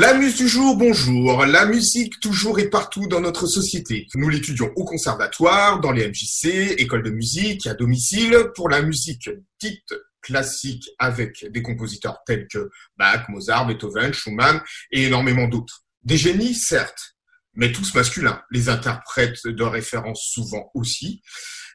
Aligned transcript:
La 0.00 0.14
muse 0.14 0.36
du 0.36 0.46
jour, 0.46 0.76
bonjour. 0.76 1.44
La 1.44 1.66
musique 1.66 2.20
toujours 2.20 2.60
et 2.60 2.70
partout 2.70 3.08
dans 3.08 3.20
notre 3.20 3.48
société. 3.48 4.06
Nous 4.14 4.28
l'étudions 4.28 4.70
au 4.76 4.84
conservatoire, 4.84 5.80
dans 5.80 5.90
les 5.90 6.06
MJC, 6.06 6.76
école 6.78 7.02
de 7.02 7.10
musique, 7.10 7.66
à 7.66 7.74
domicile, 7.74 8.52
pour 8.54 8.68
la 8.68 8.80
musique 8.80 9.28
dite 9.60 9.92
classique 10.22 10.88
avec 11.00 11.44
des 11.50 11.62
compositeurs 11.62 12.18
tels 12.26 12.46
que 12.46 12.70
Bach, 12.96 13.28
Mozart, 13.28 13.66
Beethoven, 13.66 14.14
Schumann 14.14 14.62
et 14.92 15.06
énormément 15.06 15.48
d'autres. 15.48 15.82
Des 16.04 16.16
génies, 16.16 16.54
certes, 16.54 17.16
mais 17.54 17.72
tous 17.72 17.92
masculins. 17.96 18.40
Les 18.52 18.68
interprètes 18.68 19.48
de 19.48 19.64
référence 19.64 20.28
souvent 20.32 20.70
aussi. 20.74 21.22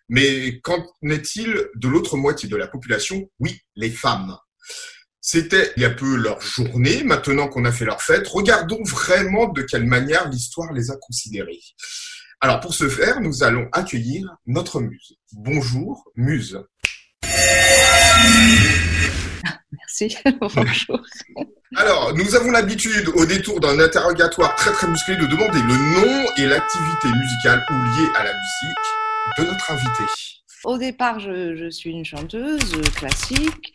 Mais 0.08 0.62
qu'en 0.62 0.81
est-il 1.09 1.67
de 1.76 1.88
l'autre 1.90 2.16
moitié 2.16 2.48
de 2.48 2.55
la 2.55 2.70
population? 2.70 3.30
Oui, 3.40 3.59
les 3.76 3.91
femmes. 3.91 4.38
C'était 5.26 5.72
il 5.77 5.84
y 5.84 5.86
a 5.86 5.90
peu 5.90 6.18
leur 6.18 6.41
journée, 6.41 7.02
maintenant 7.05 7.48
qu'on 7.48 7.64
a 7.64 7.72
fait 7.72 7.86
leur 7.86 8.02
fête, 8.02 8.27
regardons 8.27 8.84
vraiment 8.84 9.48
de 9.48 9.62
quelle 9.62 9.86
manière 9.86 10.27
l'histoire 10.27 10.73
les 10.73 10.91
a 10.91 10.98
considérées. 10.98 11.62
Alors 12.41 12.59
pour 12.59 12.73
ce 12.73 12.90
faire, 12.90 13.22
nous 13.22 13.41
allons 13.41 13.70
accueillir 13.72 14.36
notre 14.48 14.81
muse. 14.81 15.16
Bonjour, 15.31 16.04
muse. 16.17 16.62
Merci, 19.72 20.17
bonjour. 20.41 21.02
Alors, 21.78 22.14
nous 22.14 22.36
avons 22.36 22.52
l'habitude, 22.52 23.08
au 23.16 23.26
détour 23.26 23.62
d'un 23.62 23.80
interrogatoire 23.80 24.53
très 24.55 24.73
très 24.73 24.88
musclé, 24.88 25.16
de 25.16 25.26
demander 25.26 25.59
le 25.59 26.02
nom 26.02 26.28
et 26.38 26.48
l'activité 26.48 27.08
musicale 27.08 27.64
ou 27.70 27.73
liée 27.73 28.09
à 28.16 28.25
la 28.25 28.34
musique 28.34 29.38
de 29.40 29.44
notre 29.45 29.72
invité. 29.72 30.03
Au 30.66 30.78
départ, 30.78 31.22
je, 31.22 31.56
je 31.56 31.69
suis 31.69 31.92
une 31.92 32.03
chanteuse 32.03 32.73
classique. 32.97 33.73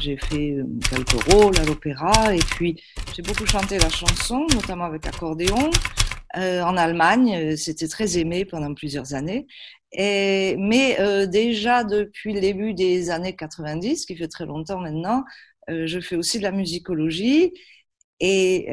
J'ai 0.00 0.16
fait 0.16 0.56
quelques 0.90 1.32
rôles 1.32 1.58
à 1.58 1.64
l'opéra 1.64 2.34
et 2.34 2.38
puis 2.38 2.82
j'ai 3.14 3.22
beaucoup 3.22 3.46
chanté 3.46 3.78
la 3.78 3.88
chanson, 3.88 4.46
notamment 4.54 4.84
avec 4.84 5.06
accordéon. 5.06 5.70
Euh, 6.36 6.62
en 6.62 6.76
Allemagne, 6.76 7.36
euh, 7.36 7.56
c'était 7.56 7.88
très 7.88 8.18
aimé 8.18 8.44
pendant 8.44 8.74
plusieurs 8.74 9.14
années. 9.14 9.46
Mais 9.96 10.96
euh, 11.00 11.26
déjà 11.26 11.84
depuis 11.84 12.32
le 12.32 12.40
début 12.40 12.74
des 12.74 13.10
années 13.10 13.36
90, 13.36 14.06
qui 14.06 14.16
fait 14.16 14.28
très 14.28 14.46
longtemps 14.46 14.80
maintenant, 14.80 15.24
je 15.68 16.00
fais 16.00 16.16
aussi 16.16 16.38
de 16.38 16.42
la 16.42 16.50
musicologie 16.50 17.52
et 18.20 18.66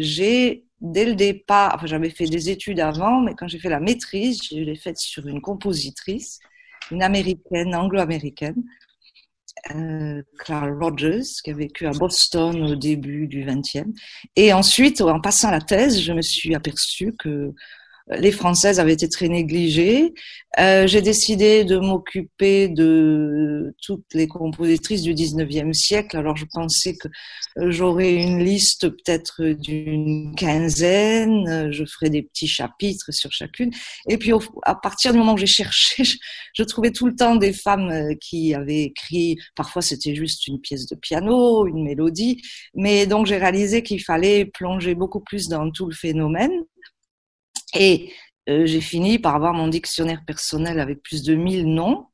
j'ai 0.00 0.64
dès 0.80 1.04
le 1.04 1.14
départ, 1.14 1.74
enfin 1.76 1.86
j'avais 1.86 2.10
fait 2.10 2.26
des 2.26 2.50
études 2.50 2.80
avant, 2.80 3.20
mais 3.20 3.34
quand 3.36 3.46
j'ai 3.48 3.58
fait 3.58 3.68
la 3.68 3.80
maîtrise, 3.80 4.40
je 4.50 4.56
l'ai 4.56 4.74
faite 4.74 4.98
sur 4.98 5.26
une 5.26 5.40
compositrice, 5.40 6.40
une 6.90 7.02
américaine, 7.02 7.74
anglo-américaine, 7.74 8.62
euh, 9.74 10.22
Rogers, 10.48 11.22
qui 11.42 11.50
a 11.50 11.54
vécu 11.54 11.86
à 11.86 11.90
Boston 11.90 12.62
au 12.62 12.76
début 12.76 13.26
du 13.26 13.44
XXe. 13.44 13.88
Et 14.36 14.52
ensuite, 14.52 15.00
en 15.00 15.20
passant 15.20 15.50
la 15.50 15.60
thèse, 15.60 16.00
je 16.00 16.12
me 16.12 16.22
suis 16.22 16.54
aperçue 16.54 17.14
que 17.18 17.52
les 18.08 18.32
Françaises 18.32 18.80
avaient 18.80 18.92
été 18.92 19.08
très 19.08 19.28
négligées. 19.28 20.12
Euh, 20.60 20.86
j'ai 20.86 21.00
décidé 21.00 21.64
de 21.64 21.78
m'occuper 21.78 22.68
de 22.68 23.74
toutes 23.82 24.12
les 24.12 24.28
compositrices 24.28 25.02
du 25.02 25.14
19e 25.14 25.72
siècle. 25.72 26.16
Alors 26.16 26.36
je 26.36 26.44
pensais 26.52 26.94
que 26.96 27.08
j'aurais 27.56 28.14
une 28.14 28.44
liste 28.44 28.88
peut-être 28.88 29.42
d'une 29.42 30.34
quinzaine, 30.36 31.72
je 31.72 31.84
ferais 31.84 32.10
des 32.10 32.22
petits 32.22 32.46
chapitres 32.46 33.10
sur 33.10 33.32
chacune. 33.32 33.70
Et 34.08 34.18
puis 34.18 34.32
à 34.64 34.74
partir 34.74 35.12
du 35.12 35.18
moment 35.18 35.34
où 35.34 35.38
j'ai 35.38 35.46
cherché, 35.46 36.04
je, 36.04 36.16
je, 36.52 36.62
trouvais 36.62 36.92
tout 36.92 37.06
le 37.06 37.16
temps 37.16 37.36
des 37.36 37.52
femmes 37.52 37.90
euh, 37.90 38.14
qui 38.20 38.54
avaient 38.54 38.82
écrit, 38.82 39.36
parfois 39.56 39.82
c'était 39.82 40.14
juste 40.14 40.46
une 40.46 40.60
pièce 40.60 40.86
de 40.86 40.94
piano, 40.94 41.66
une 41.66 41.82
mélodie, 41.82 42.42
mais 42.74 43.06
donc 43.06 43.26
j'ai 43.26 43.38
réalisé 43.38 43.82
qu'il 43.82 44.02
fallait 44.02 44.44
plonger 44.44 44.94
beaucoup 44.94 45.20
plus 45.20 45.48
dans 45.48 45.70
tout 45.70 45.86
le 45.86 45.94
phénomène. 45.94 46.52
Et 47.74 48.12
euh, 48.48 48.66
j'ai 48.66 48.80
fini 48.80 49.18
par 49.18 49.34
avoir 49.34 49.54
mon 49.54 49.68
dictionnaire 49.68 50.22
personnel 50.26 50.78
avec 50.78 51.02
plus 51.02 51.22
de 51.22 51.34
1000 51.34 51.66
noms, 51.66 52.06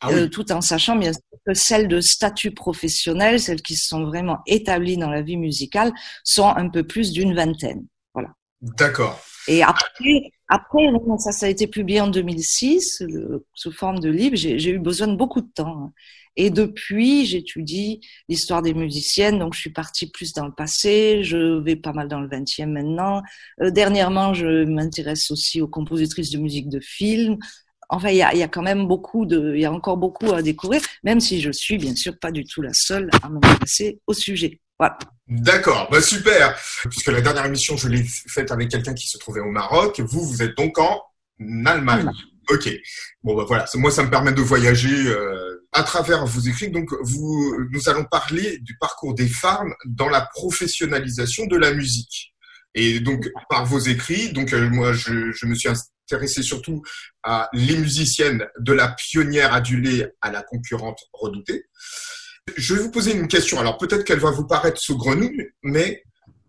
ah 0.00 0.08
oui. 0.08 0.14
euh, 0.14 0.28
tout 0.28 0.50
en 0.52 0.60
sachant 0.60 0.96
bien 0.96 1.12
sûr 1.12 1.22
que 1.46 1.54
celles 1.54 1.88
de 1.88 2.00
statut 2.00 2.52
professionnel, 2.52 3.40
celles 3.40 3.62
qui 3.62 3.76
sont 3.76 4.04
vraiment 4.04 4.38
établies 4.46 4.96
dans 4.96 5.10
la 5.10 5.22
vie 5.22 5.36
musicale, 5.36 5.92
sont 6.24 6.48
un 6.48 6.68
peu 6.68 6.84
plus 6.84 7.12
d'une 7.12 7.34
vingtaine. 7.34 7.86
Voilà. 8.14 8.30
D'accord. 8.60 9.20
Et 9.48 9.62
après, 9.62 10.32
après, 10.48 10.88
ça, 11.18 11.32
ça 11.32 11.46
a 11.46 11.48
été 11.48 11.66
publié 11.66 12.00
en 12.00 12.08
2006 12.08 13.02
le, 13.08 13.46
sous 13.54 13.72
forme 13.72 14.00
de 14.00 14.10
livre. 14.10 14.36
J'ai 14.36 14.70
eu 14.70 14.78
besoin 14.78 15.06
de 15.06 15.16
beaucoup 15.16 15.40
de 15.40 15.50
temps. 15.54 15.92
Et 16.36 16.50
depuis, 16.50 17.24
j'étudie 17.26 18.00
l'histoire 18.28 18.62
des 18.62 18.74
musiciennes, 18.74 19.38
donc 19.38 19.54
je 19.54 19.60
suis 19.60 19.72
partie 19.72 20.10
plus 20.10 20.32
dans 20.32 20.46
le 20.46 20.52
passé, 20.52 21.22
je 21.22 21.60
vais 21.60 21.76
pas 21.76 21.92
mal 21.92 22.08
dans 22.08 22.20
le 22.20 22.28
20e 22.28 22.66
maintenant. 22.66 23.22
Euh, 23.62 23.70
dernièrement, 23.70 24.34
je 24.34 24.64
m'intéresse 24.64 25.30
aussi 25.30 25.60
aux 25.60 25.68
compositrices 25.68 26.30
de 26.30 26.38
musique 26.38 26.68
de 26.68 26.80
film. 26.80 27.38
Enfin, 27.88 28.10
il 28.10 28.16
y 28.16 28.22
a, 28.22 28.34
y 28.34 28.42
a, 28.42 28.48
quand 28.48 28.62
même 28.62 28.86
beaucoup 28.86 29.24
de, 29.26 29.54
il 29.54 29.60
y 29.60 29.64
a 29.64 29.72
encore 29.72 29.96
beaucoup 29.96 30.32
à 30.32 30.42
découvrir, 30.42 30.82
même 31.04 31.20
si 31.20 31.40
je 31.40 31.52
suis 31.52 31.78
bien 31.78 31.94
sûr 31.94 32.18
pas 32.18 32.32
du 32.32 32.44
tout 32.44 32.60
la 32.60 32.72
seule 32.72 33.08
à 33.22 33.28
m'intéresser 33.28 34.00
au 34.06 34.12
sujet. 34.12 34.60
Voilà. 34.78 34.98
D'accord, 35.28 35.88
bah 35.90 36.02
super. 36.02 36.58
Puisque 36.90 37.06
la 37.06 37.20
dernière 37.20 37.46
émission, 37.46 37.76
je 37.76 37.88
l'ai 37.88 38.04
faite 38.04 38.50
avec 38.50 38.70
quelqu'un 38.70 38.92
qui 38.92 39.06
se 39.06 39.16
trouvait 39.18 39.40
au 39.40 39.50
Maroc. 39.50 40.00
Vous, 40.00 40.22
vous 40.22 40.42
êtes 40.42 40.56
donc 40.56 40.78
en 40.78 41.00
Allemagne. 41.64 42.10
Ok. 42.48 42.68
Bon 43.22 43.34
bah 43.34 43.44
voilà, 43.46 43.64
moi 43.74 43.90
ça 43.90 44.04
me 44.04 44.10
permet 44.10 44.32
de 44.32 44.40
voyager 44.40 45.08
euh, 45.08 45.45
à 45.76 45.82
travers 45.82 46.24
vos 46.24 46.40
écrits. 46.40 46.70
Donc 46.70 46.90
nous 46.90 47.88
allons 47.88 48.04
parler 48.04 48.58
du 48.58 48.76
parcours 48.78 49.14
des 49.14 49.28
femmes 49.28 49.74
dans 49.84 50.08
la 50.08 50.22
professionnalisation 50.22 51.46
de 51.46 51.56
la 51.56 51.72
musique. 51.74 52.32
Et 52.74 53.00
donc 53.00 53.28
par 53.50 53.66
vos 53.66 53.78
écrits, 53.78 54.32
donc 54.32 54.52
euh, 54.52 54.68
moi 54.70 54.92
je, 54.92 55.32
je, 55.32 55.46
me 55.46 55.54
suis 55.54 55.68
intéressé 55.68 56.42
surtout 56.42 56.82
à 57.22 57.48
les 57.52 57.76
musiciennes 57.76 58.46
de 58.58 58.72
la 58.72 58.88
pionnière 58.88 59.52
adulée 59.52 60.06
à 60.20 60.30
la 60.30 60.42
concurrente 60.42 60.98
redoutée. 61.12 61.64
Je 62.56 62.74
vais 62.74 62.82
vous 62.82 62.90
poser 62.90 63.12
une 63.12 63.28
question. 63.28 63.58
Alors 63.60 63.76
peut-être 63.76 64.04
qu'elle 64.04 64.18
va 64.18 64.30
vous 64.30 64.46
paraître 64.46 64.80
saugrenue, 64.80 65.54
mais 65.62 66.02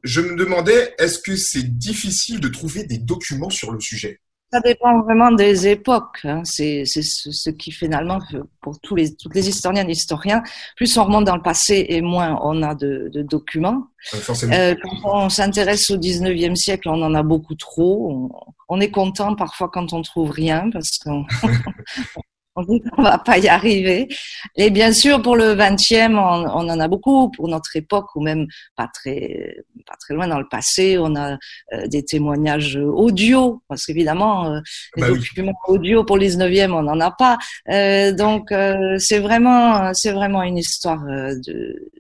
je 0.04 0.22
me 0.22 0.36
demandais 0.36 0.96
est-ce 1.00 1.20
que 1.20 1.36
c'est 1.36 1.78
difficile 1.78 2.40
de 2.40 2.48
trouver 2.48 2.84
des 2.84 2.98
documents 2.98 3.50
sur 3.50 3.72
le 3.72 3.80
sujet? 3.80 4.22
Ça 4.52 4.62
dépend 4.62 5.02
vraiment 5.02 5.32
des 5.32 5.68
époques. 5.68 6.20
Hein. 6.24 6.42
C'est 6.44 6.86
ce 6.86 7.50
qui 7.50 7.72
finalement, 7.72 8.20
pour 8.62 8.80
tous 8.80 8.96
les, 8.96 9.16
toutes 9.16 9.36
les 9.36 9.50
historiennes 9.50 9.90
et 9.90 9.94
historiens, 9.94 10.42
plus 10.76 10.98
on 10.98 11.04
remonte 11.04 11.26
dans 11.26 11.36
le 11.36 11.42
passé 11.42 11.86
et 11.90 12.02
moins 12.02 12.40
on 12.42 12.64
a 12.64 12.74
de, 12.74 13.10
de 13.14 13.22
documents. 13.22 13.88
Euh, 14.14 14.76
quand 14.82 15.26
on 15.26 15.30
s'intéresse 15.30 15.90
au 15.90 15.98
19e 15.98 16.56
siècle, 16.56 16.88
on 16.90 17.02
en 17.02 17.14
a 17.14 17.24
beaucoup 17.24 17.56
trop. 17.56 18.10
On, 18.12 18.30
on 18.70 18.80
est 18.80 18.92
content 18.92 19.36
parfois 19.36 19.70
quand 19.70 19.92
on 19.94 20.02
trouve 20.02 20.32
rien 20.32 20.70
parce 20.72 20.98
qu'on 20.98 21.26
on 22.58 22.80
qu'on 22.80 23.04
va 23.04 23.18
pas 23.18 23.38
y 23.38 23.48
arriver. 23.48 24.08
Et 24.56 24.70
bien 24.70 24.92
sûr, 24.92 25.22
pour 25.22 25.36
le 25.36 25.56
20e, 25.56 26.16
on, 26.16 26.46
on, 26.50 26.70
en 26.70 26.80
a 26.80 26.88
beaucoup. 26.88 27.30
Pour 27.32 27.48
notre 27.48 27.76
époque, 27.76 28.16
ou 28.16 28.22
même 28.22 28.48
pas 28.76 28.90
très, 28.94 29.58
pas 29.86 29.96
très 30.00 30.14
loin 30.14 30.28
dans 30.28 30.40
le 30.40 30.48
passé, 30.50 30.98
on 30.98 31.16
a 31.16 31.38
euh, 31.74 31.88
des 31.88 32.04
témoignages 32.04 32.78
audio, 32.78 33.62
parce 33.68 33.86
qu'évidemment, 33.86 34.52
euh, 34.52 34.60
les 34.96 35.04
bah 35.04 35.10
documents 35.10 35.54
oui. 35.68 35.76
audio 35.76 36.04
pour 36.04 36.18
le 36.18 36.26
19e, 36.26 36.72
on 36.72 36.84
n'en 36.84 37.00
a 37.00 37.12
pas. 37.12 37.38
Euh, 37.70 38.12
donc, 38.12 38.52
euh, 38.52 38.98
c'est 38.98 39.20
vraiment, 39.20 39.94
c'est 39.94 40.12
vraiment 40.12 40.44
une 40.44 40.58
histoire 40.58 41.04
de 41.06 41.92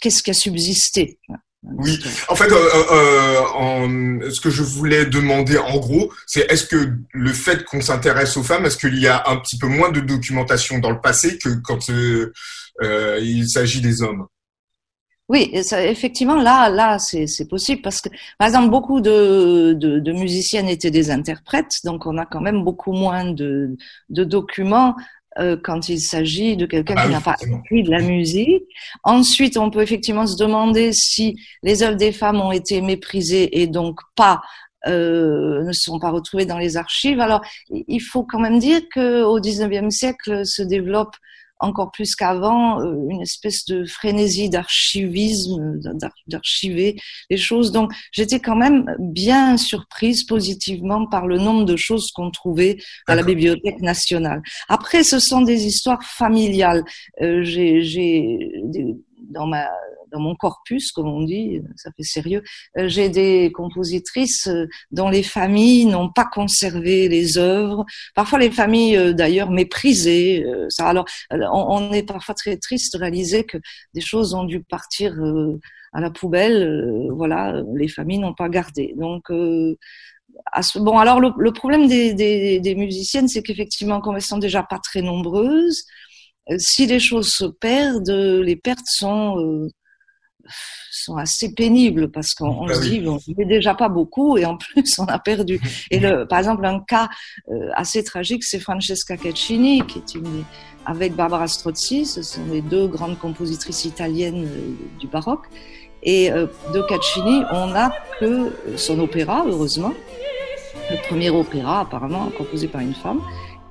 qu'est-ce 0.00 0.22
qui 0.22 0.30
a 0.30 0.34
subsisté? 0.34 1.18
Oui, 1.64 1.98
en 2.28 2.36
fait, 2.36 2.50
euh, 2.52 2.68
euh, 2.92 3.40
en, 3.54 4.30
ce 4.30 4.40
que 4.40 4.48
je 4.48 4.62
voulais 4.62 5.06
demander 5.06 5.58
en 5.58 5.76
gros, 5.78 6.12
c'est 6.26 6.50
est-ce 6.50 6.64
que 6.64 6.92
le 7.12 7.32
fait 7.32 7.64
qu'on 7.64 7.80
s'intéresse 7.80 8.36
aux 8.36 8.44
femmes, 8.44 8.64
est-ce 8.64 8.76
qu'il 8.76 8.98
y 8.98 9.08
a 9.08 9.28
un 9.28 9.36
petit 9.38 9.58
peu 9.58 9.66
moins 9.66 9.90
de 9.90 10.00
documentation 10.00 10.78
dans 10.78 10.90
le 10.90 11.00
passé 11.00 11.36
que 11.36 11.48
quand 11.64 11.90
euh, 11.90 12.32
euh 12.82 13.18
il 13.20 13.48
s'agit 13.48 13.80
des 13.80 14.02
hommes? 14.02 14.26
Oui, 15.28 15.50
ça, 15.62 15.84
effectivement, 15.84 16.36
là, 16.36 16.70
là, 16.70 16.98
c'est 16.98 17.48
possible 17.48 17.82
parce 17.82 18.00
que, 18.00 18.08
par 18.38 18.48
exemple, 18.48 18.70
beaucoup 18.70 19.02
de, 19.02 19.74
de, 19.74 19.98
de, 19.98 20.12
musiciennes 20.12 20.68
étaient 20.68 20.90
des 20.90 21.10
interprètes, 21.10 21.80
donc 21.84 22.06
on 22.06 22.16
a 22.16 22.24
quand 22.24 22.40
même 22.40 22.64
beaucoup 22.64 22.92
moins 22.92 23.30
de, 23.30 23.76
de 24.08 24.24
documents 24.24 24.96
euh, 25.38 25.56
quand 25.62 25.88
il 25.88 26.00
s'agit 26.00 26.56
de 26.56 26.66
quelqu'un 26.66 26.94
ah, 26.96 27.04
qui 27.04 27.12
n'a 27.12 27.20
pas 27.20 27.36
écrit 27.40 27.82
de 27.82 27.90
la 27.90 28.00
musique. 28.00 28.64
Ensuite, 29.04 29.56
on 29.56 29.70
peut 29.70 29.82
effectivement 29.82 30.26
se 30.26 30.36
demander 30.36 30.92
si 30.92 31.36
les 31.62 31.82
œuvres 31.82 31.96
des 31.96 32.12
femmes 32.12 32.40
ont 32.40 32.52
été 32.52 32.80
méprisées 32.80 33.60
et 33.60 33.66
donc 33.66 34.00
pas 34.16 34.40
euh, 34.86 35.64
ne 35.64 35.72
sont 35.72 35.98
pas 35.98 36.10
retrouvées 36.10 36.46
dans 36.46 36.58
les 36.58 36.76
archives. 36.76 37.20
Alors, 37.20 37.40
il 37.70 38.00
faut 38.00 38.24
quand 38.24 38.38
même 38.38 38.58
dire 38.58 38.80
que 38.92 39.22
au 39.22 39.40
19e 39.40 39.90
siècle 39.90 40.46
se 40.46 40.62
développe 40.62 41.14
encore 41.60 41.90
plus 41.90 42.14
qu'avant, 42.14 42.80
euh, 42.80 42.94
une 43.10 43.22
espèce 43.22 43.64
de 43.66 43.84
frénésie 43.84 44.48
d'archivisme, 44.48 45.78
d'archiver 46.26 46.96
les 47.30 47.36
choses. 47.36 47.72
Donc, 47.72 47.92
j'étais 48.12 48.40
quand 48.40 48.56
même 48.56 48.84
bien 48.98 49.56
surprise 49.56 50.24
positivement 50.24 51.06
par 51.06 51.26
le 51.26 51.38
nombre 51.38 51.64
de 51.64 51.76
choses 51.76 52.10
qu'on 52.12 52.30
trouvait 52.30 52.78
à 53.06 53.14
la 53.14 53.22
Bibliothèque 53.22 53.80
nationale. 53.80 54.42
Après, 54.68 55.02
ce 55.02 55.18
sont 55.18 55.42
des 55.42 55.66
histoires 55.66 56.02
familiales. 56.02 56.84
Euh, 57.22 57.42
j'ai, 57.42 57.82
dans 59.20 59.46
ma 59.46 59.68
dans 60.10 60.20
mon 60.20 60.34
corpus, 60.34 60.92
comme 60.92 61.08
on 61.08 61.22
dit, 61.22 61.60
ça 61.76 61.90
fait 61.96 62.02
sérieux. 62.02 62.42
Euh, 62.76 62.88
j'ai 62.88 63.08
des 63.08 63.52
compositrices 63.52 64.46
euh, 64.46 64.66
dont 64.90 65.08
les 65.08 65.22
familles 65.22 65.86
n'ont 65.86 66.10
pas 66.10 66.26
conservé 66.26 67.08
les 67.08 67.38
œuvres. 67.38 67.84
Parfois, 68.14 68.38
les 68.38 68.50
familles, 68.50 68.96
euh, 68.96 69.12
d'ailleurs, 69.12 69.50
méprisées. 69.50 70.44
Ça, 70.68 70.88
alors, 70.88 71.06
on, 71.30 71.92
est 71.92 72.02
parfois 72.02 72.34
très 72.34 72.56
triste 72.56 72.94
de 72.94 72.98
réaliser 72.98 73.44
que 73.44 73.58
des 73.94 74.00
choses 74.00 74.34
ont 74.34 74.44
dû 74.44 74.60
partir 74.62 75.14
à 75.92 76.00
la 76.00 76.10
poubelle. 76.10 77.08
Voilà, 77.12 77.62
les 77.74 77.88
familles 77.88 78.18
n'ont 78.18 78.34
pas 78.34 78.48
gardé. 78.48 78.94
Donc, 78.96 79.30
bon, 79.30 80.98
alors 80.98 81.20
le, 81.20 81.52
problème 81.52 81.88
des, 81.88 82.14
des, 82.14 82.60
des 82.60 82.74
musiciennes, 82.74 83.28
c'est 83.28 83.42
qu'effectivement, 83.42 84.00
comme 84.00 84.16
elles 84.16 84.22
sont 84.22 84.38
déjà 84.38 84.62
pas 84.62 84.78
très 84.78 85.02
nombreuses, 85.02 85.84
si 86.56 86.86
les 86.86 87.00
choses 87.00 87.28
se 87.28 87.44
perdent, 87.44 88.10
les 88.10 88.56
pertes 88.56 88.86
sont 88.86 89.68
sont 90.90 91.16
assez 91.16 91.54
pénibles 91.54 92.10
parce 92.10 92.34
qu'on 92.34 92.66
bah 92.66 92.74
se 92.74 92.80
dit 92.80 93.00
bon, 93.00 93.18
il 93.26 93.46
déjà 93.46 93.74
pas 93.74 93.88
beaucoup 93.88 94.36
et 94.36 94.44
en 94.44 94.56
plus 94.56 94.98
on 94.98 95.04
a 95.04 95.18
perdu. 95.18 95.60
Et 95.90 96.00
le, 96.00 96.26
par 96.26 96.38
exemple 96.38 96.64
un 96.64 96.80
cas 96.80 97.08
euh, 97.50 97.68
assez 97.74 98.02
tragique, 98.02 98.44
c'est 98.44 98.58
Francesca 98.58 99.16
Caccini 99.16 99.82
qui 99.86 99.98
est 99.98 100.14
une 100.14 100.44
avec 100.86 101.14
Barbara 101.14 101.48
Strozzi, 101.48 102.06
ce 102.06 102.22
sont 102.22 102.44
les 102.50 102.62
deux 102.62 102.86
grandes 102.86 103.18
compositrices 103.18 103.84
italiennes 103.84 104.46
euh, 104.46 104.98
du 104.98 105.06
baroque. 105.06 105.44
Et 106.02 106.30
euh, 106.30 106.46
de 106.72 106.80
Caccini, 106.80 107.42
on 107.52 107.66
n'a 107.68 107.92
que 108.20 108.52
son 108.76 108.98
opéra, 109.00 109.44
heureusement, 109.46 109.92
le 110.90 110.96
premier 111.08 111.28
opéra 111.28 111.80
apparemment 111.80 112.30
composé 112.38 112.68
par 112.68 112.80
une 112.80 112.94
femme 112.94 113.20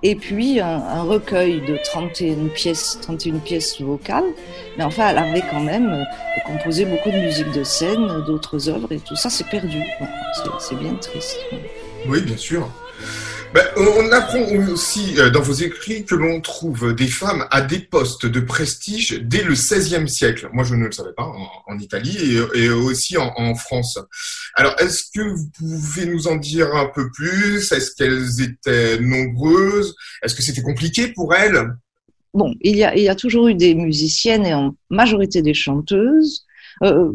et 0.03 0.15
puis 0.15 0.59
un, 0.59 1.01
recueil 1.03 1.61
de 1.61 1.77
31 1.83 2.47
pièces, 2.53 2.99
31 3.01 3.39
pièces 3.39 3.81
vocales. 3.81 4.25
Mais 4.77 4.83
enfin, 4.83 5.09
elle 5.09 5.17
avait 5.17 5.44
quand 5.49 5.59
même 5.59 5.89
euh, 5.89 6.03
composé 6.45 6.85
beaucoup 6.85 7.09
de 7.09 7.17
musique 7.17 7.51
de 7.51 7.63
scène, 7.63 8.23
d'autres 8.25 8.69
œuvres, 8.69 8.91
et 8.91 8.99
tout 8.99 9.15
ça, 9.15 9.29
c'est 9.29 9.47
perdu. 9.47 9.81
c'est 10.59 10.77
bien 10.77 10.94
triste. 10.95 11.38
Oui, 12.07 12.21
bien 12.21 12.38
sûr. 12.38 12.69
Ben, 13.53 13.63
on 13.77 14.11
apprend 14.11 14.41
aussi 14.69 15.17
euh, 15.17 15.29
dans 15.29 15.41
vos 15.41 15.53
écrits 15.53 16.03
que 16.03 16.15
l'on 16.15 16.41
trouve 16.41 16.94
des 16.94 17.07
femmes 17.07 17.45
à 17.49 17.61
des 17.61 17.79
postes 17.79 18.25
de 18.25 18.41
prestige 18.41 19.21
dès 19.23 19.41
le 19.41 19.53
XVIe 19.53 20.09
siècle. 20.09 20.49
Moi, 20.51 20.65
je 20.65 20.75
ne 20.75 20.85
le 20.85 20.91
savais 20.91 21.13
pas 21.13 21.31
en, 21.65 21.79
Italie 21.79 22.38
et, 22.55 22.69
aussi 22.69 23.15
en, 23.17 23.55
France. 23.55 23.99
Alors, 24.55 24.75
est-ce 24.79 25.03
que 25.13 25.21
vous 25.21 25.49
pouvez 25.57 26.07
nous 26.07 26.27
en 26.27 26.35
dire 26.35 26.75
un 26.75 26.88
peu 26.94 27.09
plus? 27.11 27.71
Est-ce 27.71 27.95
qu'elles 27.95 28.41
étaient 28.41 28.99
nombreuses? 28.99 29.95
Est-ce 30.23 30.35
que 30.35 30.41
c'était 30.41 30.61
compliqué 30.61 31.07
pour 31.09 31.33
elles? 31.33 31.67
Bon, 32.33 32.53
il 32.61 32.75
y, 32.75 32.83
a, 32.83 33.15
toujours 33.15 33.47
eu 33.47 33.55
des 33.55 33.75
musiciennes 33.75 34.45
et 34.45 34.53
en 34.53 34.75
majorité 34.89 35.41
des 35.41 35.53
chanteuses. 35.53 36.45
Euh, 36.83 37.11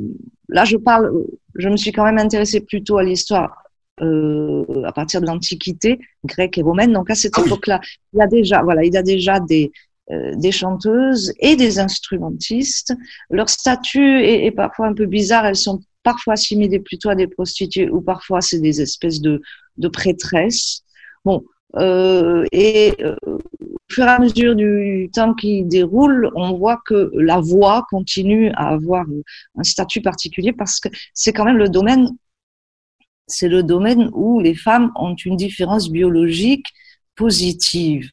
là, 0.49 0.64
je 0.64 0.76
parle, 0.79 1.12
je 1.56 1.69
me 1.69 1.76
suis 1.76 1.93
quand 1.93 2.05
même 2.05 2.19
intéressée 2.19 2.61
plutôt 2.61 2.96
à 2.96 3.02
l'histoire 3.02 3.62
euh, 4.03 4.65
à 4.85 4.93
partir 4.93 5.21
de 5.21 5.27
l'Antiquité 5.27 6.01
grecque 6.25 6.59
et 6.59 6.63
romaine. 6.63 6.93
Donc 6.93 7.11
à 7.11 7.15
cette 7.15 7.35
ah 7.37 7.43
époque-là, 7.45 7.81
il 8.13 8.19
y 8.19 8.23
a 8.23 8.27
déjà, 8.27 8.63
voilà, 8.63 8.85
il 8.85 8.93
y 8.93 8.97
a 8.97 9.03
déjà 9.03 9.41
des 9.41 9.73
euh, 10.11 10.35
des 10.35 10.51
chanteuses 10.51 11.33
et 11.39 11.55
des 11.55 11.79
instrumentistes. 11.79 12.93
Leur 13.31 13.49
statut 13.49 14.21
est, 14.21 14.47
est, 14.47 14.51
parfois 14.51 14.89
un 14.89 14.95
peu 14.95 15.07
bizarre. 15.07 15.47
Elles 15.47 15.55
sont 15.55 15.81
parfois 16.03 16.35
assimilées 16.35 16.81
plutôt 16.81 17.09
à 17.09 17.15
des 17.15 17.29
prostituées 17.29 17.89
ou 17.89 18.01
parfois 18.01 18.41
c'est 18.41 18.59
des 18.59 18.81
espèces 18.81 19.21
de, 19.21 19.41
de 19.77 19.89
prêtresses. 19.89 20.83
Bon, 21.25 21.45
euh, 21.77 22.45
et 22.53 22.95
euh, 23.01 23.15
au 23.27 23.39
fur 23.89 24.05
et 24.05 24.09
à 24.09 24.19
mesure 24.19 24.55
du 24.55 25.09
temps 25.13 25.35
qui 25.35 25.65
déroule, 25.65 26.31
on 26.35 26.55
voit 26.55 26.81
que 26.85 27.11
la 27.15 27.41
voix 27.41 27.87
continue 27.91 28.51
à 28.55 28.71
avoir 28.71 29.07
un 29.57 29.63
statut 29.63 30.03
particulier 30.03 30.53
parce 30.53 30.81
que 30.81 30.89
c'est 31.15 31.33
quand 31.33 31.45
même 31.45 31.59
le 31.59 31.69
domaine 31.69 32.09
c'est 33.32 33.49
le 33.49 33.62
domaine 33.62 34.11
où 34.12 34.40
les 34.40 34.55
femmes 34.55 34.93
ont 34.96 35.14
une 35.14 35.37
différence 35.37 35.90
biologique 35.90 36.67
positive. 37.17 38.11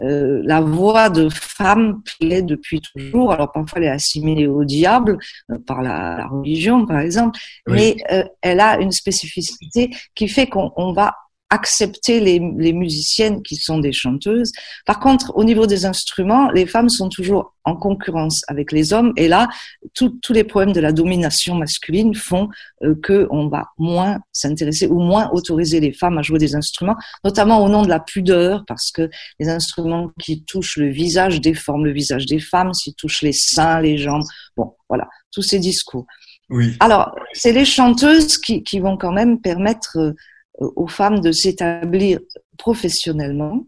Euh, 0.00 0.40
la 0.44 0.62
voix 0.62 1.10
de 1.10 1.28
femme 1.28 2.02
plaît 2.18 2.40
depuis 2.40 2.80
toujours. 2.80 3.32
Alors 3.32 3.52
parfois 3.52 3.78
elle 3.78 3.84
est 3.84 3.90
assimilée 3.90 4.46
au 4.46 4.64
diable 4.64 5.18
euh, 5.50 5.58
par 5.66 5.82
la, 5.82 6.26
religion, 6.28 6.86
par 6.86 7.00
exemple, 7.00 7.38
mais 7.66 7.96
euh, 8.10 8.24
elle 8.40 8.60
a 8.60 8.80
une 8.80 8.92
spécificité 8.92 9.90
qui 10.14 10.28
fait 10.28 10.46
qu'on 10.46 10.92
va 10.92 11.14
accepter 11.52 12.18
les, 12.18 12.40
les, 12.56 12.72
musiciennes 12.72 13.42
qui 13.42 13.56
sont 13.56 13.78
des 13.78 13.92
chanteuses. 13.92 14.52
Par 14.86 14.98
contre, 15.00 15.32
au 15.36 15.44
niveau 15.44 15.66
des 15.66 15.84
instruments, 15.84 16.50
les 16.50 16.64
femmes 16.66 16.88
sont 16.88 17.10
toujours 17.10 17.54
en 17.64 17.76
concurrence 17.76 18.42
avec 18.48 18.72
les 18.72 18.94
hommes. 18.94 19.12
Et 19.16 19.28
là, 19.28 19.48
tous 19.94 20.32
les 20.32 20.44
problèmes 20.44 20.72
de 20.72 20.80
la 20.80 20.92
domination 20.92 21.54
masculine 21.54 22.14
font 22.14 22.48
euh, 22.82 22.94
que 23.02 23.28
on 23.30 23.48
va 23.48 23.66
moins 23.76 24.18
s'intéresser 24.32 24.86
ou 24.86 24.98
moins 24.98 25.28
autoriser 25.32 25.78
les 25.78 25.92
femmes 25.92 26.16
à 26.16 26.22
jouer 26.22 26.38
des 26.38 26.56
instruments, 26.56 26.96
notamment 27.22 27.62
au 27.62 27.68
nom 27.68 27.82
de 27.82 27.88
la 27.88 28.00
pudeur, 28.00 28.64
parce 28.66 28.90
que 28.90 29.10
les 29.38 29.50
instruments 29.50 30.10
qui 30.18 30.44
touchent 30.44 30.78
le 30.78 30.88
visage 30.88 31.40
déforment 31.42 31.84
le 31.84 31.92
visage 31.92 32.24
des 32.24 32.40
femmes, 32.40 32.72
s'ils 32.72 32.94
touchent 32.94 33.22
les 33.22 33.34
seins, 33.34 33.80
les 33.82 33.98
jambes. 33.98 34.24
Bon, 34.56 34.74
voilà, 34.88 35.06
tous 35.32 35.42
ces 35.42 35.58
discours. 35.58 36.06
Oui. 36.50 36.76
Alors, 36.80 37.14
c'est 37.32 37.52
les 37.52 37.64
chanteuses 37.64 38.36
qui, 38.38 38.62
qui, 38.62 38.78
vont 38.78 38.96
quand 38.96 39.12
même 39.12 39.40
permettre 39.40 39.96
euh, 39.98 40.12
aux 40.58 40.88
femmes 40.88 41.20
de 41.20 41.32
s'établir 41.32 42.20
professionnellement, 42.58 43.66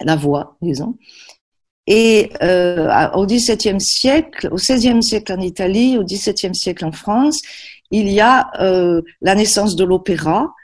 la 0.00 0.16
voix, 0.16 0.56
disons. 0.60 0.96
Et 1.86 2.30
euh, 2.42 3.10
au 3.12 3.26
XVIIe 3.26 3.80
siècle, 3.80 4.48
au 4.50 4.56
XVIe 4.56 5.02
siècle 5.02 5.32
en 5.32 5.40
Italie, 5.40 5.98
au 5.98 6.04
XVIIe 6.04 6.54
siècle 6.54 6.84
en 6.84 6.92
France, 6.92 7.40
il 7.90 8.10
y 8.10 8.20
a 8.20 8.50
euh, 8.60 9.02
la 9.20 9.34
naissance 9.34 9.76
de 9.76 9.84
l'opéra. 9.84 10.54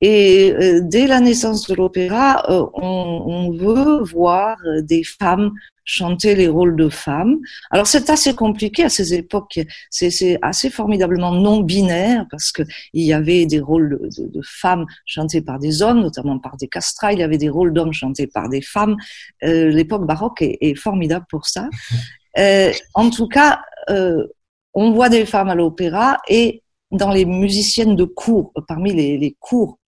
Et 0.00 0.52
euh, 0.52 0.80
dès 0.82 1.06
la 1.06 1.20
naissance 1.20 1.66
de 1.66 1.74
l'opéra, 1.74 2.44
euh, 2.50 2.64
on, 2.74 3.22
on, 3.26 3.50
veut 3.50 4.02
voir 4.04 4.56
des 4.82 5.02
femmes 5.02 5.52
chanter 5.88 6.34
les 6.34 6.48
rôles 6.48 6.76
de 6.76 6.90
femmes. 6.90 7.38
Alors 7.70 7.86
c'est 7.86 8.10
assez 8.10 8.34
compliqué 8.34 8.84
à 8.84 8.90
ces 8.90 9.14
époques, 9.14 9.58
c'est 9.90 10.38
assez 10.42 10.68
formidablement 10.68 11.32
non 11.32 11.60
binaire 11.60 12.26
parce 12.30 12.52
que 12.52 12.62
il 12.92 13.04
y 13.04 13.14
avait 13.14 13.46
des 13.46 13.58
rôles 13.58 13.98
de, 14.16 14.40
femmes 14.44 14.84
chantés 15.06 15.40
par 15.40 15.58
des 15.58 15.80
hommes, 15.80 16.00
notamment 16.00 16.38
par 16.38 16.58
des 16.58 16.68
castrats, 16.68 17.14
il 17.14 17.20
y 17.20 17.22
avait 17.22 17.38
des 17.38 17.48
rôles 17.48 17.72
d'hommes 17.72 17.94
chantés 17.94 18.26
par 18.26 18.50
des 18.50 18.60
femmes. 18.60 18.96
Euh, 19.42 19.70
l'époque 19.70 20.06
baroque 20.06 20.42
est, 20.42 20.74
formidable 20.74 21.26
pour 21.28 21.46
ça. 21.46 21.68
Euh, 22.36 22.72
en 22.94 23.10
tout 23.10 23.26
cas, 23.26 23.62
euh, 23.90 24.24
on 24.72 24.92
voit 24.92 25.08
des 25.08 25.26
femmes 25.26 25.48
à 25.48 25.56
l'opéra 25.56 26.18
et 26.28 26.62
dans 26.92 27.10
les 27.10 27.24
musiciennes 27.24 27.96
de 27.96 28.04
cour, 28.04 28.52
parmi 28.68 28.92
les, 28.92 29.18
les 29.18 29.34
cours, 29.40 29.80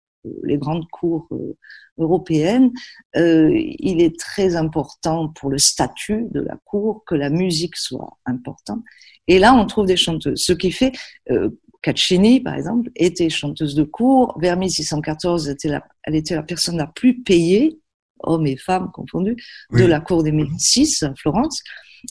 les 0.42 0.58
grandes 0.58 0.86
cours 0.88 1.28
européenne, 1.98 2.72
euh, 3.16 3.50
il 3.54 4.00
est 4.00 4.18
très 4.18 4.56
important 4.56 5.28
pour 5.28 5.50
le 5.50 5.58
statut 5.58 6.26
de 6.30 6.40
la 6.40 6.56
cour 6.64 7.04
que 7.06 7.14
la 7.14 7.30
musique 7.30 7.76
soit 7.76 8.18
importante. 8.26 8.82
Et 9.28 9.38
là, 9.38 9.54
on 9.54 9.66
trouve 9.66 9.86
des 9.86 9.96
chanteuses. 9.96 10.42
Ce 10.42 10.52
qui 10.52 10.72
fait, 10.72 10.92
euh, 11.30 11.50
Caccini, 11.82 12.40
par 12.40 12.54
exemple, 12.54 12.90
était 12.94 13.30
chanteuse 13.30 13.74
de 13.74 13.84
cour. 13.84 14.36
Vers 14.40 14.56
1614, 14.56 15.48
elle 15.48 15.54
était 15.54 15.68
la, 15.68 15.84
elle 16.04 16.14
était 16.14 16.34
la 16.34 16.42
personne 16.42 16.76
la 16.76 16.86
plus 16.86 17.22
payée, 17.22 17.78
hommes 18.22 18.46
et 18.46 18.56
femmes 18.56 18.90
confondus, 18.92 19.36
de 19.72 19.84
la 19.84 20.00
cour 20.00 20.22
des 20.22 20.32
Médicis 20.32 21.02
à 21.02 21.14
Florence. 21.14 21.62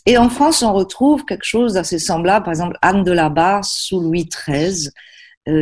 Et 0.06 0.18
en 0.18 0.30
France, 0.30 0.64
on 0.64 0.74
retrouve 0.74 1.26
quelque 1.26 1.46
chose 1.46 1.74
d'assez 1.74 2.00
semblable. 2.00 2.46
Par 2.46 2.54
exemple, 2.54 2.78
Anne 2.82 3.04
de 3.04 3.12
la 3.12 3.30
Barre 3.30 3.66
sous 3.66 4.00
Louis 4.00 4.28
XIII 4.28 4.88
euh, 4.88 4.92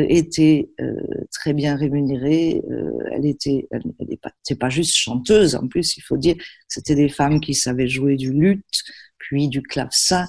était 0.09 0.69
euh, 0.81 0.95
très 1.31 1.53
bien 1.53 1.75
rémunérée. 1.75 2.61
Euh, 2.69 2.91
elle 3.11 3.25
était, 3.25 3.67
elle, 3.71 3.83
c'est 4.43 4.59
pas 4.59 4.69
juste 4.69 4.95
chanteuse 4.95 5.55
en 5.55 5.67
plus, 5.67 5.97
il 5.97 6.01
faut 6.01 6.17
dire, 6.17 6.35
c'était 6.67 6.95
des 6.95 7.09
femmes 7.09 7.39
qui 7.39 7.53
savaient 7.53 7.87
jouer 7.87 8.15
du 8.15 8.31
luth, 8.31 8.63
puis 9.17 9.47
du 9.47 9.61
clavecin, 9.61 10.25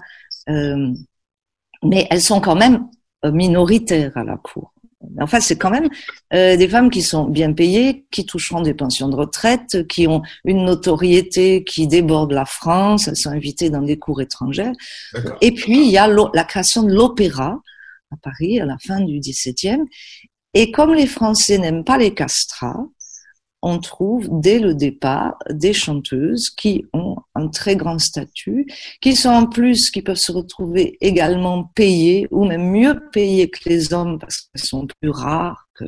mais 1.84 2.06
elles 2.10 2.22
sont 2.22 2.40
quand 2.40 2.56
même 2.56 2.86
minoritaires 3.24 4.16
à 4.16 4.24
la 4.24 4.36
cour. 4.36 4.72
Enfin, 5.20 5.40
c'est 5.40 5.56
quand 5.56 5.70
même 5.70 5.88
des 6.32 6.68
femmes 6.68 6.90
qui 6.90 7.02
sont 7.02 7.24
bien 7.24 7.52
payées, 7.52 8.06
qui 8.10 8.26
toucheront 8.26 8.62
des 8.62 8.74
pensions 8.74 9.08
de 9.08 9.14
retraite, 9.14 9.86
qui 9.86 10.08
ont 10.08 10.22
une 10.44 10.64
notoriété 10.64 11.62
qui 11.64 11.86
déborde 11.86 12.32
la 12.32 12.46
France. 12.46 13.06
Elles 13.06 13.16
sont 13.16 13.30
invitées 13.30 13.70
dans 13.70 13.82
des 13.82 13.98
cours 13.98 14.20
étrangères. 14.20 14.72
Et 15.40 15.52
puis, 15.52 15.84
il 15.86 15.90
y 15.90 15.98
a 15.98 16.08
la 16.08 16.44
création 16.44 16.82
de 16.82 16.92
l'opéra, 16.92 17.60
à 18.10 18.16
Paris 18.16 18.60
à 18.60 18.66
la 18.66 18.76
fin 18.78 19.00
du 19.00 19.18
XVIIe. 19.18 19.84
Et 20.54 20.70
comme 20.70 20.94
les 20.94 21.06
Français 21.06 21.58
n'aiment 21.58 21.84
pas 21.84 21.98
les 21.98 22.14
castrats, 22.14 22.86
on 23.60 23.78
trouve 23.80 24.28
dès 24.30 24.58
le 24.60 24.74
départ 24.74 25.36
des 25.50 25.72
chanteuses 25.72 26.50
qui 26.50 26.84
ont 26.92 27.16
un 27.34 27.48
très 27.48 27.76
grand 27.76 27.98
statut, 27.98 28.66
qui 29.00 29.16
sont 29.16 29.30
en 29.30 29.46
plus, 29.46 29.90
qui 29.90 30.02
peuvent 30.02 30.16
se 30.16 30.32
retrouver 30.32 30.96
également 31.00 31.64
payées 31.74 32.28
ou 32.30 32.44
même 32.44 32.70
mieux 32.70 33.00
payées 33.12 33.50
que 33.50 33.68
les 33.68 33.92
hommes 33.92 34.18
parce 34.18 34.42
qu'elles 34.42 34.64
sont 34.64 34.86
plus 35.00 35.10
rares 35.10 35.68
que 35.74 35.84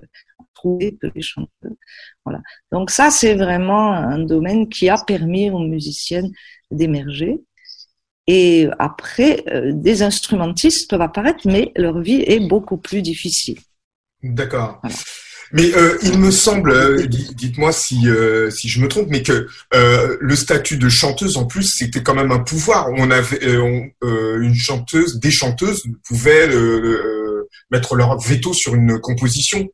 trouver 0.55 0.97
que 1.01 1.07
les 1.15 1.23
chanteuses. 1.23 1.77
Voilà. 2.25 2.41
Donc 2.73 2.91
ça, 2.91 3.11
c'est 3.11 3.35
vraiment 3.35 3.93
un 3.93 4.19
domaine 4.19 4.69
qui 4.69 4.89
a 4.89 4.99
permis 4.99 5.51
aux 5.51 5.61
musiciennes 5.61 6.31
d'émerger. 6.71 7.41
Et 8.33 8.69
après, 8.79 9.43
euh, 9.49 9.73
des 9.75 10.03
instrumentistes 10.03 10.89
peuvent 10.89 11.01
apparaître, 11.01 11.41
mais 11.47 11.73
leur 11.75 11.99
vie 12.01 12.23
est 12.27 12.39
beaucoup 12.39 12.77
plus 12.77 13.03
difficile. 13.03 13.59
D'accord. 14.23 14.79
Voilà. 14.83 14.97
Mais 15.53 15.75
euh, 15.75 15.99
il 16.03 16.19
me 16.19 16.31
semble, 16.31 16.71
euh, 16.71 17.07
dites-moi 17.07 17.73
si 17.73 18.09
euh, 18.09 18.51
si 18.51 18.69
je 18.69 18.81
me 18.81 18.87
trompe, 18.87 19.09
mais 19.11 19.23
que 19.23 19.49
le 19.73 20.37
statut 20.37 20.77
de 20.77 20.89
chanteuse 20.89 21.37
en 21.37 21.47
plus 21.47 21.75
c'était 21.77 22.03
quand 22.03 22.15
même 22.15 22.31
un 22.31 22.39
pouvoir. 22.39 22.89
On 22.97 23.11
avait 23.11 23.45
une 23.45 24.55
chanteuse, 24.55 25.19
des 25.19 25.31
chanteuses 25.31 25.83
pouvaient 26.07 26.49
mettre 27.71 27.97
leur 27.97 28.19
veto 28.21 28.53
sur 28.53 28.75
une 28.75 29.01
composition 29.01 29.69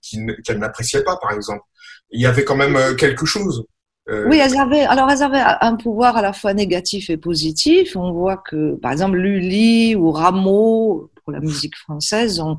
qu'elles 0.44 0.58
n'appréciaient 0.58 1.04
pas, 1.04 1.18
par 1.20 1.32
exemple. 1.32 1.62
Il 2.10 2.20
y 2.20 2.26
avait 2.26 2.44
quand 2.44 2.56
même 2.56 2.96
quelque 2.96 3.26
chose. 3.26 3.64
Oui, 4.08 4.38
elles 4.38 4.56
avaient, 4.56 4.84
alors 4.84 5.10
elles 5.10 5.22
avaient 5.22 5.42
un 5.60 5.74
pouvoir 5.74 6.16
à 6.16 6.22
la 6.22 6.32
fois 6.32 6.54
négatif 6.54 7.10
et 7.10 7.16
positif. 7.16 7.96
On 7.96 8.12
voit 8.12 8.36
que, 8.36 8.76
par 8.76 8.92
exemple, 8.92 9.18
Lully 9.18 9.96
ou 9.96 10.12
Rameau, 10.12 11.10
pour 11.24 11.32
la 11.32 11.40
musique 11.40 11.76
française 11.76 12.38
ont, 12.38 12.58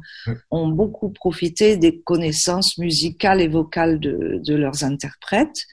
ont, 0.52 0.68
beaucoup 0.68 1.10
profité 1.10 1.78
des 1.78 2.00
connaissances 2.00 2.78
musicales 2.78 3.40
et 3.40 3.48
vocales 3.48 3.98
de, 3.98 4.42
de 4.46 4.56
leurs 4.56 4.84
interprètes. 4.84 5.66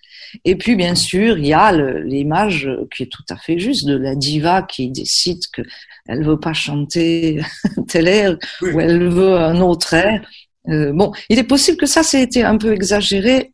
Et 0.44 0.54
puis, 0.54 0.76
bien 0.76 0.94
sûr, 0.94 1.38
il 1.38 1.46
y 1.46 1.52
a 1.52 1.72
l'image 1.72 2.70
qui 2.94 3.02
est 3.02 3.10
tout 3.10 3.24
à 3.28 3.36
fait 3.36 3.58
juste 3.58 3.84
de 3.86 3.96
la 3.96 4.14
diva 4.14 4.62
qui 4.62 4.90
décide 4.90 5.40
qu'elle 5.52 6.24
veut 6.24 6.38
pas 6.38 6.52
chanter 6.52 7.40
tel 7.88 8.06
air 8.06 8.38
ou 8.62 8.78
elle 8.78 9.08
veut 9.08 9.38
un 9.38 9.60
autre 9.60 9.94
air. 9.94 10.24
Euh, 10.68 10.92
bon, 10.92 11.12
il 11.28 11.38
est 11.38 11.44
possible 11.44 11.76
que 11.76 11.86
ça, 11.86 12.04
c'est 12.04 12.22
été 12.22 12.44
un 12.44 12.58
peu 12.58 12.72
exagéré 12.72 13.52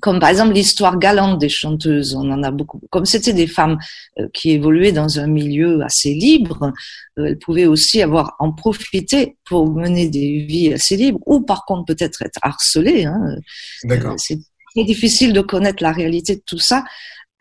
comme 0.00 0.18
par 0.18 0.28
exemple 0.28 0.52
l'histoire 0.52 0.98
galante 0.98 1.38
des 1.38 1.48
chanteuses, 1.48 2.14
on 2.14 2.30
en 2.30 2.42
a 2.42 2.50
beaucoup. 2.50 2.80
Comme 2.90 3.06
c'était 3.06 3.32
des 3.32 3.46
femmes 3.46 3.78
euh, 4.18 4.26
qui 4.34 4.50
évoluaient 4.50 4.92
dans 4.92 5.20
un 5.20 5.26
milieu 5.26 5.82
assez 5.82 6.12
libre, 6.12 6.72
euh, 7.18 7.26
elles 7.26 7.38
pouvaient 7.38 7.66
aussi 7.66 8.02
avoir 8.02 8.34
en 8.38 8.52
profiter 8.52 9.36
pour 9.44 9.70
mener 9.70 10.08
des 10.08 10.44
vies 10.48 10.72
assez 10.72 10.96
libres, 10.96 11.20
ou 11.26 11.40
par 11.40 11.64
contre 11.64 11.84
peut-être 11.84 12.22
être 12.22 12.38
harcelées. 12.42 13.04
Hein. 13.04 13.36
D'accord. 13.84 14.12
Euh, 14.12 14.16
c'est 14.18 14.38
très 14.74 14.84
difficile 14.84 15.32
de 15.32 15.40
connaître 15.40 15.82
la 15.82 15.92
réalité 15.92 16.36
de 16.36 16.42
tout 16.44 16.58
ça. 16.58 16.84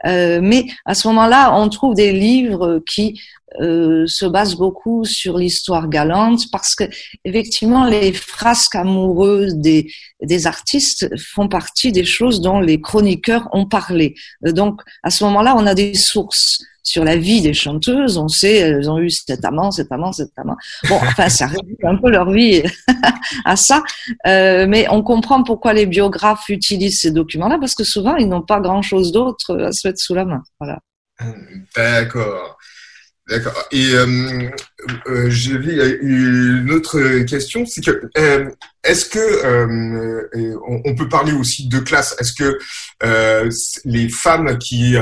Euh, 0.06 0.40
mais 0.42 0.66
à 0.86 0.94
ce 0.94 1.08
moment-là, 1.08 1.56
on 1.56 1.70
trouve 1.70 1.96
des 1.96 2.12
livres 2.12 2.80
qui 2.88 3.20
euh, 3.62 4.06
se 4.08 4.26
basent 4.26 4.56
beaucoup 4.56 5.06
sur 5.06 5.38
l'histoire 5.38 5.88
galante 5.88 6.42
parce 6.52 6.76
que 6.76 6.84
effectivement, 7.24 7.86
les 7.86 8.12
frasques 8.12 8.76
amoureuses 8.76 9.56
des, 9.56 9.88
des 10.22 10.48
artistes 10.48 11.10
font 11.18 11.48
partie 11.48 11.92
des 11.92 12.06
choses 12.06 12.42
dont 12.42 12.60
les 12.60 12.82
chroniqueurs 12.82 13.48
ont 13.54 13.66
parlé. 13.66 14.16
Euh, 14.46 14.52
donc, 14.52 14.82
à 15.04 15.10
ce 15.10 15.24
moment-là, 15.26 15.56
on 15.58 15.66
a 15.66 15.74
des 15.74 15.94
sources 15.94 16.60
sur 16.86 17.04
la 17.04 17.18
vie 17.18 17.42
des 17.42 17.54
chanteuses. 17.54 18.18
On 18.18 18.28
sait, 18.28 18.56
elles 18.56 18.90
ont 18.90 19.00
eu 19.00 19.10
cet 19.10 19.44
amant, 19.44 19.72
cet 19.72 19.92
amant, 19.92 20.14
cet 20.14 20.32
amant. 20.38 20.56
Bon, 20.88 20.96
enfin, 21.02 21.28
ça 21.28 21.48
réduit 21.48 21.78
un 21.84 21.98
peu 21.98 22.10
leur 22.10 22.32
vie 22.32 22.64
à 23.46 23.56
ça. 23.56 23.84
Euh, 24.28 24.66
mais 24.68 24.88
on 24.90 25.02
comprend 25.04 25.44
pourquoi 25.44 25.74
les 25.74 25.86
biographes 25.86 26.48
utilisent 26.50 27.02
ces 27.02 27.12
documents-là, 27.12 27.58
parce 27.60 27.76
que 27.76 27.84
souvent, 27.84 28.16
ils 28.16 28.30
n'ont 28.30 28.44
pas 28.44 28.60
grand-chose 28.60 29.12
d'autre 29.12 29.58
à 29.60 29.72
se 29.72 29.88
mettre 29.88 30.00
sous 30.00 30.14
la 30.14 30.26
main. 30.26 30.44
Voilà. 30.60 30.80
D'accord. 31.76 32.58
D'accord. 33.28 33.68
Et 33.72 33.94
euh, 33.94 34.52
euh, 35.08 35.30
j'ai 35.32 35.56
une 36.02 36.70
autre 36.70 37.24
question, 37.24 37.66
c'est 37.66 37.84
que 37.84 38.08
euh, 38.20 38.52
est-ce 38.84 39.06
que 39.06 39.18
euh, 39.18 40.58
on, 40.68 40.82
on, 40.86 40.96
peut 40.96 41.10
parler 41.10 41.32
aussi 41.32 41.68
de 41.68 41.80
classe 41.80 42.16
Est-ce 42.20 42.34
que 42.34 42.60
euh, 43.04 43.50
les 43.84 44.10
femmes 44.10 44.60
qui 44.60 44.96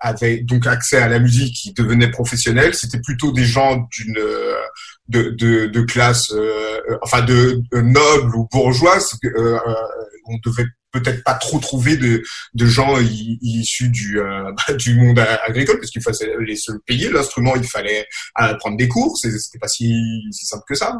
avaient 0.00 0.38
donc 0.38 0.66
accès 0.66 0.96
à 0.96 1.08
la 1.08 1.18
musique, 1.18 1.54
qui 1.56 1.74
devenaient 1.74 2.10
professionnelles, 2.10 2.74
c'était 2.74 3.00
plutôt 3.00 3.32
des 3.32 3.44
gens 3.44 3.86
d'une 3.90 4.18
de, 5.08 5.30
de, 5.30 5.66
de, 5.66 5.80
classe, 5.82 6.32
enfin 7.02 7.20
de, 7.20 7.60
de 7.70 7.80
noble 7.82 8.34
ou 8.34 8.48
bourgeoise 8.50 9.10
On 10.26 10.38
devait 10.42 10.68
peut-être 10.92 11.22
pas 11.24 11.34
trop 11.34 11.58
trouver 11.58 11.96
de, 11.96 12.22
de 12.54 12.66
gens 12.66 12.98
issus 13.00 13.88
du, 13.88 14.20
euh, 14.20 14.52
du 14.76 14.96
monde 14.96 15.18
agricole, 15.46 15.78
parce 15.78 15.90
qu'il 15.90 16.02
fallait 16.02 16.56
se 16.56 16.72
le 16.72 16.80
payer, 16.80 17.10
l'instrument, 17.10 17.54
il 17.56 17.64
fallait 17.64 18.06
euh, 18.40 18.54
prendre 18.54 18.76
des 18.76 18.88
cours, 18.88 19.16
c'était 19.16 19.58
pas 19.58 19.68
si 19.68 19.94
simple 20.32 20.64
que 20.66 20.74
ça. 20.74 20.94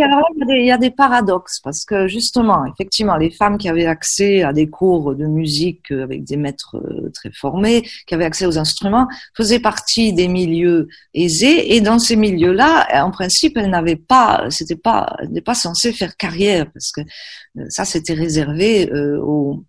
Alors, 0.00 0.28
il, 0.34 0.38
y 0.38 0.42
a 0.42 0.46
des, 0.46 0.60
il 0.60 0.66
y 0.66 0.70
a 0.70 0.78
des 0.78 0.90
paradoxes 0.90 1.60
parce 1.60 1.84
que 1.84 2.06
justement, 2.06 2.64
effectivement, 2.66 3.16
les 3.16 3.30
femmes 3.30 3.58
qui 3.58 3.68
avaient 3.68 3.86
accès 3.86 4.42
à 4.42 4.52
des 4.52 4.68
cours 4.68 5.14
de 5.14 5.26
musique 5.26 5.90
avec 5.90 6.24
des 6.24 6.36
maîtres 6.36 6.76
euh, 6.76 7.10
très 7.12 7.30
formés, 7.32 7.82
qui 8.06 8.14
avaient 8.14 8.24
accès 8.24 8.46
aux 8.46 8.58
instruments, 8.58 9.08
faisaient 9.36 9.60
partie 9.60 10.12
des 10.12 10.28
milieux 10.28 10.88
aisés 11.14 11.74
et 11.74 11.80
dans 11.80 11.98
ces 11.98 12.16
milieux-là, 12.16 12.86
en 13.04 13.10
principe, 13.10 13.56
elles 13.56 13.70
n'avaient 13.70 13.96
pas, 13.96 14.46
c'était 14.50 14.76
pas, 14.76 15.16
n'étaient 15.22 15.40
pas 15.40 15.54
censées 15.54 15.92
faire 15.92 16.16
carrière 16.16 16.70
parce 16.72 16.92
que 16.92 17.00
euh, 17.00 17.66
ça, 17.68 17.84
c'était 17.84 18.14
réservé 18.14 18.90
euh, 18.92 19.20
aux, 19.20 19.64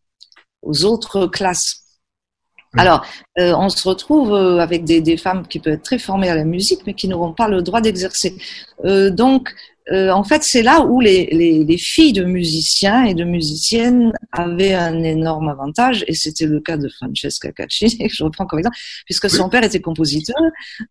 aux 0.61 0.85
autres 0.85 1.27
classes. 1.27 1.83
Alors, 2.77 3.03
euh, 3.39 3.53
on 3.57 3.69
se 3.69 3.87
retrouve 3.87 4.33
avec 4.33 4.83
des, 4.83 5.01
des, 5.01 5.17
femmes 5.17 5.47
qui 5.47 5.59
peuvent 5.59 5.73
être 5.73 5.83
très 5.83 5.97
formées 5.97 6.29
à 6.29 6.35
la 6.35 6.43
musique, 6.43 6.81
mais 6.85 6.93
qui 6.93 7.07
n'auront 7.07 7.33
pas 7.33 7.47
le 7.47 7.63
droit 7.63 7.81
d'exercer. 7.81 8.37
Euh, 8.85 9.09
donc, 9.09 9.55
euh, 9.91 10.11
en 10.11 10.23
fait, 10.23 10.43
c'est 10.43 10.61
là 10.61 10.85
où 10.85 10.99
les, 10.99 11.27
les, 11.31 11.63
les, 11.63 11.77
filles 11.77 12.13
de 12.13 12.23
musiciens 12.23 13.05
et 13.05 13.13
de 13.13 13.23
musiciennes 13.23 14.11
avaient 14.31 14.73
un 14.73 15.01
énorme 15.03 15.49
avantage, 15.49 16.03
et 16.07 16.13
c'était 16.13 16.45
le 16.45 16.59
cas 16.59 16.77
de 16.77 16.87
Francesca 16.89 17.51
Caccini, 17.51 17.97
que 17.97 18.13
je 18.13 18.23
reprends 18.23 18.45
comme 18.45 18.59
exemple, 18.59 18.77
puisque 19.05 19.29
son 19.29 19.49
père 19.49 19.63
était 19.63 19.81
compositeur. 19.81 20.37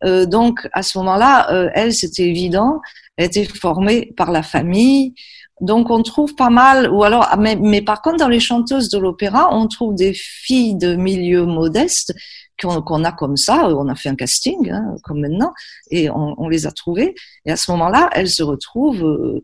Euh, 0.05 0.27
donc, 0.27 0.69
à 0.73 0.83
ce 0.83 0.99
moment-là, 0.99 1.53
euh, 1.53 1.71
elle, 1.75 1.95
c'était 1.95 2.29
évident, 2.29 2.81
elle 3.17 3.27
était 3.27 3.45
formée 3.45 4.13
par 4.17 4.33
la 4.33 4.43
famille. 4.43 5.15
Donc, 5.61 5.91
on 5.91 6.03
trouve 6.03 6.35
pas 6.35 6.51
mal, 6.51 6.91
ou 6.91 7.05
alors, 7.05 7.27
ah, 7.31 7.37
mais, 7.37 7.57
mais 7.57 7.83
par 7.83 8.03
contre, 8.03 8.19
dans 8.19 8.29
les 8.29 8.41
chanteuses 8.41 8.89
de 8.91 8.99
l'opéra, 8.99 9.49
on 9.53 9.67
trouve 9.69 9.95
des 9.95 10.13
filles 10.15 10.77
de 10.77 10.95
milieu 10.95 11.47
modeste 11.47 12.15
qu'on 12.61 13.05
a 13.05 13.13
comme 13.13 13.37
ça, 13.37 13.69
on 13.69 13.89
a 13.89 13.95
fait 13.95 14.09
un 14.09 14.17
casting, 14.17 14.71
hein, 14.71 14.97
comme 15.03 15.21
maintenant, 15.21 15.53
et 15.91 16.11
on, 16.11 16.35
on, 16.39 16.49
les 16.49 16.67
a 16.67 16.73
trouvées. 16.73 17.15
Et 17.45 17.53
à 17.53 17.57
ce 17.57 17.71
moment-là, 17.73 18.11
elles 18.13 18.31
se 18.31 18.43
retrouvent 18.43 19.05
euh, 19.05 19.43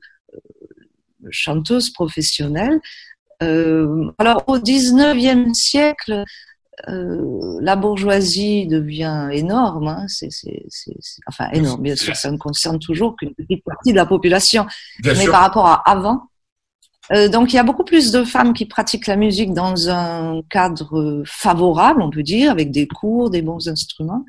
chanteuses 1.30 1.90
professionnelles. 1.90 2.80
Euh, 3.42 4.10
alors, 4.18 4.44
au 4.46 4.58
19e 4.58 5.54
siècle, 5.54 6.24
euh, 6.88 7.58
la 7.60 7.76
bourgeoisie 7.76 8.66
devient 8.66 9.28
énorme, 9.32 9.88
hein, 9.88 10.06
enfin 11.26 11.48
énorme, 11.52 11.82
bien 11.82 11.96
sûr, 11.96 12.16
ça 12.16 12.30
ne 12.30 12.36
concerne 12.36 12.78
toujours 12.78 13.16
qu'une 13.16 13.34
petite 13.34 13.62
partie 13.64 13.92
de 13.92 13.96
la 13.96 14.06
population, 14.06 14.66
bien 15.00 15.14
mais 15.14 15.22
sûr. 15.22 15.32
par 15.32 15.42
rapport 15.42 15.66
à 15.66 15.88
avant, 15.88 16.28
euh, 17.12 17.28
donc 17.28 17.52
il 17.52 17.56
y 17.56 17.58
a 17.58 17.62
beaucoup 17.64 17.84
plus 17.84 18.10
de 18.12 18.24
femmes 18.24 18.54
qui 18.54 18.66
pratiquent 18.66 19.06
la 19.06 19.16
musique 19.16 19.52
dans 19.52 19.90
un 19.90 20.40
cadre 20.50 21.22
favorable, 21.26 22.02
on 22.02 22.10
peut 22.10 22.22
dire, 22.22 22.50
avec 22.50 22.70
des 22.70 22.86
cours, 22.86 23.30
des 23.30 23.42
bons 23.42 23.68
instruments. 23.68 24.24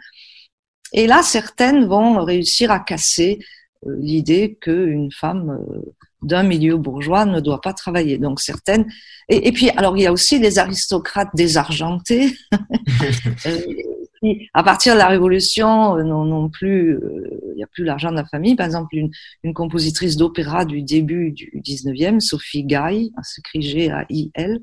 Et 0.94 1.08
là, 1.08 1.24
certaines 1.24 1.86
vont 1.86 2.24
réussir 2.24 2.72
à 2.72 2.80
casser 2.80 3.40
euh, 3.86 3.96
l'idée 4.00 4.58
qu'une 4.60 5.12
femme 5.12 5.50
euh, 5.50 5.94
d'un 6.22 6.44
milieu 6.44 6.78
bourgeois 6.78 7.26
ne 7.26 7.40
doit 7.40 7.62
pas 7.62 7.74
travailler. 7.74 8.18
Donc 8.18 8.42
certaines. 8.42 8.86
Et, 9.30 9.48
et, 9.48 9.52
puis 9.52 9.70
alors 9.72 9.98
il 9.98 10.04
y 10.04 10.08
a 10.08 10.12
aussi 10.12 10.40
les 10.40 10.60
aristocrates 10.60 11.30
désargentés 11.34 12.36
à 14.54 14.64
partir 14.64 14.94
de 14.94 15.00
la 15.00 15.08
Révolution, 15.08 15.98
euh, 15.98 16.04
non, 16.04 16.26
non 16.26 16.50
plus, 16.50 16.96
euh, 16.96 17.30
il 17.52 17.58
n'y 17.58 17.64
a 17.64 17.68
plus 17.68 17.84
l'argent 17.84 18.12
de 18.12 18.16
la 18.16 18.26
famille. 18.26 18.56
Par 18.56 18.66
exemple, 18.66 18.96
une, 18.96 19.12
une 19.44 19.54
compositrice 19.54 20.18
d'opéra 20.18 20.66
du 20.66 20.82
début 20.82 21.32
du 21.32 21.62
19e, 21.64 22.20
Sophie 22.20 22.64
Gaille, 22.64 23.12
s'écrit 23.24 23.62
G-A-I-L, 23.62 24.62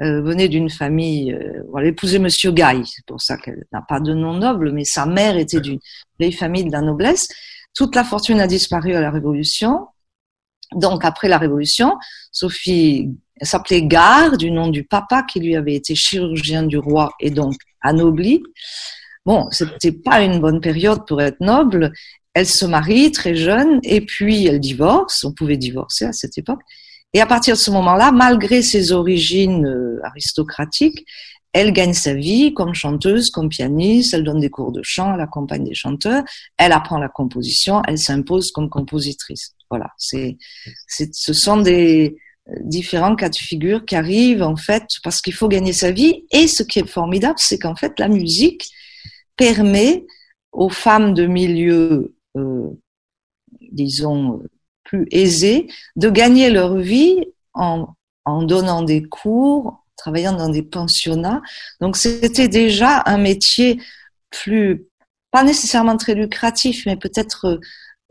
euh, 0.00 0.22
venait 0.22 0.48
d'une 0.48 0.70
famille, 0.70 1.32
euh, 1.32 1.64
voilà, 1.70 1.88
épousait 1.88 2.20
Monsieur 2.20 2.52
Gaille, 2.52 2.84
c'est 2.86 3.04
pour 3.04 3.20
ça 3.20 3.36
qu'elle 3.36 3.64
n'a 3.72 3.82
pas 3.82 3.98
de 3.98 4.14
nom 4.14 4.34
noble, 4.34 4.70
mais 4.70 4.84
sa 4.84 5.06
mère 5.06 5.36
était 5.36 5.60
d'une 5.60 5.80
vieille 6.20 6.32
famille 6.32 6.64
de 6.64 6.70
la 6.70 6.82
noblesse. 6.82 7.26
Toute 7.74 7.96
la 7.96 8.04
fortune 8.04 8.38
a 8.38 8.46
disparu 8.46 8.94
à 8.94 9.00
la 9.00 9.10
Révolution. 9.10 9.88
Donc, 10.72 11.04
après 11.04 11.26
la 11.26 11.36
Révolution, 11.36 11.96
Sophie 12.30 13.10
s'appelait 13.42 13.82
Gare, 13.82 14.36
du 14.36 14.52
nom 14.52 14.68
du 14.68 14.84
papa 14.84 15.24
qui 15.24 15.40
lui 15.40 15.56
avait 15.56 15.74
été 15.74 15.96
chirurgien 15.96 16.62
du 16.62 16.78
roi 16.78 17.10
et 17.18 17.30
donc 17.30 17.56
anobli. 17.80 18.42
Bon, 19.26 19.48
c'était 19.50 19.92
pas 19.92 20.22
une 20.22 20.40
bonne 20.40 20.60
période 20.60 21.06
pour 21.06 21.20
être 21.20 21.40
noble. 21.40 21.92
Elle 22.34 22.46
se 22.46 22.64
marie 22.64 23.12
très 23.12 23.34
jeune 23.34 23.80
et 23.82 24.00
puis 24.00 24.46
elle 24.46 24.60
divorce. 24.60 25.24
On 25.24 25.32
pouvait 25.32 25.56
divorcer 25.56 26.06
à 26.06 26.12
cette 26.12 26.38
époque. 26.38 26.60
Et 27.14 27.20
à 27.20 27.26
partir 27.26 27.54
de 27.54 27.60
ce 27.60 27.70
moment-là, 27.70 28.12
malgré 28.12 28.62
ses 28.62 28.92
origines 28.92 29.66
euh, 29.66 29.98
aristocratiques, 30.04 31.04
elle 31.52 31.72
gagne 31.72 31.94
sa 31.94 32.14
vie 32.14 32.52
comme 32.52 32.74
chanteuse, 32.74 33.30
comme 33.30 33.48
pianiste, 33.48 34.12
elle 34.12 34.24
donne 34.24 34.40
des 34.40 34.50
cours 34.50 34.72
de 34.72 34.82
chant, 34.82 35.14
elle 35.14 35.20
accompagne 35.20 35.64
des 35.64 35.74
chanteurs, 35.74 36.22
elle 36.58 36.72
apprend 36.72 36.98
la 36.98 37.08
composition, 37.08 37.82
elle 37.88 37.98
s'impose 37.98 38.52
comme 38.52 38.68
compositrice. 38.68 39.54
Voilà, 39.70 39.90
c'est, 39.96 40.36
ce 40.86 41.32
sont 41.32 41.58
des, 41.58 42.16
différents 42.60 43.16
cas 43.16 43.28
de 43.28 43.36
figure 43.36 43.84
qui 43.84 43.96
arrivent 43.96 44.42
en 44.42 44.56
fait 44.56 44.84
parce 45.02 45.20
qu'il 45.20 45.34
faut 45.34 45.48
gagner 45.48 45.72
sa 45.72 45.90
vie. 45.90 46.24
Et 46.30 46.48
ce 46.48 46.62
qui 46.62 46.78
est 46.78 46.88
formidable, 46.88 47.38
c'est 47.38 47.58
qu'en 47.58 47.76
fait 47.76 47.98
la 47.98 48.08
musique 48.08 48.68
permet 49.36 50.04
aux 50.52 50.70
femmes 50.70 51.14
de 51.14 51.26
milieux, 51.26 52.14
disons, 53.72 54.42
plus 54.84 55.06
aisés, 55.10 55.68
de 55.96 56.08
gagner 56.08 56.50
leur 56.50 56.76
vie 56.76 57.24
en, 57.54 57.88
en 58.24 58.42
donnant 58.42 58.82
des 58.82 59.02
cours, 59.02 59.84
travaillant 59.96 60.32
dans 60.32 60.48
des 60.48 60.62
pensionnats. 60.62 61.42
Donc 61.80 61.96
c'était 61.96 62.48
déjà 62.48 63.02
un 63.06 63.18
métier 63.18 63.80
plus, 64.30 64.86
pas 65.30 65.44
nécessairement 65.44 65.96
très 65.96 66.14
lucratif, 66.14 66.84
mais 66.86 66.96
peut-être 66.96 67.60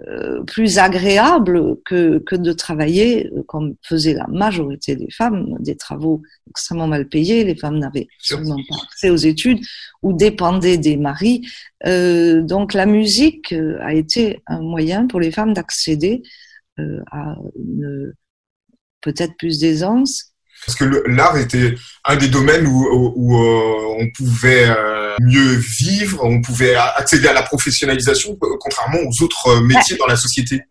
euh, 0.07 0.43
plus 0.43 0.77
agréable 0.77 1.77
que, 1.83 2.19
que 2.19 2.35
de 2.35 2.53
travailler, 2.53 3.31
euh, 3.35 3.41
comme 3.47 3.73
faisait 3.81 4.13
la 4.13 4.27
majorité 4.27 4.95
des 4.95 5.09
femmes, 5.09 5.55
des 5.59 5.75
travaux 5.75 6.21
extrêmement 6.49 6.85
mal 6.85 7.09
payés. 7.09 7.43
Les 7.43 7.55
femmes 7.55 7.79
n'avaient 7.79 8.07
absolument 8.19 8.59
pas 8.69 8.75
accès 8.83 9.09
aux 9.09 9.15
études 9.15 9.59
ou 10.03 10.13
dépendaient 10.13 10.77
des 10.77 10.97
maris. 10.97 11.47
Euh, 11.87 12.43
donc 12.43 12.73
la 12.73 12.85
musique 12.85 13.53
euh, 13.53 13.79
a 13.81 13.95
été 13.95 14.39
un 14.45 14.61
moyen 14.61 15.07
pour 15.07 15.19
les 15.19 15.31
femmes 15.31 15.53
d'accéder 15.53 16.21
euh, 16.79 17.01
à 17.11 17.35
peut-être 19.01 19.35
plus 19.37 19.59
d'aisance 19.59 20.33
parce 20.67 20.77
que 20.77 21.03
l'art 21.07 21.37
était 21.37 21.75
un 22.03 22.17
des 22.17 22.27
domaines 22.27 22.67
où, 22.67 23.13
où, 23.15 23.41
euh, 23.41 23.95
on 23.99 24.07
pouvait 24.11 24.67
euh, 24.67 25.15
mieux 25.21 25.55
vivre, 25.79 26.19
on 26.23 26.41
pouvait 26.41 26.75
accéder 26.75 27.29
à 27.29 27.33
la 27.33 27.41
professionnalisation, 27.41 28.37
euh, 28.43 28.47
contrairement 28.59 28.99
aux 28.99 29.23
autres 29.23 29.61
métiers 29.61 29.95
dans 29.95 30.07
la 30.07 30.17
société. 30.17 30.61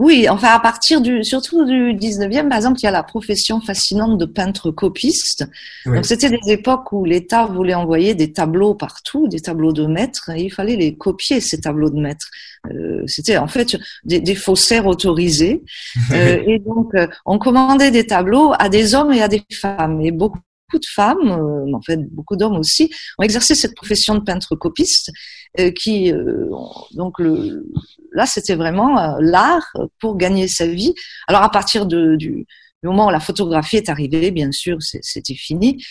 Oui, 0.00 0.30
enfin 0.30 0.48
à 0.48 0.58
partir 0.58 1.02
du 1.02 1.22
surtout 1.22 1.66
du 1.66 1.92
19e, 1.92 2.48
par 2.48 2.56
exemple, 2.56 2.80
il 2.80 2.84
y 2.84 2.86
a 2.86 2.90
la 2.90 3.02
profession 3.02 3.60
fascinante 3.60 4.16
de 4.16 4.24
peintre 4.24 4.70
copiste. 4.70 5.44
Donc 5.84 6.06
c'était 6.06 6.30
des 6.30 6.52
époques 6.52 6.90
où 6.92 7.04
l'État 7.04 7.44
voulait 7.44 7.74
envoyer 7.74 8.14
des 8.14 8.32
tableaux 8.32 8.74
partout, 8.74 9.28
des 9.28 9.40
tableaux 9.40 9.74
de 9.74 9.84
maîtres, 9.84 10.30
et 10.30 10.44
il 10.44 10.50
fallait 10.50 10.76
les 10.76 10.96
copier 10.96 11.42
ces 11.42 11.60
tableaux 11.60 11.90
de 11.90 12.00
maîtres. 12.00 12.30
Euh, 12.72 13.02
c'était 13.06 13.36
en 13.36 13.46
fait 13.46 13.76
des, 14.04 14.20
des 14.20 14.34
faussaires 14.34 14.86
autorisés, 14.86 15.62
euh, 16.12 16.42
et 16.46 16.58
donc 16.60 16.94
euh, 16.94 17.06
on 17.26 17.38
commandait 17.38 17.90
des 17.90 18.06
tableaux 18.06 18.54
à 18.58 18.70
des 18.70 18.94
hommes 18.94 19.12
et 19.12 19.20
à 19.20 19.28
des 19.28 19.42
femmes, 19.52 20.00
et 20.00 20.12
beaucoup 20.12 20.40
de 20.78 20.86
femmes, 20.86 21.30
euh, 21.30 21.74
en 21.74 21.82
fait 21.82 21.98
beaucoup 22.12 22.36
d'hommes 22.36 22.56
aussi, 22.56 22.90
ont 23.18 23.22
exercé 23.22 23.54
cette 23.54 23.74
profession 23.74 24.14
de 24.14 24.20
peintre 24.20 24.56
copiste, 24.56 25.10
euh, 25.58 25.70
qui 25.70 26.12
donc 26.94 27.18
le 27.18 27.66
là, 28.12 28.26
c'était 28.26 28.54
vraiment 28.54 28.98
euh, 28.98 29.18
l'art 29.20 29.72
pour 30.00 30.16
gagner 30.16 30.48
sa 30.48 30.66
vie. 30.66 30.94
Alors 31.28 31.42
à 31.42 31.50
partir 31.50 31.86
de, 31.86 32.16
du, 32.16 32.46
moment 32.82 33.08
où 33.08 33.10
la 33.10 33.20
photographie 33.20 33.76
est 33.76 33.88
arrivée, 33.88 34.30
bien 34.30 34.50
sûr, 34.52 34.78
c'était 34.80 35.34
fini. 35.34 35.84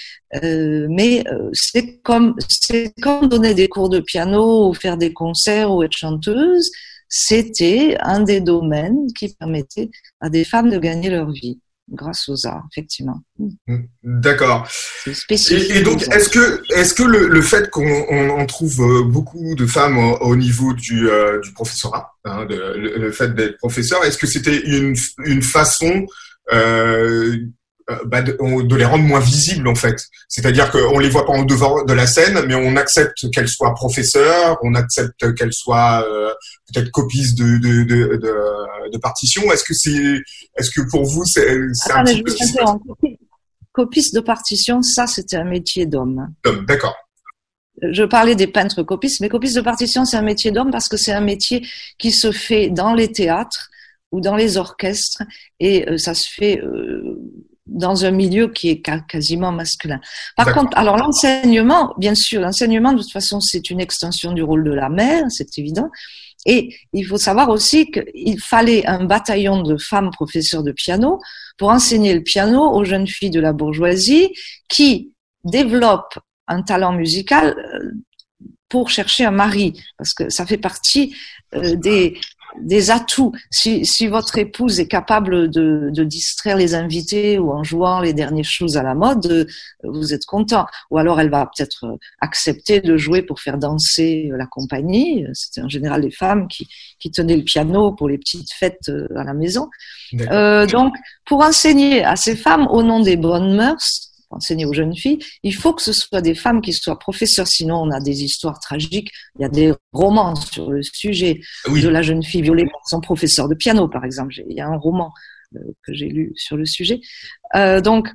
Euh, 0.43 0.87
mais 0.89 1.23
euh, 1.27 1.49
c'est 1.53 1.99
comme 2.01 2.35
c'est 2.47 2.93
comme 3.01 3.27
donner 3.27 3.53
des 3.53 3.67
cours 3.67 3.89
de 3.89 3.99
piano 3.99 4.69
ou 4.69 4.73
faire 4.73 4.97
des 4.97 5.13
concerts 5.13 5.71
ou 5.71 5.83
être 5.83 5.95
chanteuse. 5.95 6.71
C'était 7.07 7.97
un 8.01 8.21
des 8.21 8.39
domaines 8.39 9.07
qui 9.17 9.33
permettait 9.35 9.89
à 10.19 10.29
des 10.29 10.43
femmes 10.43 10.69
de 10.69 10.77
gagner 10.77 11.09
leur 11.09 11.31
vie 11.31 11.59
grâce 11.91 12.29
aux 12.29 12.45
arts, 12.45 12.65
effectivement. 12.71 13.21
Mm, 13.37 13.77
d'accord. 14.03 14.67
Et, 15.07 15.77
et, 15.77 15.81
donc, 15.81 16.03
est-ce 16.11 16.29
que, 16.29 16.61
est-ce 16.73 16.93
que 16.93 17.03
le, 17.03 17.27
le 17.27 17.41
fait 17.41 17.69
qu'on 17.69 18.45
trouve 18.47 18.81
euh, 18.81 19.03
beaucoup 19.03 19.55
de 19.55 19.65
femmes 19.65 19.97
au, 19.97 20.35
niveau 20.35 20.73
du, 20.73 21.09
euh, 21.09 21.39
du 21.41 21.51
professorat, 21.53 22.13
hein, 22.25 22.45
de, 22.45 22.55
le, 22.55 23.11
fait 23.11 23.33
d'être 23.35 23.57
professeur, 23.57 24.03
est-ce 24.05 24.17
que 24.17 24.27
c'était 24.27 24.59
une, 24.59 24.95
une 25.25 25.41
façon 25.41 26.05
euh, 26.53 27.37
bah, 28.05 28.21
de, 28.21 28.37
de, 28.63 28.75
les 28.75 28.85
rendre 28.85 29.03
moins 29.03 29.19
visibles 29.19 29.67
en 29.67 29.75
fait. 29.75 29.97
C'est-à-dire 30.27 30.71
qu'on 30.71 30.99
les 30.99 31.09
voit 31.09 31.25
pas 31.25 31.33
en 31.33 31.43
devant 31.43 31.83
de 31.83 31.93
la 31.93 32.05
scène, 32.05 32.45
mais 32.47 32.55
on 32.55 32.75
accepte 32.75 33.29
qu'elles 33.31 33.49
soient 33.49 33.73
professeurs, 33.73 34.57
on 34.63 34.75
accepte 34.75 35.33
qu'elles 35.35 35.53
soient 35.53 36.05
euh, 36.07 36.31
peut-être 36.71 36.91
copistes 36.91 37.37
de, 37.37 37.57
de, 37.57 37.83
de, 37.83 38.17
de, 38.17 38.91
de 38.91 38.97
partitions. 38.97 39.51
Est-ce 39.51 39.63
que 39.63 39.73
c'est, 39.73 40.21
est-ce 40.57 40.71
que 40.71 40.81
pour 40.89 41.05
vous 41.05 41.25
c'est, 41.25 41.57
c'est 41.73 41.91
un 41.93 42.03
petit 42.03 42.23
peu 42.23 42.33
Copiste 43.71 44.15
de 44.15 44.19
partition, 44.19 44.81
ça 44.81 45.07
c'était 45.07 45.37
un 45.37 45.45
métier 45.45 45.85
d'homme. 45.85 46.33
D'accord. 46.67 46.95
Je 47.81 48.03
parlais 48.03 48.35
des 48.35 48.47
peintres 48.47 48.83
copistes, 48.83 49.21
mais 49.21 49.29
copiste 49.29 49.55
de 49.55 49.61
partition 49.61 50.05
c'est 50.05 50.17
un 50.17 50.21
métier 50.21 50.51
d'homme 50.51 50.71
parce 50.71 50.89
que 50.89 50.97
c'est 50.97 51.13
un 51.13 51.21
métier 51.21 51.65
qui 51.97 52.11
se 52.11 52.31
fait 52.31 52.69
dans 52.69 52.93
les 52.93 53.11
théâtres 53.11 53.69
ou 54.11 54.21
dans 54.21 54.35
les 54.35 54.57
orchestres 54.57 55.23
et 55.59 55.87
euh, 55.87 55.97
ça 55.97 56.13
se 56.13 56.27
fait 56.29 56.59
dans 57.71 58.05
un 58.05 58.11
milieu 58.11 58.47
qui 58.49 58.69
est 58.69 58.81
quasiment 59.07 59.51
masculin. 59.51 59.99
Par 60.35 60.53
contre, 60.53 60.77
alors 60.77 60.97
l'enseignement, 60.97 61.93
bien 61.97 62.15
sûr, 62.15 62.41
l'enseignement 62.41 62.93
de 62.93 63.01
toute 63.01 63.11
façon 63.11 63.39
c'est 63.39 63.69
une 63.69 63.79
extension 63.79 64.33
du 64.33 64.43
rôle 64.43 64.63
de 64.63 64.73
la 64.73 64.89
mère, 64.89 65.25
c'est 65.29 65.57
évident. 65.57 65.89
Et 66.45 66.73
il 66.93 67.05
faut 67.05 67.17
savoir 67.17 67.49
aussi 67.49 67.91
qu'il 67.91 68.39
fallait 68.41 68.85
un 68.85 69.03
bataillon 69.03 69.61
de 69.61 69.77
femmes 69.77 70.09
professeurs 70.11 70.63
de 70.63 70.71
piano 70.71 71.19
pour 71.57 71.69
enseigner 71.69 72.13
le 72.13 72.23
piano 72.23 72.71
aux 72.71 72.85
jeunes 72.85 73.07
filles 73.07 73.29
de 73.29 73.41
la 73.41 73.51
bourgeoisie 73.51 74.29
qui 74.69 75.11
développent 75.43 76.17
un 76.47 76.61
talent 76.61 76.93
musical 76.93 77.55
euh, 77.57 77.91
pour 78.69 78.89
chercher 78.89 79.25
un 79.25 79.31
mari, 79.31 79.81
parce 79.97 80.13
que 80.13 80.29
ça 80.29 80.45
fait 80.45 80.57
partie 80.57 81.15
euh, 81.55 81.75
des, 81.75 82.17
des 82.59 82.91
atouts. 82.91 83.31
Si, 83.51 83.85
si, 83.85 84.07
votre 84.07 84.37
épouse 84.37 84.79
est 84.79 84.87
capable 84.87 85.49
de, 85.49 85.89
de, 85.91 86.03
distraire 86.03 86.57
les 86.57 86.75
invités 86.75 87.37
ou 87.37 87.51
en 87.51 87.63
jouant 87.63 87.99
les 87.99 88.13
dernières 88.13 88.43
choses 88.43 88.77
à 88.77 88.83
la 88.83 88.95
mode, 88.95 89.25
euh, 89.27 89.45
vous 89.83 90.13
êtes 90.13 90.25
content. 90.25 90.65
Ou 90.91 90.97
alors 90.97 91.19
elle 91.19 91.29
va 91.29 91.45
peut-être 91.45 91.97
accepter 92.19 92.81
de 92.81 92.97
jouer 92.97 93.21
pour 93.21 93.39
faire 93.39 93.57
danser 93.57 94.29
la 94.35 94.45
compagnie. 94.45 95.25
C'était 95.33 95.61
en 95.61 95.69
général 95.69 96.01
les 96.01 96.11
femmes 96.11 96.47
qui, 96.47 96.67
qui 96.99 97.11
tenaient 97.11 97.37
le 97.37 97.43
piano 97.43 97.91
pour 97.91 98.09
les 98.09 98.17
petites 98.17 98.51
fêtes 98.51 98.89
euh, 98.89 99.07
à 99.15 99.23
la 99.23 99.33
maison. 99.33 99.69
Euh, 100.31 100.65
donc, 100.65 100.95
pour 101.25 101.41
enseigner 101.41 102.03
à 102.03 102.15
ces 102.15 102.35
femmes 102.35 102.67
au 102.67 102.83
nom 102.83 102.99
des 102.99 103.17
bonnes 103.17 103.55
mœurs, 103.55 104.08
enseigner 104.29 104.65
aux 104.65 104.73
jeunes 104.73 104.95
filles, 104.95 105.19
il 105.43 105.55
faut 105.55 105.73
que 105.73 105.81
ce 105.81 105.93
soit 105.93 106.21
des 106.21 106.35
femmes 106.35 106.61
qui 106.61 106.73
soient 106.73 106.99
professeurs, 106.99 107.47
sinon 107.47 107.81
on 107.81 107.91
a 107.91 107.99
des 107.99 108.23
histoires 108.23 108.59
tragiques. 108.59 109.11
Il 109.37 109.41
y 109.41 109.45
a 109.45 109.49
des 109.49 109.73
romans 109.91 110.35
sur 110.35 110.71
le 110.71 110.83
sujet 110.83 111.39
de 111.67 111.87
la 111.87 112.01
jeune 112.01 112.23
fille 112.23 112.41
violée 112.41 112.65
par 112.65 112.81
son 112.87 113.01
professeur 113.01 113.47
de 113.47 113.55
piano, 113.55 113.87
par 113.87 114.05
exemple. 114.05 114.33
Il 114.47 114.55
y 114.55 114.61
a 114.61 114.67
un 114.67 114.77
roman 114.77 115.11
euh, 115.55 115.59
que 115.83 115.93
j'ai 115.93 116.09
lu 116.09 116.31
sur 116.35 116.57
le 116.57 116.65
sujet. 116.65 117.01
Euh, 117.55 117.81
donc, 117.81 118.09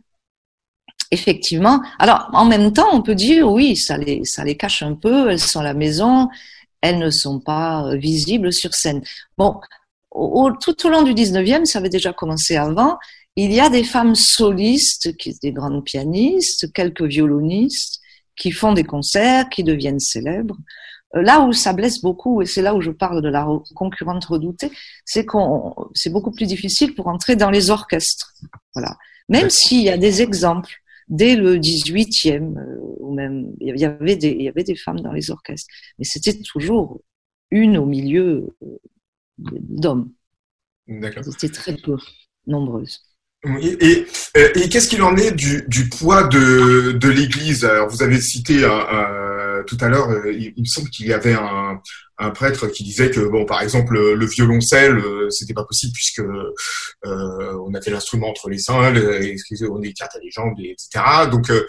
effectivement, 1.10 1.82
alors 1.98 2.28
en 2.32 2.44
même 2.44 2.72
temps, 2.72 2.88
on 2.92 3.02
peut 3.02 3.14
dire 3.14 3.50
oui, 3.50 3.76
ça 3.76 3.96
les, 3.96 4.24
ça 4.24 4.44
les 4.44 4.56
cache 4.56 4.82
un 4.82 4.94
peu, 4.94 5.30
elles 5.30 5.40
sont 5.40 5.60
à 5.60 5.64
la 5.64 5.74
maison, 5.74 6.28
elles 6.80 6.98
ne 6.98 7.10
sont 7.10 7.40
pas 7.40 7.86
euh, 7.86 7.96
visibles 7.96 8.52
sur 8.52 8.74
scène. 8.74 9.02
Bon, 9.38 9.60
au, 10.10 10.50
tout 10.52 10.86
au 10.86 10.90
long 10.90 11.02
du 11.02 11.12
19e, 11.12 11.64
ça 11.64 11.78
avait 11.78 11.88
déjà 11.88 12.12
commencé 12.12 12.56
avant, 12.56 12.98
il 13.36 13.52
y 13.52 13.60
a 13.60 13.68
des 13.68 13.84
femmes 13.84 14.14
solistes, 14.14 15.16
qui, 15.16 15.36
des 15.42 15.52
grandes 15.52 15.84
pianistes, 15.84 16.72
quelques 16.72 17.02
violonistes, 17.02 18.00
qui 18.36 18.50
font 18.50 18.72
des 18.72 18.84
concerts, 18.84 19.48
qui 19.48 19.64
deviennent 19.64 20.00
célèbres. 20.00 20.56
Euh, 21.16 21.22
là 21.22 21.40
où 21.40 21.52
ça 21.52 21.72
blesse 21.72 22.00
beaucoup, 22.00 22.42
et 22.42 22.46
c'est 22.46 22.62
là 22.62 22.74
où 22.74 22.80
je 22.80 22.90
parle 22.90 23.22
de 23.22 23.28
la 23.28 23.46
concurrente 23.74 24.24
redoutée, 24.24 24.70
c'est 25.04 25.24
qu'on, 25.24 25.74
c'est 25.94 26.10
beaucoup 26.10 26.32
plus 26.32 26.46
difficile 26.46 26.94
pour 26.94 27.08
entrer 27.08 27.36
dans 27.36 27.50
les 27.50 27.70
orchestres. 27.70 28.34
Voilà. 28.74 28.96
Même 29.28 29.50
s'il 29.50 29.82
y 29.82 29.90
a 29.90 29.98
des 29.98 30.22
exemples, 30.22 30.74
dès 31.08 31.36
le 31.36 31.58
18e, 31.58 32.58
euh, 32.58 32.76
ou 32.98 33.14
même, 33.14 33.52
il 33.60 33.78
y 33.78 33.84
avait 33.84 34.16
des, 34.16 34.30
il 34.30 34.42
y 34.42 34.48
avait 34.48 34.64
des 34.64 34.76
femmes 34.76 35.00
dans 35.00 35.12
les 35.12 35.30
orchestres. 35.30 35.72
Mais 35.98 36.04
c'était 36.04 36.40
toujours 36.40 37.00
une 37.50 37.78
au 37.78 37.86
milieu 37.86 38.56
euh, 38.62 38.78
d'hommes. 39.38 40.12
D'accord. 40.86 41.24
C'était 41.24 41.48
très 41.48 41.76
peu 41.76 41.96
nombreuses. 42.46 43.00
Et, 43.60 43.76
et, 43.80 44.06
et 44.34 44.68
qu'est-ce 44.68 44.88
qu'il 44.88 45.02
en 45.02 45.16
est 45.16 45.32
du, 45.32 45.64
du 45.68 45.88
poids 45.88 46.24
de, 46.24 46.92
de 46.92 47.08
l'Église? 47.08 47.64
Alors, 47.64 47.88
vous 47.88 48.02
avez 48.02 48.20
cité 48.20 48.64
euh, 48.64 49.62
tout 49.64 49.76
à 49.80 49.88
l'heure, 49.88 50.10
euh, 50.10 50.32
il, 50.32 50.52
il, 50.56 50.62
me 50.62 50.66
semble 50.66 50.88
qu'il 50.90 51.06
y 51.06 51.12
avait 51.12 51.34
un, 51.34 51.80
un 52.18 52.30
prêtre 52.30 52.68
qui 52.68 52.84
disait 52.84 53.10
que 53.10 53.20
bon 53.20 53.44
par 53.44 53.60
exemple 53.60 53.94
le 53.94 54.26
violoncelle 54.26 54.98
euh, 54.98 55.30
c'était 55.30 55.54
pas 55.54 55.64
possible 55.64 55.92
puisque 55.92 56.20
euh, 56.20 57.58
on 57.66 57.74
avait 57.74 57.90
l'instrument 57.90 58.28
entre 58.28 58.48
les 58.48 58.58
seins 58.58 58.74
on 58.74 59.82
écarte 59.82 60.16
les 60.22 60.30
jambes 60.30 60.54
etc 60.58 61.04
donc, 61.30 61.50
euh, 61.50 61.66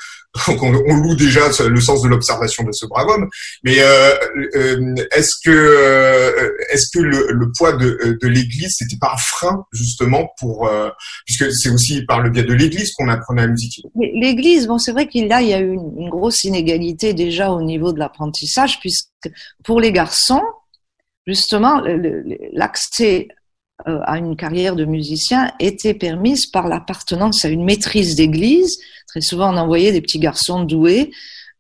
on, 0.62 0.96
loue 0.98 1.16
déjà 1.16 1.48
le 1.68 1.80
sens 1.80 2.02
de 2.02 2.10
l'observation 2.10 2.66
de 2.66 2.72
ce 2.74 2.86
brave 2.86 3.08
homme. 3.08 3.30
Mais 3.64 3.78
est-ce 3.78 5.32
que 5.46 6.56
est-ce 6.70 6.88
que 6.94 7.00
le, 7.00 7.52
poids 7.58 7.72
de, 7.72 8.18
de 8.22 8.28
l'Église 8.28 8.76
c'était 8.78 8.98
pas 9.00 9.14
un 9.14 9.18
frein 9.18 9.64
justement 9.72 10.34
pour 10.38 10.70
puisque 11.26 11.50
c'est 11.54 11.70
aussi 11.70 12.04
par 12.04 12.22
le 12.22 12.32
biais 12.32 12.44
de 12.44 12.54
l'Église 12.54 12.92
qu'on 12.94 13.08
apprenait 13.08 13.44
la 13.44 13.48
musique? 13.48 13.82
l'Église 13.96 14.68
bon 14.68 14.78
c'est 14.78 14.92
vrai 14.92 15.08
qu'il 15.08 15.28
y 15.28 15.32
a 15.32 15.62
eu 15.62 15.72
une 15.72 16.10
grosse 16.10 16.44
inégalité 16.44 17.14
déjà 17.14 17.52
au 17.52 17.62
niveau 17.62 17.94
de 17.94 18.00
l'apprentissage 18.00 18.82
puisque 18.82 19.08
pour 19.64 19.80
les 19.80 19.92
garçons, 19.92 20.42
justement, 21.26 21.82
l'accès 22.54 23.28
euh, 23.88 24.00
à 24.04 24.18
une 24.18 24.38
carrière 24.38 24.76
de 24.76 24.86
musicien 24.86 25.52
était 25.60 25.94
permise 25.94 26.46
par 26.46 26.68
l'appartenance 26.68 27.44
à 27.44 27.50
une 27.50 27.66
maîtrise 27.66 28.16
d'église. 28.16 28.78
Très 29.08 29.22
souvent, 29.22 29.54
on 29.54 29.58
envoyait 29.58 29.92
des 29.92 30.02
petits 30.02 30.20
garçons 30.20 30.64
doués 30.64 31.12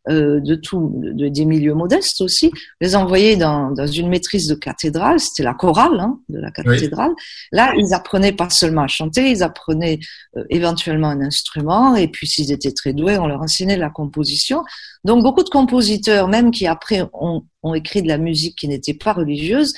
euh, 0.10 0.40
de 0.40 0.56
tout, 0.56 0.92
de, 0.96 1.30
des 1.30 1.46
milieux 1.46 1.74
modestes 1.74 2.22
aussi, 2.22 2.52
les 2.80 2.96
envoyer 2.96 3.38
dans, 3.38 3.72
dans 3.72 3.88
une 3.88 4.08
maîtrise 4.10 4.48
de 4.48 4.54
cathédrale, 4.54 5.20
c'était 5.20 5.44
la 5.44 5.54
chorale 5.54 6.00
hein, 6.00 6.20
de 6.30 6.40
la 6.40 6.52
cathédrale. 6.52 7.12
Là, 7.52 7.74
ils 7.76 7.94
apprenaient 7.94 8.32
pas 8.32 8.50
seulement 8.50 8.84
à 8.84 8.88
chanter, 8.88 9.32
ils 9.32 9.42
apprenaient 9.42 10.00
euh, 10.38 10.44
éventuellement 10.50 11.10
un 11.10 11.22
instrument, 11.22 11.96
et 11.96 12.08
puis 12.08 12.28
s'ils 12.28 12.52
étaient 12.52 12.72
très 12.72 12.94
doués, 12.94 13.18
on 13.18 13.26
leur 13.26 13.42
enseignait 13.42 13.78
la 13.78 13.90
composition. 13.90 14.64
Donc 15.04 15.24
beaucoup 15.24 15.44
de 15.44 15.50
compositeurs, 15.50 16.28
même 16.28 16.52
qui 16.52 16.68
après 16.68 17.02
ont, 17.14 17.44
ont 17.64 17.74
écrit 17.74 18.04
de 18.04 18.08
la 18.08 18.18
musique 18.18 18.58
qui 18.58 18.68
n'était 18.68 18.94
pas 18.94 19.14
religieuse, 19.14 19.74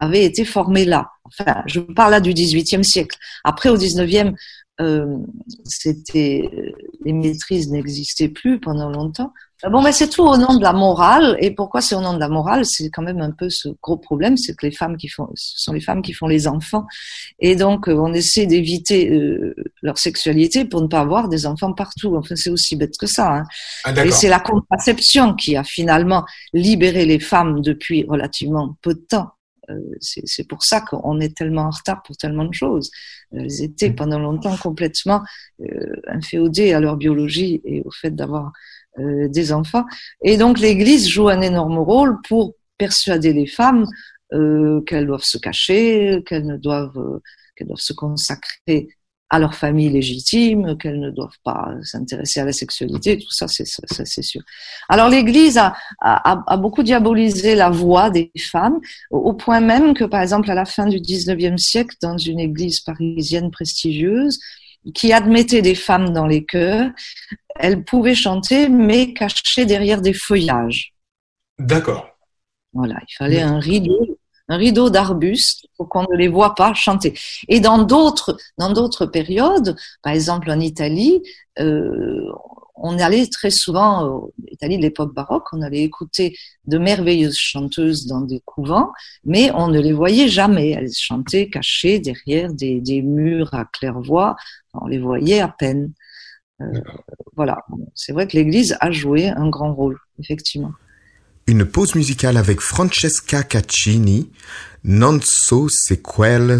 avaient 0.00 0.24
été 0.24 0.44
formés 0.44 0.84
là. 0.84 1.08
Enfin, 1.24 1.62
je 1.66 1.80
parle 1.80 2.12
là 2.12 2.20
du 2.20 2.32
XVIIIe 2.32 2.84
siècle. 2.84 3.16
Après, 3.44 3.68
au 3.68 3.76
XIXe, 3.76 4.32
euh, 4.80 5.16
c'était 5.64 6.50
les 7.04 7.12
maîtrises 7.12 7.70
n'existaient 7.70 8.28
plus 8.28 8.60
pendant 8.60 8.90
longtemps. 8.90 9.32
Ah 9.64 9.70
bon, 9.70 9.82
mais 9.82 9.90
c'est 9.90 10.08
tout 10.08 10.22
au 10.22 10.36
nom 10.36 10.56
de 10.56 10.62
la 10.62 10.72
morale. 10.72 11.36
Et 11.40 11.50
pourquoi 11.50 11.80
c'est 11.80 11.96
au 11.96 12.00
nom 12.00 12.14
de 12.14 12.20
la 12.20 12.28
morale? 12.28 12.64
C'est 12.64 12.90
quand 12.90 13.02
même 13.02 13.20
un 13.20 13.32
peu 13.32 13.50
ce 13.50 13.68
gros 13.82 13.96
problème, 13.96 14.36
c'est 14.36 14.54
que 14.54 14.64
les 14.64 14.72
femmes 14.72 14.96
qui 14.96 15.08
font, 15.08 15.28
ce 15.34 15.60
sont 15.60 15.72
les 15.72 15.80
femmes 15.80 16.00
qui 16.00 16.12
font 16.12 16.28
les 16.28 16.46
enfants, 16.46 16.86
et 17.40 17.56
donc 17.56 17.88
euh, 17.88 17.94
on 17.94 18.12
essaie 18.12 18.46
d'éviter 18.46 19.10
euh, 19.10 19.56
leur 19.82 19.98
sexualité 19.98 20.64
pour 20.64 20.80
ne 20.80 20.86
pas 20.86 21.00
avoir 21.00 21.28
des 21.28 21.44
enfants 21.44 21.72
partout. 21.72 22.14
Enfin, 22.16 22.36
c'est 22.36 22.50
aussi 22.50 22.76
bête 22.76 22.96
que 22.98 23.06
ça. 23.06 23.38
Hein. 23.38 23.44
Ah, 23.82 24.04
et 24.04 24.12
c'est 24.12 24.28
la 24.28 24.38
contraception 24.38 25.34
qui 25.34 25.56
a 25.56 25.64
finalement 25.64 26.24
libéré 26.52 27.04
les 27.04 27.18
femmes 27.18 27.60
depuis 27.60 28.04
relativement 28.08 28.76
peu 28.80 28.94
de 28.94 29.04
temps. 29.08 29.30
Euh, 29.70 29.74
c'est 30.00 30.48
pour 30.48 30.62
ça 30.62 30.80
qu'on 30.82 31.20
est 31.20 31.36
tellement 31.36 31.62
en 31.62 31.70
retard 31.70 32.02
pour 32.04 32.16
tellement 32.16 32.44
de 32.44 32.54
choses. 32.54 32.90
Elles 33.32 33.62
étaient 33.62 33.90
pendant 33.90 34.20
longtemps 34.20 34.56
complètement 34.56 35.22
inféodées 36.06 36.72
à 36.72 36.80
leur 36.80 36.96
biologie 36.96 37.60
et 37.64 37.82
au 37.84 37.90
fait 37.90 38.12
d'avoir 38.12 38.52
euh, 38.98 39.28
des 39.28 39.52
enfants. 39.52 39.84
Et 40.22 40.36
donc 40.36 40.58
l'Église 40.58 41.08
joue 41.08 41.28
un 41.28 41.40
énorme 41.40 41.78
rôle 41.78 42.18
pour 42.28 42.54
persuader 42.76 43.32
les 43.32 43.46
femmes 43.46 43.86
euh, 44.32 44.80
qu'elles 44.82 45.06
doivent 45.06 45.24
se 45.24 45.38
cacher, 45.38 46.22
qu'elles 46.26 46.58
doivent, 46.60 46.98
euh, 46.98 47.20
doivent 47.64 47.78
se 47.78 47.92
consacrer 47.92 48.88
à 49.30 49.38
leur 49.38 49.54
famille 49.54 49.90
légitime, 49.90 50.76
qu'elles 50.78 51.00
ne 51.00 51.10
doivent 51.10 51.38
pas 51.44 51.70
s'intéresser 51.82 52.40
à 52.40 52.44
la 52.44 52.52
sexualité, 52.52 53.18
tout 53.18 53.30
ça, 53.30 53.46
c'est 53.46 54.22
sûr. 54.22 54.40
Alors 54.88 55.08
l'Église 55.08 55.58
a, 55.58 56.56
beaucoup 56.56 56.82
diabolisé 56.82 57.54
la 57.54 57.68
voix 57.68 58.08
des 58.08 58.30
femmes, 58.38 58.80
au 59.10 59.34
point 59.34 59.60
même 59.60 59.92
que, 59.92 60.04
par 60.04 60.22
exemple, 60.22 60.50
à 60.50 60.54
la 60.54 60.64
fin 60.64 60.86
du 60.86 60.98
19e 60.98 61.58
siècle, 61.58 61.94
dans 62.00 62.16
une 62.16 62.40
église 62.40 62.80
parisienne 62.80 63.50
prestigieuse, 63.50 64.38
qui 64.94 65.12
admettait 65.12 65.62
des 65.62 65.74
femmes 65.74 66.12
dans 66.12 66.26
les 66.26 66.44
chœurs. 66.44 66.90
Elles 67.56 67.84
pouvaient 67.84 68.14
chanter, 68.14 68.68
mais 68.68 69.12
cachées 69.12 69.66
derrière 69.66 70.00
des 70.00 70.12
feuillages. 70.12 70.92
D'accord. 71.58 72.08
Voilà, 72.72 72.96
il 73.08 73.14
fallait 73.16 73.42
un 73.42 73.58
rideau, 73.58 74.18
un 74.48 74.56
rideau 74.56 74.90
d'arbustes 74.90 75.66
pour 75.76 75.88
qu'on 75.88 76.02
ne 76.10 76.16
les 76.16 76.28
voit 76.28 76.54
pas 76.54 76.74
chanter. 76.74 77.14
Et 77.48 77.60
dans 77.60 77.78
d'autres, 77.78 78.36
dans 78.56 78.72
d'autres 78.72 79.06
périodes, 79.06 79.76
par 80.02 80.12
exemple 80.12 80.50
en 80.50 80.60
Italie, 80.60 81.22
euh, 81.60 82.30
on 82.80 82.98
allait 82.98 83.26
très 83.26 83.50
souvent, 83.50 84.02
en 84.02 84.30
Italie 84.50 84.76
de 84.76 84.82
l'époque 84.82 85.14
baroque, 85.14 85.46
on 85.52 85.62
allait 85.62 85.82
écouter 85.82 86.36
de 86.66 86.78
merveilleuses 86.78 87.36
chanteuses 87.36 88.06
dans 88.06 88.20
des 88.20 88.40
couvents, 88.44 88.92
mais 89.24 89.50
on 89.54 89.68
ne 89.68 89.80
les 89.80 89.92
voyait 89.92 90.28
jamais. 90.28 90.70
Elles 90.70 90.92
chantaient 90.92 91.50
cachées 91.50 91.98
derrière 91.98 92.52
des, 92.52 93.02
murs 93.02 93.52
à 93.52 93.64
claire-voix, 93.64 94.36
on 94.74 94.86
les 94.86 94.98
voyait 94.98 95.40
à 95.40 95.48
peine. 95.48 95.92
Euh, 96.60 96.80
voilà, 97.36 97.58
c'est 97.94 98.12
vrai 98.12 98.26
que 98.26 98.36
l'Église 98.36 98.76
a 98.80 98.90
joué 98.90 99.28
un 99.28 99.48
grand 99.48 99.74
rôle, 99.74 99.98
effectivement. 100.18 100.72
Une 101.48 101.64
pause 101.64 101.94
musicale 101.94 102.36
avec 102.36 102.60
Francesca 102.60 103.42
Caccini, 103.42 104.28
Non 104.84 105.18
so 105.22 105.66
sequel 105.70 106.58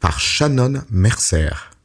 par 0.00 0.18
Shannon 0.18 0.82
Mercer. 0.90 1.75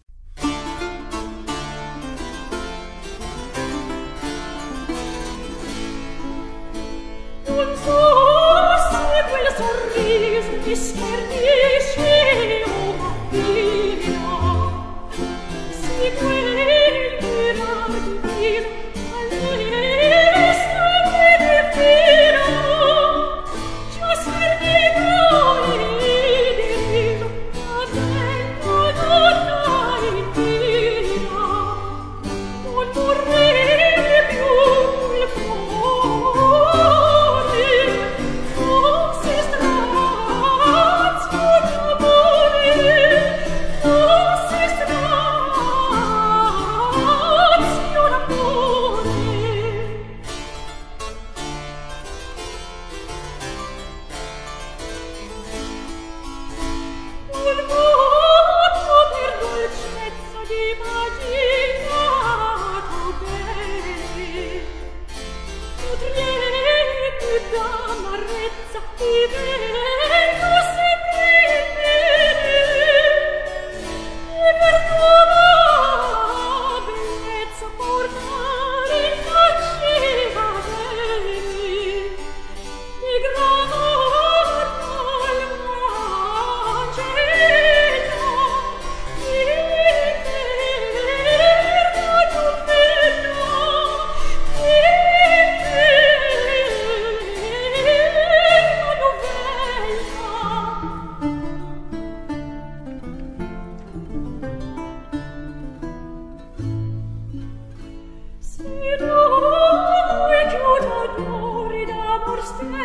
Just 112.41 112.80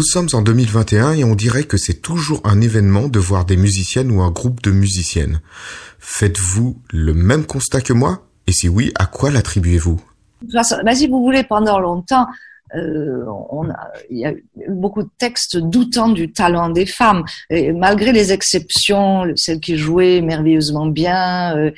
Nous 0.00 0.06
sommes 0.06 0.28
en 0.32 0.40
2021 0.40 1.12
et 1.12 1.24
on 1.24 1.34
dirait 1.34 1.64
que 1.64 1.76
c'est 1.76 2.00
toujours 2.00 2.40
un 2.44 2.62
événement 2.62 3.08
de 3.08 3.18
voir 3.18 3.44
des 3.44 3.58
musiciennes 3.58 4.10
ou 4.10 4.22
un 4.22 4.30
groupe 4.30 4.62
de 4.62 4.70
musiciennes. 4.70 5.42
Faites-vous 5.98 6.80
le 6.90 7.12
même 7.12 7.44
constat 7.44 7.82
que 7.82 7.92
moi? 7.92 8.22
Et 8.46 8.52
si 8.52 8.66
oui, 8.70 8.92
à 8.98 9.04
quoi 9.04 9.30
l'attribuez-vous? 9.30 10.00
Bah, 10.54 10.94
Si 10.94 11.06
vous 11.06 11.22
voulez, 11.22 11.44
pendant 11.44 11.78
longtemps, 11.78 12.26
euh, 12.74 13.26
il 14.08 14.20
y 14.20 14.24
a 14.24 14.32
eu 14.32 14.42
beaucoup 14.70 15.02
de 15.02 15.10
textes 15.18 15.58
doutant 15.58 16.08
du 16.08 16.32
talent 16.32 16.70
des 16.70 16.86
femmes. 16.86 17.22
Malgré 17.50 18.12
les 18.12 18.32
exceptions, 18.32 19.26
celles 19.36 19.60
qui 19.60 19.76
jouaient 19.76 20.22
merveilleusement 20.22 20.86
bien, 20.86 21.54
euh, 21.58 21.70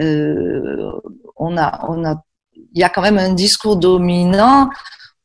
euh, 0.00 0.90
on 1.36 1.56
a, 1.56 1.86
on 1.88 2.04
a, 2.04 2.24
il 2.56 2.80
y 2.80 2.82
a 2.82 2.88
quand 2.88 3.02
même 3.02 3.18
un 3.18 3.34
discours 3.34 3.76
dominant 3.76 4.68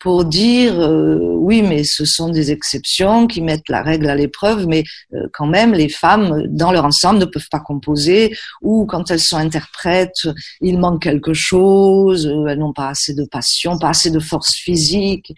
pour 0.03 0.25
dire 0.25 0.77
euh, 0.81 1.15
oui, 1.15 1.61
mais 1.61 1.85
ce 1.85 2.03
sont 2.03 2.27
des 2.27 2.51
exceptions 2.51 3.25
qui 3.25 3.41
mettent 3.41 3.69
la 3.69 3.81
règle 3.81 4.09
à 4.09 4.15
l'épreuve, 4.15 4.67
mais 4.67 4.83
euh, 5.13 5.27
quand 5.31 5.47
même, 5.47 5.73
les 5.73 5.87
femmes, 5.87 6.43
dans 6.49 6.73
leur 6.73 6.83
ensemble, 6.83 7.19
ne 7.19 7.25
peuvent 7.25 7.47
pas 7.49 7.61
composer, 7.61 8.35
ou 8.61 8.85
quand 8.85 9.09
elles 9.11 9.21
sont 9.21 9.37
interprètes, 9.37 10.27
il 10.59 10.77
manque 10.77 11.03
quelque 11.03 11.33
chose, 11.33 12.27
euh, 12.27 12.47
elles 12.47 12.59
n'ont 12.59 12.73
pas 12.73 12.89
assez 12.89 13.13
de 13.13 13.23
passion, 13.23 13.79
pas 13.79 13.89
assez 13.89 14.11
de 14.11 14.19
force 14.19 14.55
physique. 14.55 15.33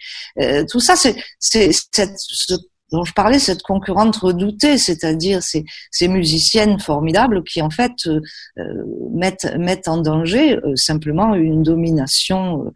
tout 0.68 0.80
ça, 0.80 0.96
c'est 0.96 1.14
cette 1.38 2.60
dont 2.92 3.04
je 3.04 3.12
parlais, 3.12 3.38
cette 3.38 3.62
concurrente 3.62 4.16
redoutée, 4.16 4.78
c'est-à-dire 4.78 5.40
ces, 5.42 5.64
musiciennes 6.08 6.78
formidables 6.78 7.42
qui 7.42 7.60
en 7.60 7.70
fait 7.70 7.92
euh, 8.06 8.20
euh 8.58 9.58
mettent, 9.58 9.88
en 9.88 9.98
danger 9.98 10.56
euh, 10.56 10.76
simplement 10.76 11.34
une 11.34 11.62
domination. 11.62 12.72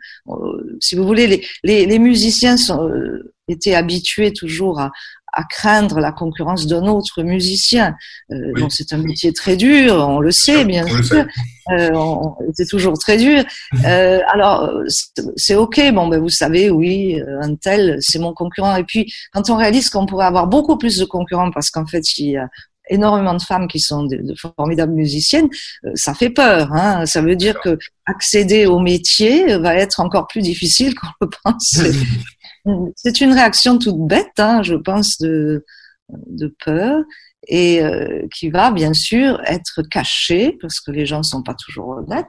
Si 0.80 0.96
vous 0.96 1.06
voulez, 1.06 1.26
les, 1.26 1.46
les, 1.62 1.86
les 1.86 1.98
musiciens 1.98 2.56
sont, 2.56 2.90
étaient 3.50 3.74
habitués 3.74 4.32
toujours 4.32 4.80
à, 4.80 4.90
à 5.32 5.44
craindre 5.44 6.00
la 6.00 6.12
concurrence 6.12 6.66
d'un 6.66 6.86
autre 6.86 7.22
musicien. 7.22 7.96
Euh, 8.32 8.52
c'est 8.68 8.92
un 8.92 8.98
métier 8.98 9.32
très 9.32 9.56
dur, 9.56 9.94
on 10.08 10.20
le 10.20 10.30
sait 10.30 10.64
bien 10.64 10.86
sûr. 11.02 11.24
Euh, 11.72 11.90
c'est 12.54 12.66
toujours 12.66 12.98
très 12.98 13.16
dur. 13.16 13.44
Euh, 13.86 14.20
alors 14.28 14.70
c'est 15.36 15.54
ok, 15.54 15.80
bon 15.92 16.08
ben 16.08 16.20
vous 16.20 16.28
savez, 16.28 16.70
oui, 16.70 17.18
euh, 17.20 17.40
un 17.40 17.54
tel, 17.54 17.96
c'est 18.00 18.18
mon 18.18 18.34
concurrent. 18.34 18.76
Et 18.76 18.84
puis 18.84 19.10
quand 19.32 19.48
on 19.48 19.56
réalise 19.56 19.88
qu'on 19.90 20.06
pourrait 20.06 20.26
avoir 20.26 20.48
beaucoup 20.48 20.76
plus 20.76 20.98
de 20.98 21.04
concurrents 21.04 21.50
parce 21.50 21.70
qu'en 21.70 21.86
fait 21.86 22.02
il 22.18 22.30
y 22.30 22.36
a 22.36 22.48
énormément 22.90 23.34
de 23.34 23.42
femmes 23.42 23.68
qui 23.68 23.80
sont 23.80 24.04
de, 24.04 24.16
de 24.16 24.34
formidables 24.34 24.92
musiciennes, 24.92 25.48
euh, 25.84 25.92
ça 25.94 26.14
fait 26.14 26.30
peur. 26.30 26.72
Hein. 26.72 27.06
Ça 27.06 27.22
veut 27.22 27.36
dire 27.36 27.58
que 27.60 27.78
accéder 28.04 28.66
au 28.66 28.80
métier 28.80 29.56
va 29.58 29.74
être 29.76 30.00
encore 30.00 30.26
plus 30.26 30.42
difficile 30.42 30.94
qu'on 30.94 31.08
le 31.22 31.30
pense. 31.42 31.80
C'est 32.96 33.20
une 33.20 33.32
réaction 33.32 33.78
toute 33.78 34.06
bête, 34.06 34.38
hein, 34.38 34.62
je 34.62 34.74
pense, 34.74 35.18
de, 35.18 35.64
de 36.08 36.54
peur 36.64 37.02
et 37.48 37.82
euh, 37.82 38.26
qui 38.34 38.50
va 38.50 38.70
bien 38.70 38.92
sûr 38.92 39.40
être 39.46 39.82
cachée 39.82 40.58
parce 40.60 40.80
que 40.80 40.90
les 40.90 41.06
gens 41.06 41.18
ne 41.18 41.24
sont 41.24 41.42
pas 41.42 41.54
toujours 41.54 41.88
honnêtes 41.88 42.26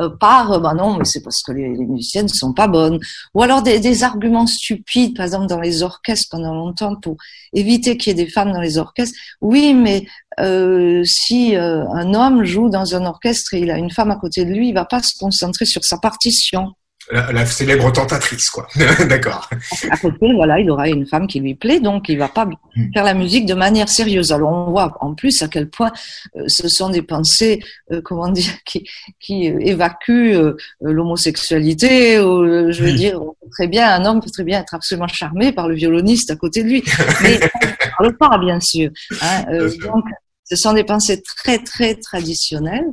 euh, 0.00 0.08
par 0.08 0.60
bah 0.60 0.74
non 0.74 0.96
mais 0.96 1.04
c'est 1.04 1.22
parce 1.22 1.40
que 1.42 1.52
les, 1.52 1.68
les, 1.68 1.86
musiciennes 1.86 2.26
ne 2.26 2.30
sont 2.30 2.52
pas 2.52 2.66
bonnes. 2.66 2.98
Ou 3.34 3.42
alors 3.42 3.62
des, 3.62 3.78
des, 3.78 4.02
arguments 4.02 4.46
stupides 4.46 5.16
par 5.16 5.24
exemple 5.24 5.46
dans 5.46 5.60
les 5.60 5.82
orchestres 5.84 6.28
pendant 6.30 6.54
longtemps 6.54 6.96
pour 6.96 7.16
éviter 7.52 7.96
qu'il 7.96 8.16
y 8.16 8.20
ait 8.20 8.24
des 8.24 8.30
femmes 8.30 8.52
dans 8.52 8.60
les 8.60 8.78
orchestres. 8.78 9.16
Oui 9.40 9.72
mais 9.72 10.06
euh, 10.40 11.02
si 11.04 11.56
euh, 11.56 11.84
un 11.90 12.12
homme 12.14 12.44
joue 12.44 12.68
dans 12.68 12.96
un 12.96 13.06
orchestre 13.06 13.54
et 13.54 13.60
il 13.60 13.70
a 13.70 13.78
une 13.78 13.90
femme 13.90 14.10
à 14.10 14.16
côté 14.16 14.44
de 14.44 14.52
lui 14.52 14.68
il 14.68 14.74
va 14.74 14.84
pas 14.84 15.02
se 15.02 15.16
concentrer 15.18 15.64
sur 15.64 15.84
sa 15.84 15.98
partition 15.98 16.72
la, 17.10 17.32
la, 17.32 17.46
célèbre 17.46 17.92
tentatrice, 17.92 18.48
quoi. 18.50 18.66
D'accord. 19.08 19.48
À 19.90 19.96
côté, 19.98 20.32
voilà, 20.34 20.58
il 20.58 20.70
aura 20.70 20.88
une 20.88 21.06
femme 21.06 21.26
qui 21.26 21.40
lui 21.40 21.54
plaît, 21.54 21.80
donc 21.80 22.08
il 22.08 22.18
va 22.18 22.28
pas 22.28 22.46
hmm. 22.46 22.92
faire 22.92 23.04
la 23.04 23.14
musique 23.14 23.46
de 23.46 23.54
manière 23.54 23.88
sérieuse. 23.88 24.32
Alors 24.32 24.52
on 24.52 24.70
voit 24.70 24.96
en 25.00 25.14
plus 25.14 25.42
à 25.42 25.48
quel 25.48 25.68
point 25.68 25.92
euh, 26.36 26.44
ce 26.48 26.68
sont 26.68 26.88
des 26.88 27.02
pensées, 27.02 27.62
euh, 27.92 28.00
comment 28.02 28.28
dire, 28.28 28.52
qui, 28.64 28.88
qui 29.20 29.50
euh, 29.50 29.58
évacuent 29.60 30.34
euh, 30.34 30.56
l'homosexualité. 30.80 32.16
je 32.16 32.82
veux 32.82 32.92
dire, 32.92 33.20
très 33.52 33.68
bien, 33.68 33.92
un 33.92 34.04
homme 34.04 34.20
peut 34.20 34.30
très 34.30 34.44
bien 34.44 34.60
être 34.60 34.74
absolument 34.74 35.08
charmé 35.08 35.52
par 35.52 35.68
le 35.68 35.74
violoniste 35.74 36.30
à 36.30 36.36
côté 36.36 36.62
de 36.62 36.68
lui, 36.68 36.84
mais 37.22 37.38
on 38.00 38.04
ne 38.04 38.10
parle 38.10 38.16
pas, 38.16 38.38
bien 38.38 38.60
sûr. 38.60 38.90
Hein, 39.20 39.44
donc, 39.82 40.04
ce 40.44 40.56
sont 40.56 40.72
des 40.72 40.84
pensées 40.84 41.22
très 41.22 41.58
très 41.58 41.94
traditionnelles 41.94 42.86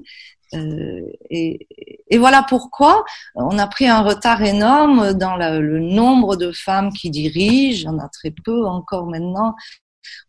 euh, 0.54 1.02
et, 1.30 1.68
et, 2.10 2.18
voilà 2.18 2.44
pourquoi 2.48 3.04
on 3.36 3.58
a 3.58 3.68
pris 3.68 3.88
un 3.88 4.02
retard 4.02 4.42
énorme 4.42 5.14
dans 5.14 5.36
la, 5.36 5.60
le 5.60 5.80
nombre 5.80 6.36
de 6.36 6.52
femmes 6.52 6.92
qui 6.92 7.10
dirigent. 7.10 7.90
On 7.90 8.00
a 8.00 8.10
très 8.10 8.32
peu 8.32 8.66
encore 8.66 9.08
maintenant. 9.08 9.56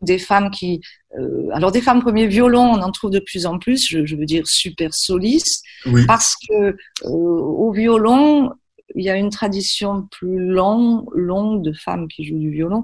Des 0.01 0.19
femmes 0.19 0.49
qui, 0.51 0.81
euh, 1.19 1.49
alors 1.51 1.71
des 1.71 1.81
femmes 1.81 2.01
premier 2.01 2.27
violon, 2.27 2.61
on 2.61 2.81
en 2.81 2.91
trouve 2.91 3.11
de 3.11 3.19
plus 3.19 3.45
en 3.45 3.59
plus. 3.59 3.87
Je, 3.89 4.05
je 4.05 4.15
veux 4.15 4.25
dire 4.25 4.47
super 4.47 4.93
solistes, 4.93 5.63
oui. 5.87 6.05
parce 6.05 6.35
que 6.47 6.53
euh, 6.53 6.75
au 7.05 7.71
violon, 7.71 8.51
il 8.95 9.03
y 9.03 9.09
a 9.09 9.15
une 9.15 9.29
tradition 9.31 10.07
plus 10.11 10.39
longue, 10.39 11.05
longue 11.13 11.63
de 11.63 11.73
femmes 11.73 12.07
qui 12.07 12.23
jouent 12.23 12.39
du 12.39 12.51
violon. 12.51 12.83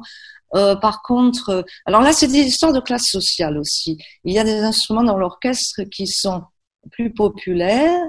Euh, 0.56 0.75
par 0.75 1.04
contre, 1.04 1.63
alors 1.86 2.02
là, 2.02 2.12
c'est 2.12 2.28
des 2.28 2.39
histoires 2.39 2.73
de 2.73 2.80
classe 2.80 3.06
sociale 3.06 3.58
aussi. 3.58 3.97
Il 4.23 4.34
y 4.34 4.39
a 4.39 4.43
des 4.43 4.60
instruments 4.60 5.04
dans 5.04 5.17
l'orchestre 5.17 5.84
qui 5.84 6.08
sont 6.08 6.43
plus 6.92 7.13
populaire, 7.13 8.02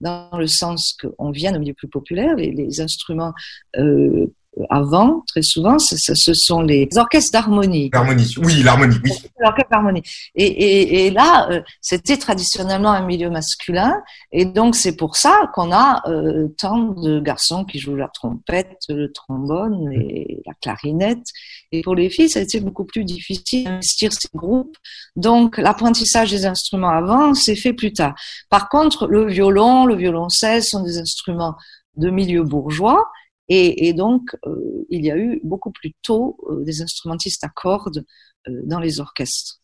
dans 0.00 0.36
le 0.36 0.46
sens 0.46 0.96
qu'on 1.00 1.30
vient 1.30 1.52
d'un 1.52 1.58
milieu 1.58 1.74
plus 1.74 1.88
populaire, 1.88 2.34
les, 2.36 2.80
instruments 2.80 3.32
euh, 3.76 4.26
avant, 4.70 5.22
très 5.26 5.42
souvent, 5.42 5.78
ce, 5.78 6.34
sont 6.34 6.60
les 6.60 6.88
orchestres 6.96 7.32
d'harmonie. 7.32 7.90
L'harmonie, 7.92 8.34
oui, 8.38 8.62
l'harmonie, 8.62 8.96
oui. 9.02 9.10
L'orchestre 9.40 9.70
d'harmonie. 9.70 10.02
Et, 10.34 10.46
et, 10.46 11.06
et, 11.06 11.10
là, 11.10 11.48
euh, 11.50 11.60
c'était 11.80 12.16
traditionnellement 12.16 12.92
un 12.92 13.04
milieu 13.04 13.30
masculin, 13.30 14.02
et 14.32 14.44
donc 14.44 14.76
c'est 14.76 14.96
pour 14.96 15.16
ça 15.16 15.50
qu'on 15.54 15.72
a 15.72 16.02
euh, 16.08 16.48
tant 16.58 16.78
de 16.78 17.20
garçons 17.20 17.64
qui 17.64 17.78
jouent 17.78 17.96
la 17.96 18.08
trompette, 18.08 18.78
le 18.88 19.12
trombone 19.12 19.92
et 19.92 20.42
la 20.46 20.54
clarinette. 20.54 21.26
Et 21.72 21.82
pour 21.82 21.94
les 21.94 22.08
filles, 22.08 22.28
ça 22.28 22.38
a 22.38 22.42
été 22.42 22.60
beaucoup 22.60 22.84
plus 22.84 23.04
difficile 23.04 23.64
d'investir 23.64 24.12
ces 24.12 24.28
groupes. 24.34 24.76
Donc 25.16 25.58
l'apprentissage 25.58 26.30
des 26.30 26.46
instruments 26.46 26.90
avant 26.90 27.34
s'est 27.34 27.56
fait 27.56 27.72
plus 27.72 27.92
tard. 27.92 28.14
Par 28.50 28.68
contre, 28.68 29.08
le 29.08 29.26
violon, 29.26 29.86
le 29.86 29.96
violoncelle 29.96 30.62
sont 30.62 30.82
des 30.82 30.98
instruments 30.98 31.56
de 31.96 32.10
milieu 32.10 32.42
bourgeois 32.42 33.04
et, 33.48 33.88
et 33.88 33.92
donc, 33.92 34.36
euh, 34.46 34.86
il 34.88 35.04
y 35.04 35.10
a 35.10 35.16
eu 35.16 35.40
beaucoup 35.44 35.70
plus 35.70 35.92
tôt 36.02 36.38
euh, 36.48 36.64
des 36.64 36.82
instrumentistes 36.82 37.44
à 37.44 37.48
cordes 37.48 38.04
euh, 38.48 38.60
dans 38.64 38.80
les 38.80 39.00
orchestres. 39.00 39.60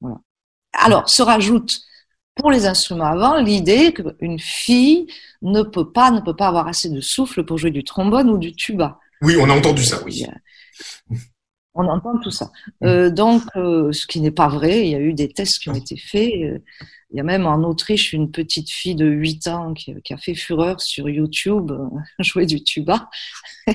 Voilà. 0.00 0.20
Alors, 0.72 1.08
se 1.08 1.22
rajoute 1.22 1.72
pour 2.36 2.50
les 2.50 2.66
instruments 2.66 3.06
avant 3.06 3.40
l'idée 3.40 3.92
qu'une 3.92 4.38
fille 4.38 5.06
ne 5.42 5.62
peut 5.62 5.92
pas 5.92 6.10
ne 6.10 6.20
peut 6.20 6.34
pas 6.34 6.48
avoir 6.48 6.66
assez 6.66 6.90
de 6.90 7.00
souffle 7.00 7.44
pour 7.44 7.58
jouer 7.58 7.70
du 7.70 7.84
trombone 7.84 8.28
ou 8.30 8.38
du 8.38 8.54
tuba. 8.54 8.98
Oui, 9.22 9.36
on 9.38 9.48
a 9.48 9.56
entendu 9.56 9.84
ça, 9.84 10.02
oui. 10.04 10.26
On 11.74 11.86
entend 11.88 12.18
tout 12.18 12.30
ça. 12.30 12.50
Euh, 12.84 13.10
donc, 13.10 13.42
euh, 13.56 13.90
ce 13.92 14.06
qui 14.06 14.20
n'est 14.20 14.30
pas 14.30 14.48
vrai, 14.48 14.86
il 14.86 14.90
y 14.90 14.94
a 14.94 15.00
eu 15.00 15.12
des 15.12 15.28
tests 15.28 15.58
qui 15.58 15.70
ont 15.70 15.74
été 15.74 15.96
faits. 15.96 16.32
Euh, 16.32 16.58
il 17.10 17.18
y 17.18 17.20
a 17.20 17.24
même 17.24 17.46
en 17.46 17.62
Autriche 17.62 18.12
une 18.12 18.30
petite 18.30 18.70
fille 18.70 18.94
de 18.94 19.06
8 19.06 19.48
ans 19.48 19.74
qui, 19.74 19.94
qui 20.04 20.12
a 20.12 20.16
fait 20.16 20.34
fureur 20.34 20.80
sur 20.80 21.08
YouTube 21.08 21.70
euh, 21.72 21.88
jouer 22.20 22.46
du 22.46 22.62
tuba. 22.62 23.08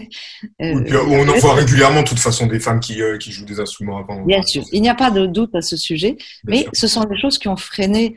Euh, 0.62 0.84
on 1.08 1.28
en 1.28 1.38
voit 1.40 1.56
régulièrement, 1.56 2.04
de 2.04 2.08
toute 2.08 2.20
façon, 2.20 2.46
des 2.46 2.60
femmes 2.60 2.80
qui, 2.80 3.02
qui 3.20 3.32
jouent 3.32 3.46
des 3.46 3.60
instruments 3.60 3.98
avant. 3.98 4.24
Bien 4.24 4.44
sûr, 4.44 4.64
il 4.72 4.84
n'y 4.84 4.90
a 4.90 4.94
pas 4.94 5.10
de 5.10 5.26
doute 5.26 5.56
à 5.56 5.62
ce 5.62 5.76
sujet, 5.76 6.12
Bien 6.44 6.58
mais 6.58 6.62
sûr. 6.62 6.72
ce 6.76 6.88
sont 6.88 7.04
des 7.06 7.18
choses 7.18 7.40
qui 7.40 7.48
ont 7.48 7.58
freiné 7.58 8.16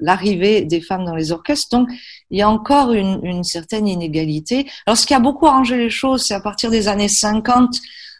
l'arrivée 0.00 0.62
des 0.62 0.80
femmes 0.80 1.04
dans 1.04 1.14
les 1.14 1.32
orchestres. 1.32 1.68
Donc, 1.76 1.90
il 2.30 2.38
y 2.38 2.42
a 2.42 2.48
encore 2.48 2.92
une, 2.92 3.20
une 3.22 3.44
certaine 3.44 3.86
inégalité. 3.86 4.66
Alors, 4.86 4.96
ce 4.96 5.06
qui 5.06 5.12
a 5.12 5.20
beaucoup 5.20 5.46
arrangé 5.46 5.76
les 5.76 5.90
choses, 5.90 6.24
c'est 6.24 6.34
à 6.34 6.40
partir 6.40 6.70
des 6.70 6.88
années 6.88 7.08
50 7.08 7.74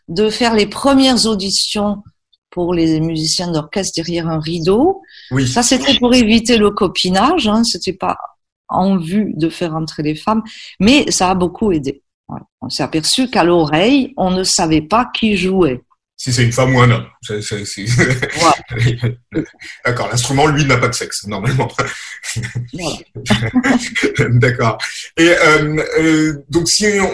de 0.08 0.30
faire 0.30 0.54
les 0.54 0.66
premières 0.66 1.26
auditions 1.26 2.02
pour 2.50 2.74
les 2.74 3.00
musiciens 3.00 3.50
d'orchestre 3.50 3.94
derrière 3.96 4.28
un 4.28 4.38
rideau. 4.38 5.02
Oui. 5.30 5.48
Ça, 5.48 5.62
c'était 5.62 5.98
pour 5.98 6.14
éviter 6.14 6.58
le 6.58 6.70
copinage. 6.70 7.48
Hein. 7.48 7.64
C'était 7.64 7.94
pas 7.94 8.16
en 8.68 8.98
vue 8.98 9.32
de 9.36 9.48
faire 9.48 9.74
entrer 9.74 10.02
les 10.02 10.14
femmes, 10.14 10.42
mais 10.80 11.10
ça 11.10 11.30
a 11.30 11.34
beaucoup 11.34 11.72
aidé. 11.72 12.02
Voilà. 12.28 12.44
On 12.60 12.68
s'est 12.68 12.82
aperçu 12.82 13.28
qu'à 13.28 13.44
l'oreille, 13.44 14.12
on 14.16 14.30
ne 14.30 14.44
savait 14.44 14.82
pas 14.82 15.10
qui 15.14 15.36
jouait. 15.36 15.80
Si 16.16 16.32
c'est 16.32 16.44
une 16.44 16.52
femme 16.52 16.74
ou 16.76 16.80
un 16.80 16.90
homme. 16.90 17.06
D'accord. 19.84 20.08
L'instrument, 20.08 20.46
lui, 20.46 20.64
n'a 20.64 20.76
pas 20.76 20.86
de 20.88 20.94
sexe, 20.94 21.26
normalement. 21.26 21.68
Voilà. 21.76 21.90
D'accord. 24.30 24.78
Et 25.16 25.28
euh, 25.28 25.84
euh, 25.98 26.44
donc, 26.48 26.68
si 26.68 26.86
on 26.86 27.12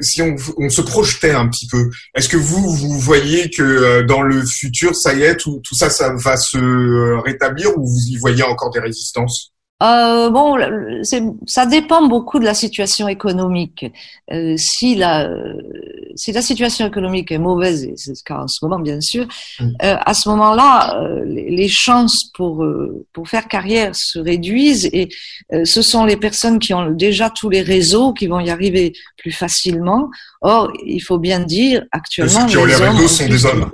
si 0.00 0.22
on, 0.22 0.36
se 0.68 0.80
projetait 0.80 1.32
un 1.32 1.48
petit 1.48 1.66
peu, 1.66 1.90
est-ce 2.14 2.28
que 2.28 2.36
vous, 2.36 2.74
vous 2.74 2.98
voyez 2.98 3.50
que 3.50 3.62
euh, 3.62 4.02
dans 4.04 4.22
le 4.22 4.44
futur, 4.44 4.94
ça 4.96 5.14
y 5.14 5.22
est, 5.22 5.36
tout, 5.36 5.60
tout 5.64 5.74
ça, 5.74 5.90
ça 5.90 6.14
va 6.14 6.36
se 6.36 7.22
rétablir 7.22 7.76
ou 7.76 7.86
vous 7.86 8.08
y 8.08 8.16
voyez 8.16 8.42
encore 8.42 8.70
des 8.70 8.80
résistances? 8.80 9.52
Euh, 9.82 10.30
bon, 10.30 10.56
ça 11.46 11.66
dépend 11.66 12.06
beaucoup 12.06 12.38
de 12.38 12.44
la 12.44 12.54
situation 12.54 13.08
économique. 13.08 13.86
Euh, 14.30 14.54
si 14.56 14.94
la, 14.94 15.28
si 16.16 16.32
la 16.32 16.42
situation 16.42 16.86
économique 16.86 17.32
est 17.32 17.38
mauvaise, 17.38 17.84
et 17.84 17.94
c'est 17.96 18.10
le 18.10 18.22
cas 18.24 18.42
en 18.42 18.48
ce 18.48 18.64
moment 18.64 18.78
bien 18.78 19.00
sûr, 19.00 19.26
mm. 19.58 19.64
euh, 19.82 19.96
à 20.04 20.14
ce 20.14 20.28
moment-là, 20.28 21.00
euh, 21.00 21.24
les, 21.24 21.68
chances 21.68 22.30
pour 22.34 22.62
euh, 22.62 23.06
pour 23.12 23.28
faire 23.28 23.48
carrière 23.48 23.92
se 23.94 24.18
réduisent 24.18 24.88
et 24.92 25.08
ce 25.64 25.82
sont 25.82 26.04
les 26.04 26.16
personnes 26.16 26.58
qui 26.58 26.74
ont 26.74 26.90
déjà 26.90 27.30
tous 27.30 27.48
les 27.48 27.62
réseaux 27.62 28.12
qui 28.12 28.26
vont 28.26 28.40
y 28.40 28.50
arriver 28.50 28.92
plus 29.16 29.32
facilement. 29.32 30.10
Or, 30.42 30.72
il 30.84 31.00
faut 31.00 31.18
bien 31.18 31.40
dire 31.40 31.84
actuellement, 31.92 32.40
ceux 32.40 32.46
qui 32.46 32.56
ont 32.56 32.64
les, 32.64 32.74
réseaux 32.74 33.08
sont 33.08 33.28
des 33.28 33.46
hommes. 33.46 33.70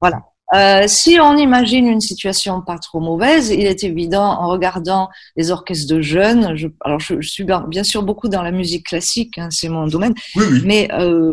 voilà. 0.00 0.22
Euh, 0.54 0.84
si 0.86 1.18
on 1.20 1.36
imagine 1.36 1.86
une 1.86 2.00
situation 2.00 2.60
pas 2.60 2.78
trop 2.78 3.00
mauvaise, 3.00 3.50
il 3.50 3.66
est 3.66 3.82
évident 3.82 4.24
en 4.24 4.48
regardant 4.48 5.08
les 5.36 5.50
orchestres 5.50 5.92
de 5.92 6.00
jeunes. 6.00 6.56
Je, 6.56 6.68
alors, 6.80 7.00
je, 7.00 7.20
je, 7.20 7.28
suis 7.28 7.44
bien 7.44 7.82
sûr 7.82 8.02
beaucoup 8.02 8.28
dans 8.28 8.42
la 8.42 8.52
musique 8.52 8.86
classique, 8.86 9.38
hein, 9.38 9.48
c'est 9.50 9.68
mon 9.68 9.86
domaine, 9.86 10.14
oui, 10.36 10.44
oui. 10.50 10.62
mais 10.64 10.88
euh, 10.92 11.32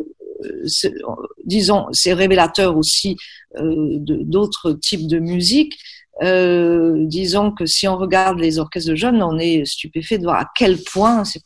disons, 1.46 1.88
c'est 1.92 2.14
révélateur 2.14 2.78
aussi 2.78 3.18
euh, 3.58 3.98
d'autres 4.00 4.74
types 4.74 5.08
de 5.08 5.20
musique. 5.20 5.78
Disons 6.22 7.52
que 7.52 7.66
si 7.66 7.88
on 7.88 7.98
regarde 7.98 8.40
les 8.40 8.60
orchestres 8.60 8.92
de 8.92 8.96
jeunes, 8.96 9.24
on 9.24 9.38
est 9.40 9.66
stupéfait 9.66 10.18
de 10.18 10.24
voir 10.24 10.40
à 10.40 10.50
quel 10.56 10.78
point 10.84 11.24
c'est 11.26 11.42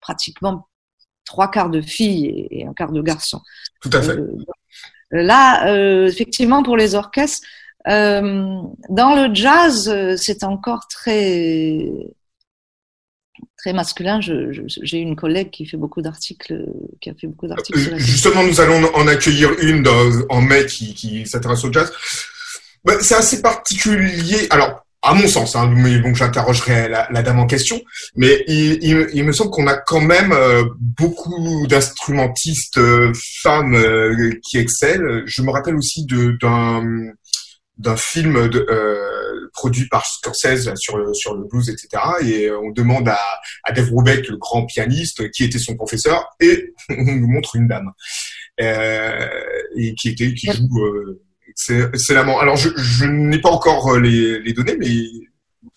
pratiquement 0.00 0.66
trois 1.26 1.50
quarts 1.50 1.70
de 1.70 1.82
filles 1.82 2.46
et 2.50 2.64
un 2.64 2.72
quart 2.72 2.92
de 2.92 3.02
garçons. 3.02 3.40
Tout 3.82 3.90
à 3.92 4.00
fait. 4.00 4.12
Euh, 4.12 4.38
Là, 5.10 5.68
euh, 5.68 6.06
effectivement, 6.06 6.62
pour 6.62 6.76
les 6.76 6.94
orchestres, 6.94 7.46
euh, 7.88 8.60
dans 8.88 9.14
le 9.14 9.32
jazz, 9.34 9.88
euh, 9.88 10.16
c'est 10.16 10.42
encore 10.42 10.88
très 10.88 11.88
très 13.56 13.72
masculin. 13.72 14.20
J'ai 14.20 14.98
une 14.98 15.16
collègue 15.16 15.50
qui 15.50 15.66
fait 15.66 15.76
beaucoup 15.76 16.02
d'articles, 16.02 16.66
qui 17.00 17.10
a 17.10 17.14
fait 17.14 17.26
beaucoup 17.26 17.46
d'articles. 17.46 17.96
Justement, 17.96 18.44
nous 18.44 18.60
allons 18.60 18.92
en 18.94 19.06
accueillir 19.06 19.52
une 19.60 19.86
en 20.28 20.40
mai 20.40 20.66
qui, 20.66 21.26
s'intéresse 21.26 21.64
au 21.64 21.72
jazz. 21.72 21.92
Bah, 22.84 22.94
c'est 23.00 23.14
assez 23.14 23.42
particulier. 23.42 24.46
Alors, 24.50 24.85
à 25.06 25.14
mon 25.14 25.28
sens, 25.28 25.54
hein, 25.54 25.72
mais 25.72 25.98
bon, 26.00 26.12
j'interrogerai 26.14 26.88
la, 26.88 27.06
la, 27.12 27.22
dame 27.22 27.38
en 27.38 27.46
question, 27.46 27.80
mais 28.16 28.42
il, 28.48 28.78
il, 28.82 29.08
il 29.14 29.24
me 29.24 29.30
semble 29.30 29.52
qu'on 29.52 29.68
a 29.68 29.76
quand 29.76 30.00
même 30.00 30.32
euh, 30.32 30.64
beaucoup 30.80 31.64
d'instrumentistes 31.68 32.78
euh, 32.78 33.12
femmes 33.40 33.76
euh, 33.76 34.32
qui 34.42 34.58
excellent. 34.58 35.22
Je 35.24 35.42
me 35.42 35.50
rappelle 35.52 35.76
aussi 35.76 36.06
d'un 36.06 37.12
d'un 37.78 37.96
film 37.96 38.48
de, 38.48 38.66
produit 39.52 39.86
par 39.88 40.06
Scorsese 40.06 40.74
sur 40.76 40.96
le, 40.96 41.12
sur 41.12 41.34
le 41.34 41.44
blues, 41.44 41.68
etc. 41.68 42.02
Et 42.22 42.50
on 42.50 42.70
demande 42.70 43.06
à, 43.06 43.20
à 43.64 43.72
Dave 43.72 43.90
Brubeck, 43.90 44.26
le 44.28 44.38
grand 44.38 44.64
pianiste, 44.64 45.30
qui 45.30 45.44
était 45.44 45.58
son 45.58 45.76
professeur, 45.76 46.26
et 46.40 46.72
on 46.88 47.04
nous 47.04 47.28
montre 47.28 47.54
une 47.54 47.68
dame 47.68 47.92
et 48.58 49.94
qui 49.94 50.08
était 50.08 50.32
qui 50.32 50.50
joue 50.50 51.18
c'est 51.56 52.14
l'amant. 52.14 52.38
Alors, 52.38 52.56
je, 52.56 52.68
je 52.76 53.06
n'ai 53.06 53.40
pas 53.40 53.50
encore 53.50 53.94
euh, 53.94 54.00
les, 54.00 54.40
les 54.40 54.52
données, 54.52 54.76
mais 54.78 54.92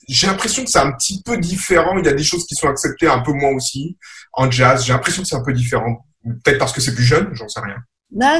j'ai 0.07 0.27
l'impression 0.27 0.63
que 0.63 0.69
c'est 0.69 0.79
un 0.79 0.91
petit 0.91 1.21
peu 1.23 1.37
différent. 1.37 1.97
Il 1.97 2.05
y 2.05 2.09
a 2.09 2.13
des 2.13 2.23
choses 2.23 2.45
qui 2.45 2.55
sont 2.55 2.67
acceptées 2.67 3.07
un 3.07 3.19
peu 3.19 3.31
moins 3.31 3.51
aussi 3.51 3.97
en 4.33 4.51
jazz. 4.51 4.85
J'ai 4.85 4.93
l'impression 4.93 5.23
que 5.23 5.27
c'est 5.27 5.35
un 5.35 5.43
peu 5.43 5.53
différent. 5.53 6.05
Peut-être 6.23 6.59
parce 6.59 6.73
que 6.73 6.81
c'est 6.81 6.93
plus 6.93 7.03
jeune, 7.03 7.29
j'en 7.33 7.47
sais 7.47 7.61
rien. 7.61 7.77
Non, 8.11 8.39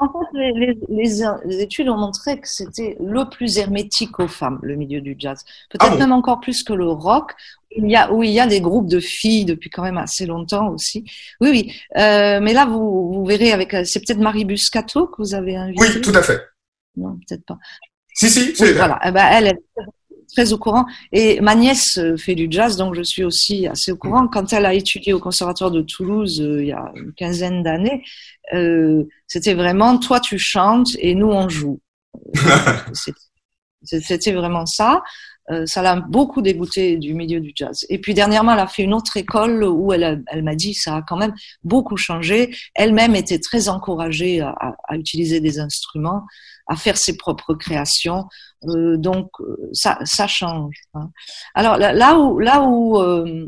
en 0.00 0.08
fait, 0.08 0.38
les, 0.38 0.76
les, 0.88 1.04
les, 1.44 1.60
études 1.60 1.90
ont 1.90 1.96
montré 1.96 2.40
que 2.40 2.48
c'était 2.48 2.96
le 2.98 3.28
plus 3.28 3.58
hermétique 3.58 4.18
aux 4.18 4.28
femmes, 4.28 4.58
le 4.62 4.76
milieu 4.76 5.02
du 5.02 5.14
jazz. 5.18 5.44
Peut-être 5.68 5.92
ah 5.92 5.96
même 5.96 6.12
encore 6.12 6.40
plus 6.40 6.62
que 6.62 6.72
le 6.72 6.88
rock, 6.88 7.32
il 7.76 7.88
y 7.88 7.96
a, 7.96 8.10
où 8.10 8.22
il 8.22 8.30
y 8.30 8.40
a 8.40 8.46
des 8.46 8.62
groupes 8.62 8.88
de 8.88 8.98
filles 8.98 9.44
depuis 9.44 9.68
quand 9.68 9.82
même 9.82 9.98
assez 9.98 10.24
longtemps 10.24 10.70
aussi. 10.70 11.04
Oui, 11.42 11.50
oui. 11.50 11.74
Euh, 11.98 12.40
mais 12.40 12.54
là, 12.54 12.64
vous, 12.64 13.12
vous 13.12 13.24
verrez 13.26 13.52
avec, 13.52 13.76
c'est 13.84 14.00
peut-être 14.00 14.20
Marie 14.20 14.46
Buscato 14.46 15.06
que 15.06 15.16
vous 15.18 15.34
avez 15.34 15.54
invité. 15.54 15.82
Oui, 15.82 16.00
tout 16.00 16.14
à 16.14 16.22
fait. 16.22 16.40
Non, 16.96 17.18
peut-être 17.28 17.44
pas. 17.44 17.58
Si, 18.14 18.28
si, 18.28 18.54
c'est 18.54 18.72
Voilà. 18.72 18.98
Eh 19.04 19.10
ben, 19.10 19.26
elle, 19.32 19.46
est 19.48 19.58
très 20.34 20.52
au 20.52 20.58
courant. 20.58 20.86
Et 21.12 21.40
ma 21.40 21.54
nièce 21.54 21.98
euh, 21.98 22.16
fait 22.16 22.34
du 22.34 22.46
jazz, 22.50 22.76
donc 22.76 22.94
je 22.94 23.02
suis 23.02 23.24
aussi 23.24 23.66
assez 23.66 23.92
au 23.92 23.96
courant. 23.96 24.28
Quand 24.28 24.52
elle 24.52 24.66
a 24.66 24.74
étudié 24.74 25.12
au 25.12 25.18
Conservatoire 25.18 25.70
de 25.70 25.82
Toulouse 25.82 26.40
euh, 26.40 26.62
il 26.62 26.68
y 26.68 26.72
a 26.72 26.92
une 26.94 27.12
quinzaine 27.12 27.62
d'années, 27.62 28.04
euh, 28.54 29.04
c'était 29.26 29.54
vraiment 29.54 29.98
toi 29.98 30.20
tu 30.20 30.38
chantes 30.38 30.90
et 30.98 31.14
nous 31.14 31.28
on 31.28 31.48
joue. 31.48 31.80
c'était 33.82 34.32
vraiment 34.32 34.66
ça. 34.66 35.02
Euh, 35.50 35.66
ça 35.66 35.82
l'a 35.82 35.96
beaucoup 35.96 36.42
dégoûté 36.42 36.96
du 36.96 37.14
milieu 37.14 37.40
du 37.40 37.52
jazz. 37.54 37.84
Et 37.88 37.98
puis 37.98 38.14
dernièrement, 38.14 38.52
elle 38.52 38.60
a 38.60 38.68
fait 38.68 38.82
une 38.82 38.94
autre 38.94 39.16
école 39.16 39.64
où 39.64 39.92
elle, 39.92 40.22
elle 40.28 40.44
m'a 40.44 40.54
dit 40.54 40.74
ça 40.74 40.96
a 40.96 41.02
quand 41.02 41.16
même 41.16 41.34
beaucoup 41.64 41.96
changé. 41.96 42.54
Elle-même 42.74 43.16
était 43.16 43.40
très 43.40 43.68
encouragée 43.68 44.40
à, 44.40 44.54
à, 44.86 44.96
utiliser 44.96 45.40
des 45.40 45.58
instruments, 45.58 46.24
à 46.70 46.76
faire 46.76 46.96
ses 46.96 47.16
propres 47.16 47.54
créations. 47.54 48.26
Euh, 48.64 48.96
donc 48.96 49.28
euh, 49.40 49.56
ça, 49.72 49.98
ça 50.04 50.26
change. 50.26 50.76
Hein. 50.94 51.10
Alors 51.54 51.76
là, 51.76 52.18
où, 52.18 52.38
là 52.38 52.62
où 52.62 52.96
euh, 52.98 53.46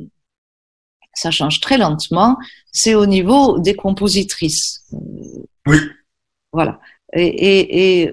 ça 1.15 1.31
change 1.31 1.61
très 1.61 1.79
lentement, 1.79 2.37
c'est 2.73 2.97
au 2.97 3.07
niveau 3.07 3.59
des 3.61 3.75
compositrices. 3.75 4.85
Oui. 5.67 5.79
Voilà. 6.53 6.81
Et, 7.15 7.27
et, 7.27 8.03
et 8.03 8.13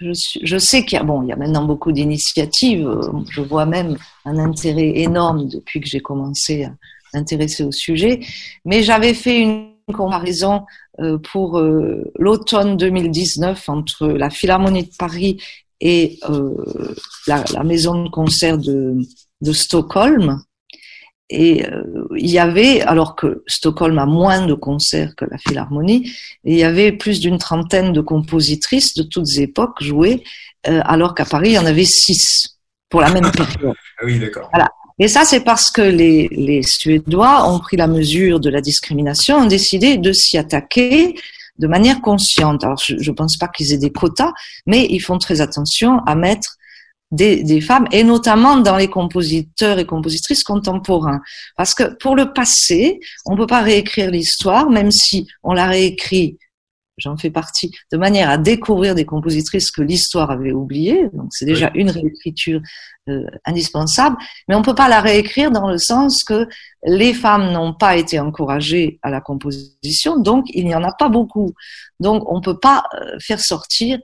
je, 0.00 0.12
je, 0.42 0.58
sais 0.58 0.84
qu'il 0.86 0.96
y 0.96 1.00
a, 1.00 1.04
bon, 1.04 1.22
il 1.22 1.28
y 1.28 1.32
a 1.32 1.36
maintenant 1.36 1.64
beaucoup 1.64 1.92
d'initiatives. 1.92 2.88
Je 3.30 3.42
vois 3.42 3.66
même 3.66 3.98
un 4.24 4.38
intérêt 4.38 4.98
énorme 5.00 5.46
depuis 5.46 5.80
que 5.80 5.88
j'ai 5.88 6.00
commencé 6.00 6.64
à 6.64 6.72
m'intéresser 7.12 7.64
au 7.64 7.72
sujet. 7.72 8.20
Mais 8.64 8.82
j'avais 8.82 9.12
fait 9.12 9.40
une 9.40 9.77
comparaison 9.92 10.64
euh, 11.00 11.18
pour 11.18 11.58
euh, 11.58 12.10
l'automne 12.18 12.76
2019 12.76 13.68
entre 13.68 14.08
la 14.08 14.30
Philharmonie 14.30 14.84
de 14.84 14.96
Paris 14.98 15.40
et 15.80 16.18
euh, 16.28 16.94
la, 17.26 17.44
la, 17.52 17.64
maison 17.64 18.04
de 18.04 18.08
concert 18.08 18.58
de, 18.58 18.96
de 19.40 19.52
Stockholm. 19.52 20.42
Et 21.30 21.62
il 22.16 22.30
y 22.30 22.38
avait, 22.38 22.80
alors 22.80 23.14
que 23.14 23.42
Stockholm 23.46 23.98
a 23.98 24.06
moins 24.06 24.46
de 24.46 24.54
concerts 24.54 25.14
que 25.14 25.26
la 25.26 25.36
Philharmonie, 25.36 26.10
il 26.44 26.56
y 26.56 26.64
avait 26.64 26.90
plus 26.90 27.20
d'une 27.20 27.36
trentaine 27.36 27.92
de 27.92 28.00
compositrices 28.00 28.94
de 28.94 29.02
toutes 29.02 29.36
époques 29.36 29.82
jouées, 29.82 30.24
alors 30.64 31.14
qu'à 31.14 31.26
Paris, 31.26 31.50
il 31.50 31.54
y 31.56 31.58
en 31.58 31.66
avait 31.66 31.84
six 31.84 32.58
pour 32.88 33.02
la 33.02 33.10
même 33.10 33.30
période. 33.30 33.74
Ah 33.98 34.04
oui, 34.06 34.18
d'accord. 34.18 34.48
Voilà. 34.54 34.70
Et 34.98 35.08
ça, 35.08 35.24
c'est 35.24 35.40
parce 35.40 35.70
que 35.70 35.82
les, 35.82 36.62
Suédois 36.62 37.48
ont 37.48 37.60
pris 37.60 37.76
la 37.76 37.86
mesure 37.86 38.40
de 38.40 38.50
la 38.50 38.60
discrimination, 38.60 39.38
ont 39.38 39.46
décidé 39.46 39.96
de 39.96 40.12
s'y 40.12 40.38
attaquer 40.38 41.14
de 41.58 41.66
manière 41.66 42.00
consciente. 42.00 42.64
Alors, 42.64 42.78
je 42.78 42.94
ne 42.94 43.14
pense 43.14 43.36
pas 43.36 43.48
qu'ils 43.48 43.72
aient 43.72 43.78
des 43.78 43.92
quotas, 43.92 44.32
mais 44.66 44.86
ils 44.90 45.00
font 45.00 45.18
très 45.18 45.40
attention 45.40 45.98
à 46.06 46.14
mettre 46.14 46.56
des, 47.10 47.42
des, 47.42 47.60
femmes, 47.60 47.86
et 47.90 48.04
notamment 48.04 48.58
dans 48.58 48.76
les 48.76 48.88
compositeurs 48.88 49.78
et 49.78 49.86
compositrices 49.86 50.44
contemporains. 50.44 51.20
Parce 51.56 51.74
que 51.74 51.94
pour 51.96 52.16
le 52.16 52.32
passé, 52.32 53.00
on 53.24 53.32
ne 53.32 53.38
peut 53.38 53.46
pas 53.46 53.62
réécrire 53.62 54.10
l'histoire, 54.10 54.68
même 54.68 54.90
si 54.90 55.26
on 55.42 55.54
l'a 55.54 55.68
réécrit, 55.68 56.38
j'en 56.98 57.16
fais 57.16 57.30
partie, 57.30 57.70
de 57.92 57.96
manière 57.96 58.28
à 58.28 58.38
découvrir 58.38 58.94
des 58.94 59.04
compositrices 59.04 59.70
que 59.70 59.82
l'histoire 59.82 60.30
avait 60.30 60.52
oubliées. 60.52 61.08
Donc 61.12 61.28
c'est 61.30 61.46
déjà 61.46 61.70
une 61.74 61.90
réécriture 61.90 62.60
euh, 63.08 63.24
indispensable, 63.46 64.16
mais 64.48 64.54
on 64.54 64.60
ne 64.60 64.64
peut 64.64 64.74
pas 64.74 64.88
la 64.88 65.00
réécrire 65.00 65.50
dans 65.50 65.68
le 65.68 65.78
sens 65.78 66.24
que 66.24 66.46
les 66.84 67.14
femmes 67.14 67.52
n'ont 67.52 67.74
pas 67.74 67.96
été 67.96 68.20
encouragées 68.20 68.98
à 69.02 69.10
la 69.10 69.20
composition, 69.20 70.18
donc 70.18 70.44
il 70.48 70.66
n'y 70.66 70.74
en 70.74 70.84
a 70.84 70.92
pas 70.92 71.08
beaucoup. 71.08 71.54
Donc 72.00 72.30
on 72.30 72.36
ne 72.36 72.42
peut 72.42 72.58
pas 72.58 72.84
euh, 72.94 73.16
faire 73.20 73.40
sortir 73.40 73.98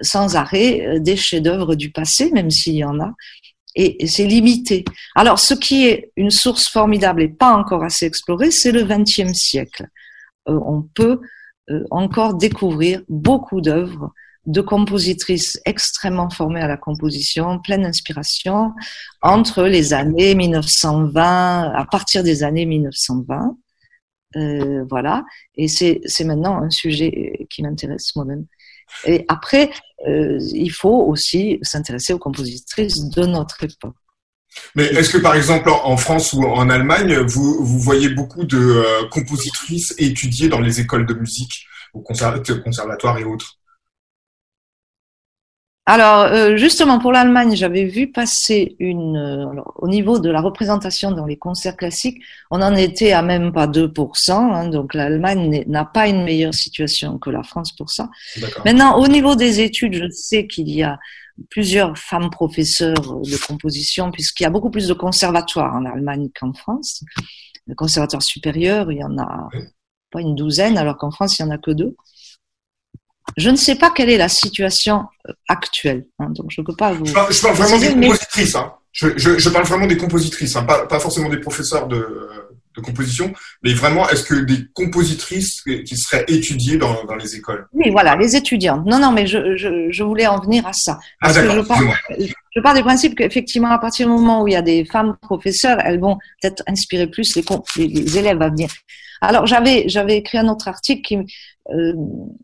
sans 0.00 0.36
arrêt 0.36 0.86
euh, 0.86 0.98
des 1.00 1.16
chefs-d'œuvre 1.16 1.74
du 1.74 1.90
passé, 1.90 2.30
même 2.30 2.50
s'il 2.50 2.74
y 2.74 2.84
en 2.84 3.00
a, 3.00 3.12
et, 3.74 4.06
c'est 4.06 4.26
limité. 4.26 4.84
Alors, 5.14 5.38
ce 5.38 5.54
qui 5.54 5.86
est 5.86 6.12
une 6.16 6.30
source 6.30 6.68
formidable 6.68 7.22
et 7.22 7.28
pas 7.28 7.54
encore 7.54 7.82
assez 7.82 8.06
explorée, 8.06 8.50
c'est 8.50 8.72
le 8.72 8.84
XXe 8.84 9.32
siècle. 9.32 9.88
Euh, 10.48 10.58
on 10.64 10.82
peut 10.82 11.20
euh, 11.20 11.26
encore 11.90 12.34
découvrir 12.34 13.02
beaucoup 13.08 13.60
d'œuvres 13.60 14.12
de 14.46 14.60
compositrices 14.60 15.58
extrêmement 15.64 16.28
formées 16.28 16.60
à 16.60 16.68
la 16.68 16.76
composition, 16.76 17.58
pleine 17.60 17.82
d'inspiration, 17.82 18.72
entre 19.22 19.64
les 19.64 19.94
années 19.94 20.34
1920, 20.34 21.72
à 21.74 21.86
partir 21.90 22.22
des 22.22 22.42
années 22.42 22.66
1920. 22.66 23.56
Euh, 24.36 24.84
voilà, 24.90 25.24
et 25.54 25.68
c'est 25.68 26.24
maintenant 26.24 26.56
un 26.56 26.70
sujet 26.70 27.46
qui 27.50 27.62
m'intéresse 27.62 28.14
moi-même. 28.16 28.46
Et 29.06 29.24
après, 29.28 29.70
euh, 30.06 30.38
il 30.52 30.72
faut 30.72 31.04
aussi 31.06 31.58
s'intéresser 31.62 32.12
aux 32.12 32.18
compositrices 32.18 33.08
de 33.08 33.26
notre 33.26 33.62
époque. 33.62 33.94
Mais 34.74 34.84
est-ce 34.84 35.10
que 35.10 35.18
par 35.18 35.34
exemple 35.34 35.70
en 35.70 35.96
France 35.96 36.32
ou 36.32 36.44
en 36.44 36.68
Allemagne, 36.68 37.18
vous, 37.18 37.64
vous 37.64 37.78
voyez 37.78 38.08
beaucoup 38.08 38.44
de 38.44 38.58
euh, 38.58 39.08
compositrices 39.10 39.94
étudiées 39.98 40.48
dans 40.48 40.60
les 40.60 40.80
écoles 40.80 41.06
de 41.06 41.14
musique, 41.14 41.66
au 41.92 42.00
conservatoire 42.00 43.18
et 43.18 43.24
autres? 43.24 43.58
Alors, 45.86 46.22
euh, 46.32 46.56
justement, 46.56 46.98
pour 46.98 47.12
l'Allemagne, 47.12 47.54
j'avais 47.54 47.84
vu 47.84 48.10
passer 48.10 48.74
une. 48.78 49.18
Euh, 49.18 49.50
alors, 49.50 49.74
au 49.76 49.86
niveau 49.86 50.18
de 50.18 50.30
la 50.30 50.40
représentation 50.40 51.10
dans 51.10 51.26
les 51.26 51.36
concerts 51.36 51.76
classiques, 51.76 52.22
on 52.50 52.62
en 52.62 52.74
était 52.74 53.12
à 53.12 53.20
même 53.20 53.52
pas 53.52 53.66
2%. 53.66 54.32
Hein, 54.32 54.68
donc, 54.68 54.94
l'Allemagne 54.94 55.62
n'a 55.66 55.84
pas 55.84 56.08
une 56.08 56.24
meilleure 56.24 56.54
situation 56.54 57.18
que 57.18 57.28
la 57.28 57.42
France 57.42 57.72
pour 57.76 57.90
ça. 57.90 58.08
Maintenant, 58.64 58.98
au 58.98 59.08
niveau 59.08 59.36
des 59.36 59.60
études, 59.60 59.94
je 59.94 60.08
sais 60.08 60.46
qu'il 60.46 60.70
y 60.70 60.82
a 60.82 60.98
plusieurs 61.50 61.96
femmes 61.98 62.30
professeurs 62.30 62.94
de 62.94 63.46
composition, 63.46 64.10
puisqu'il 64.10 64.44
y 64.44 64.46
a 64.46 64.50
beaucoup 64.50 64.70
plus 64.70 64.88
de 64.88 64.94
conservatoires 64.94 65.74
en 65.74 65.84
Allemagne 65.84 66.28
qu'en 66.38 66.52
France. 66.52 67.02
Le 67.66 67.74
conservatoire 67.74 68.22
supérieur, 68.22 68.92
il 68.92 68.98
y 68.98 69.04
en 69.04 69.18
a 69.18 69.48
pas 70.10 70.20
une 70.20 70.34
douzaine, 70.34 70.78
alors 70.78 70.96
qu'en 70.96 71.10
France, 71.10 71.38
il 71.38 71.42
y 71.42 71.44
en 71.44 71.50
a 71.50 71.58
que 71.58 71.70
deux. 71.70 71.96
Je 73.36 73.50
ne 73.50 73.56
sais 73.56 73.74
pas 73.74 73.90
quelle 73.90 74.10
est 74.10 74.18
la 74.18 74.28
situation 74.28 75.04
euh, 75.28 75.32
actuelle, 75.48 76.06
hein, 76.18 76.30
donc 76.30 76.46
je 76.50 76.60
ne 76.60 76.66
peux 76.66 76.76
pas 76.76 76.92
vous. 76.92 77.06
Je 77.06 77.12
parle, 77.12 77.32
vraiment 77.56 77.78
des 77.78 77.94
compositrices. 77.94 78.54
Hein. 78.54 78.74
Je, 78.92 79.48
parle 79.48 79.64
vraiment 79.64 79.86
des 79.86 79.96
compositrices, 79.96 80.54
hein, 80.56 80.64
pas, 80.64 81.00
forcément 81.00 81.28
des 81.28 81.40
professeurs 81.40 81.88
de, 81.88 82.06
composition, 82.80 83.32
mais 83.62 83.72
vraiment, 83.72 84.08
est-ce 84.08 84.24
que 84.24 84.34
des 84.34 84.66
compositrices 84.72 85.62
qui 85.62 85.96
seraient 85.96 86.24
étudiées 86.28 86.76
dans, 86.76 86.96
les 87.16 87.36
écoles? 87.36 87.66
Oui, 87.72 87.90
voilà, 87.90 88.16
les 88.16 88.36
étudiantes. 88.36 88.84
Non, 88.86 88.98
non, 88.98 89.12
mais 89.12 89.26
je, 89.26 90.02
voulais 90.02 90.26
en 90.26 90.40
venir 90.40 90.66
à 90.66 90.72
ça. 90.72 90.98
ah, 91.20 91.32
je, 91.32 92.60
pars, 92.60 92.74
du 92.74 92.82
principe 92.82 93.16
qu'effectivement, 93.16 93.70
à 93.70 93.78
partir 93.78 94.06
du 94.06 94.12
moment 94.12 94.42
où 94.42 94.48
il 94.48 94.52
y 94.52 94.56
a 94.56 94.62
des 94.62 94.84
femmes 94.84 95.16
professeurs, 95.20 95.78
elles 95.84 96.00
vont 96.00 96.18
peut-être 96.40 96.62
inspirer 96.66 97.06
plus 97.06 97.36
les, 97.36 97.44
les 97.86 98.18
élèves 98.18 98.42
à 98.42 98.48
venir. 98.48 98.68
Alors 99.20 99.46
j'avais 99.46 99.88
j'avais 99.88 100.18
écrit 100.18 100.38
un 100.38 100.48
autre 100.48 100.68
article 100.68 101.02
qui, 101.02 101.16
euh, 101.70 101.94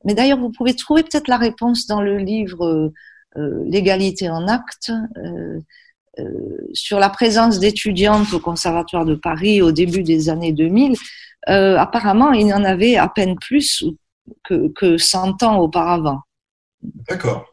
mais 0.05 0.15
d'ailleurs 0.15 0.39
vous 0.39 0.51
pouvez 0.51 0.75
trouver 0.75 1.03
peut-être 1.03 1.29
la 1.29 1.37
réponse 1.37 1.87
dans 1.87 2.01
le 2.01 2.19
livre 2.19 2.93
euh, 3.37 3.65
l'égalité 3.67 4.29
en 4.29 4.49
acte 4.49 4.91
euh, 5.19 5.61
sur 6.73 6.99
la 6.99 7.11
présence 7.11 7.59
d'étudiantes 7.59 8.33
au 8.33 8.41
Conservatoire 8.41 9.05
de 9.05 9.15
Paris 9.15 9.63
au 9.63 9.73
début 9.73 10.03
des 10.03 10.29
années 10.29 10.53
2000. 10.53 10.97
apparemment, 11.47 12.33
il 12.33 12.49
y 12.49 12.53
en 12.53 12.65
avait 12.65 12.97
à 12.97 13.09
peine 13.09 13.37
plus 13.39 13.85
que, 14.45 14.69
que 14.69 14.99
100 14.99 15.43
ans 15.43 15.59
auparavant. 15.59 16.21
D'accord. 17.09 17.51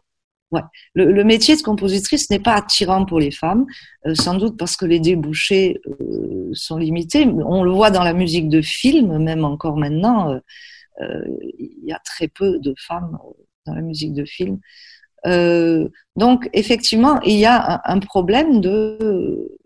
Ouais. 0.51 0.61
Le, 0.93 1.23
métier 1.25 1.57
de 1.57 1.61
compositrice 1.61 2.29
n'est 2.29 2.39
pas 2.39 2.53
attirant 2.53 3.05
pour 3.05 3.19
les 3.19 3.31
femmes, 3.31 3.65
euh, 4.05 4.15
sans 4.15 4.35
doute 4.35 4.57
parce 4.57 4.77
que 4.77 4.85
les 4.85 5.01
débouchés 5.01 5.81
euh, 5.99 6.49
sont 6.53 6.77
limités. 6.77 7.25
On 7.25 7.63
le 7.63 7.71
voit 7.71 7.91
dans 7.91 8.03
la 8.03 8.13
musique 8.13 8.47
de 8.47 8.61
film, 8.61 9.17
même 9.21 9.43
encore 9.43 9.75
maintenant, 9.75 10.39
euh, 11.01 11.23
il 11.59 11.83
y 11.83 11.91
a 11.91 11.99
très 11.99 12.29
peu 12.29 12.59
de 12.59 12.73
femmes 12.77 13.17
dans 13.65 13.73
la 13.73 13.81
musique 13.81 14.13
de 14.13 14.23
film. 14.23 14.59
Donc, 15.25 16.49
effectivement, 16.53 17.19
il 17.21 17.37
y 17.37 17.45
a 17.45 17.81
un, 17.85 17.99
problème 17.99 18.61
de, 18.61 19.57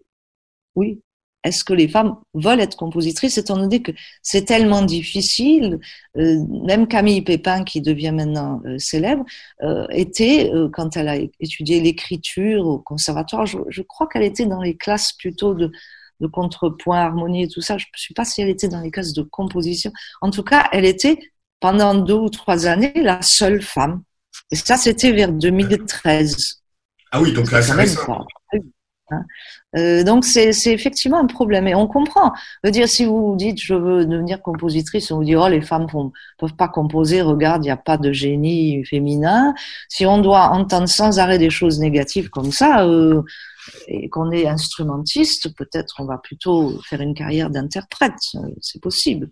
oui, 0.76 1.02
est-ce 1.44 1.64
que 1.64 1.74
les 1.74 1.88
femmes 1.88 2.18
veulent 2.34 2.60
être 2.60 2.78
compositrices, 2.78 3.38
étant 3.38 3.58
donné 3.58 3.82
que 3.82 3.92
c'est 4.22 4.46
tellement 4.46 4.84
difficile 4.84 5.80
euh, 6.18 6.38
Même 6.66 6.88
Camille 6.88 7.24
Pépin, 7.24 7.64
qui 7.64 7.82
devient 7.82 8.12
maintenant 8.12 8.62
euh, 8.66 8.78
célèbre, 8.78 9.26
euh, 9.64 9.88
était, 9.90 10.52
quand 10.74 10.96
elle 10.98 11.08
a 11.08 11.18
étudié 11.40 11.82
l'écriture 11.82 12.66
au 12.68 12.80
conservatoire, 12.80 13.46
je, 13.46 13.82
crois 13.82 14.08
qu'elle 14.08 14.24
était 14.24 14.46
dans 14.46 14.62
les 14.62 14.78
classes 14.78 15.14
plutôt 15.14 15.54
de, 15.56 15.72
de 16.20 16.28
contrepoint, 16.28 17.00
harmonie 17.00 17.44
et 17.44 17.48
tout 17.48 17.62
ça. 17.62 17.78
Je 17.78 17.86
ne 17.86 17.98
sais 17.98 18.14
pas 18.14 18.26
si 18.26 18.42
elle 18.42 18.50
était 18.50 18.68
dans 18.68 18.82
les 18.82 18.92
classes 18.92 19.14
de 19.14 19.24
composition. 19.24 19.92
En 20.22 20.30
tout 20.30 20.44
cas, 20.44 20.70
elle 20.72 20.86
était 20.86 21.18
pendant 21.60 21.96
deux 21.96 22.14
ou 22.16 22.30
trois 22.30 22.68
années 22.68 22.94
la 22.96 23.22
seule 23.22 23.62
femme. 23.62 24.04
Et 24.52 24.56
ça, 24.56 24.78
c'était 24.78 25.12
vers 25.12 25.32
2013. 25.32 26.62
Ah 27.12 27.22
oui, 27.22 27.34
donc 27.34 27.52
là, 27.52 27.62
c'est 27.62 27.74
récent. 27.74 28.26
Hein. 29.12 29.26
Euh, 29.76 30.04
donc 30.04 30.26
c'est 30.26 30.52
effectivement 30.68 31.20
un 31.20 31.28
problème 31.28 31.68
et 31.68 31.76
on 31.76 31.88
comprend. 31.88 32.34
Je 32.64 32.68
veux 32.68 32.72
dire, 32.72 32.88
si 32.88 33.06
vous 33.06 33.36
dites 33.38 33.62
je 33.62 33.74
veux 33.74 34.06
devenir 34.06 34.42
compositrice, 34.42 35.12
on 35.12 35.18
vous 35.18 35.24
dit 35.24 35.36
oh 35.36 35.48
les 35.48 35.62
femmes 35.62 35.88
ne 35.94 36.10
peuvent 36.38 36.56
pas 36.56 36.68
composer, 36.68 37.22
regarde 37.22 37.64
il 37.64 37.68
n'y 37.68 37.72
a 37.72 37.78
pas 37.78 37.98
de 37.98 38.12
génie 38.12 38.84
féminin. 38.86 39.54
Si 39.90 40.06
on 40.06 40.20
doit 40.20 40.50
entendre 40.50 40.88
sans 40.88 41.20
arrêt 41.20 41.38
des 41.38 41.50
choses 41.50 41.80
négatives 41.80 42.30
comme 42.30 42.52
ça 42.52 42.86
euh, 42.86 43.22
et 43.88 44.10
qu'on 44.10 44.32
est 44.32 44.48
instrumentiste, 44.48 45.56
peut-être 45.56 45.96
on 46.00 46.06
va 46.06 46.18
plutôt 46.18 46.80
faire 46.84 47.02
une 47.02 47.14
carrière 47.14 47.50
d'interprète. 47.50 48.14
Euh, 48.36 48.40
c'est 48.62 48.82
possible. 48.82 49.30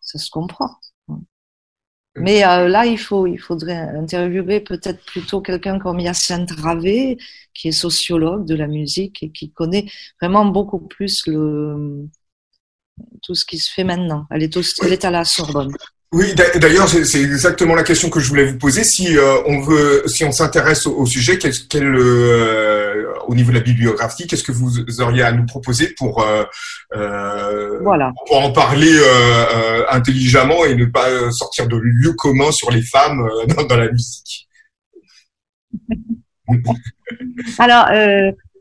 Ça 0.00 0.18
se 0.18 0.30
comprend. 0.30 0.70
Mais 2.16 2.44
euh, 2.44 2.68
là, 2.68 2.86
il, 2.86 2.98
faut, 2.98 3.26
il 3.26 3.38
faudrait 3.38 3.76
interviewer 3.76 4.60
peut-être 4.60 5.04
plutôt 5.04 5.40
quelqu'un 5.40 5.78
comme 5.78 6.00
Yacinthe 6.00 6.50
Ravé, 6.50 7.18
qui 7.54 7.68
est 7.68 7.72
sociologue 7.72 8.46
de 8.46 8.54
la 8.54 8.66
musique 8.66 9.22
et 9.22 9.30
qui 9.30 9.52
connaît 9.52 9.86
vraiment 10.20 10.44
beaucoup 10.44 10.80
plus 10.80 11.22
le, 11.26 12.08
tout 13.22 13.34
ce 13.34 13.44
qui 13.44 13.58
se 13.58 13.72
fait 13.72 13.84
maintenant. 13.84 14.26
Elle 14.30 14.42
est, 14.42 14.56
elle 14.82 14.92
est 14.92 15.04
à 15.04 15.10
la 15.10 15.24
Sorbonne. 15.24 15.72
Oui, 16.12 16.34
d'ailleurs, 16.34 16.88
c'est 16.88 17.22
exactement 17.22 17.76
la 17.76 17.84
question 17.84 18.10
que 18.10 18.18
je 18.18 18.28
voulais 18.28 18.46
vous 18.46 18.58
poser. 18.58 18.82
Si 18.82 19.16
euh, 19.16 19.36
on 19.46 19.60
veut, 19.60 20.02
si 20.08 20.24
on 20.24 20.32
s'intéresse 20.32 20.84
au, 20.88 21.06
sujet, 21.06 21.38
quel, 21.38 21.52
quel 21.68 21.84
euh, 21.84 23.12
au 23.28 23.36
niveau 23.36 23.50
de 23.50 23.58
la 23.58 23.62
bibliographie, 23.62 24.26
qu'est-ce 24.26 24.42
que 24.42 24.50
vous 24.50 25.00
auriez 25.00 25.22
à 25.22 25.30
nous 25.30 25.46
proposer 25.46 25.94
pour, 25.96 26.24
euh, 26.24 27.78
voilà. 27.82 28.12
pour 28.26 28.40
en 28.40 28.50
parler 28.50 28.92
intelligemment 29.88 30.64
et 30.64 30.74
ne 30.74 30.86
pas 30.86 31.30
sortir 31.30 31.68
de 31.68 31.76
lieu 31.76 32.12
commun 32.14 32.50
sur 32.50 32.72
les 32.72 32.82
femmes 32.82 33.28
dans, 33.46 33.62
dans, 33.62 33.76
la 33.76 33.92
musique? 33.92 34.48
Alors, 37.58 37.86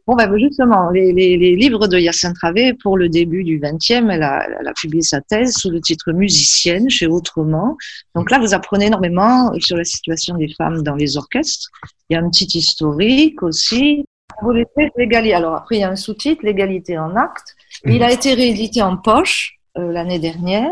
Bon, 0.10 0.16
ben 0.16 0.36
justement, 0.40 0.90
les, 0.90 1.14
les, 1.14 1.38
les, 1.38 1.56
livres 1.56 1.86
de 1.86 2.00
Yacine 2.00 2.34
Travé, 2.34 2.74
pour 2.74 2.98
le 2.98 3.10
début 3.10 3.44
du 3.44 3.60
20e, 3.60 4.10
elle 4.10 4.24
a, 4.24 4.44
elle 4.60 4.68
a, 4.68 4.74
publié 4.74 5.04
sa 5.04 5.22
thèse 5.22 5.54
sous 5.54 5.70
le 5.70 5.80
titre 5.82 6.14
Musicienne 6.14 6.90
chez 6.90 7.06
Autrement. 7.06 7.78
Donc 8.16 8.32
là, 8.32 8.40
vous 8.40 8.56
apprenez 8.56 8.88
énormément 8.88 9.54
sur 9.60 9.78
la 9.78 9.84
situation 9.84 10.36
des 10.36 10.52
femmes 10.58 10.82
dans 10.82 10.96
les 10.96 11.16
orchestres. 11.16 11.70
Il 12.10 12.16
y 12.16 12.18
a 12.18 12.24
un 12.24 12.30
petit 12.32 12.58
historique 12.58 13.44
aussi. 13.44 14.04
Vous 14.42 14.52
l'égalité. 14.98 15.36
Alors 15.36 15.54
après, 15.54 15.76
il 15.76 15.82
y 15.82 15.84
a 15.84 15.92
un 15.92 15.96
sous-titre, 15.96 16.44
L'égalité 16.44 16.98
en 16.98 17.16
acte. 17.16 17.56
Il 17.86 18.02
a 18.02 18.12
été 18.12 18.34
réédité 18.34 18.82
en 18.82 18.98
poche 18.98 19.60
euh, 19.78 19.92
l'année 19.92 20.18
dernière. 20.18 20.72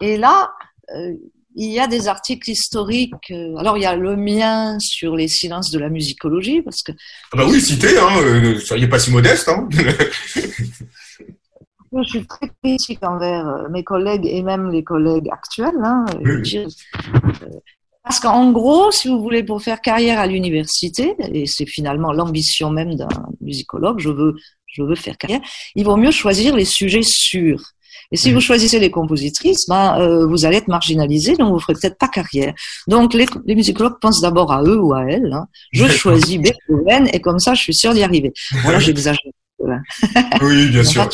Et 0.00 0.16
là, 0.16 0.52
euh, 0.94 1.14
il 1.58 1.72
y 1.72 1.80
a 1.80 1.88
des 1.88 2.06
articles 2.06 2.48
historiques. 2.50 3.30
Euh, 3.32 3.56
alors, 3.56 3.76
il 3.76 3.82
y 3.82 3.86
a 3.86 3.96
le 3.96 4.16
mien 4.16 4.78
sur 4.78 5.16
les 5.16 5.26
silences 5.26 5.72
de 5.72 5.78
la 5.80 5.88
musicologie, 5.88 6.62
parce 6.62 6.82
que. 6.82 6.92
Ah 7.32 7.38
bah 7.38 7.46
oui, 7.48 7.60
citez, 7.60 7.98
hein, 7.98 8.16
euh, 8.22 8.60
soyez 8.60 8.86
pas 8.86 9.00
si 9.00 9.10
modeste. 9.10 9.48
Hein. 9.48 9.68
je 11.92 12.02
suis 12.04 12.24
très 12.26 12.48
critique 12.62 13.02
envers 13.02 13.48
euh, 13.48 13.68
mes 13.70 13.82
collègues 13.82 14.24
et 14.24 14.42
même 14.42 14.70
les 14.70 14.84
collègues 14.84 15.28
actuels. 15.32 15.74
Hein, 15.82 16.06
parce 18.04 18.20
qu'en 18.20 18.52
gros, 18.52 18.92
si 18.92 19.08
vous 19.08 19.20
voulez, 19.20 19.42
pour 19.42 19.60
faire 19.60 19.80
carrière 19.80 20.20
à 20.20 20.28
l'université, 20.28 21.16
et 21.32 21.46
c'est 21.46 21.66
finalement 21.66 22.12
l'ambition 22.12 22.70
même 22.70 22.94
d'un 22.94 23.08
musicologue, 23.40 23.98
je 23.98 24.10
veux, 24.10 24.36
je 24.66 24.84
veux 24.84 24.94
faire 24.94 25.18
carrière, 25.18 25.40
il 25.74 25.84
vaut 25.84 25.96
mieux 25.96 26.12
choisir 26.12 26.54
les 26.54 26.64
sujets 26.64 27.02
sûrs. 27.02 27.72
Et 28.10 28.16
si 28.16 28.32
vous 28.32 28.40
choisissez 28.40 28.78
les 28.78 28.90
compositrices, 28.90 29.66
ben, 29.68 29.98
euh, 30.00 30.26
vous 30.26 30.46
allez 30.46 30.56
être 30.56 30.68
marginalisé, 30.68 31.36
donc 31.36 31.52
vous 31.52 31.58
ferez 31.58 31.74
peut-être 31.74 31.98
pas 31.98 32.08
carrière. 32.08 32.54
Donc 32.86 33.12
les, 33.12 33.26
les 33.44 33.54
musicologues 33.54 34.00
pensent 34.00 34.22
d'abord 34.22 34.50
à 34.52 34.62
eux 34.62 34.78
ou 34.80 34.94
à 34.94 35.04
elles. 35.04 35.32
Hein. 35.32 35.46
Je 35.72 35.86
choisis 35.86 36.38
Beethoven 36.38 37.08
et 37.12 37.20
comme 37.20 37.38
ça, 37.38 37.54
je 37.54 37.62
suis 37.62 37.74
sûre 37.74 37.92
d'y 37.92 38.02
arriver. 38.02 38.32
Voilà, 38.62 38.78
j'exagère. 38.78 39.32
Oui, 40.42 40.68
bien 40.68 40.84
sûr. 40.84 41.08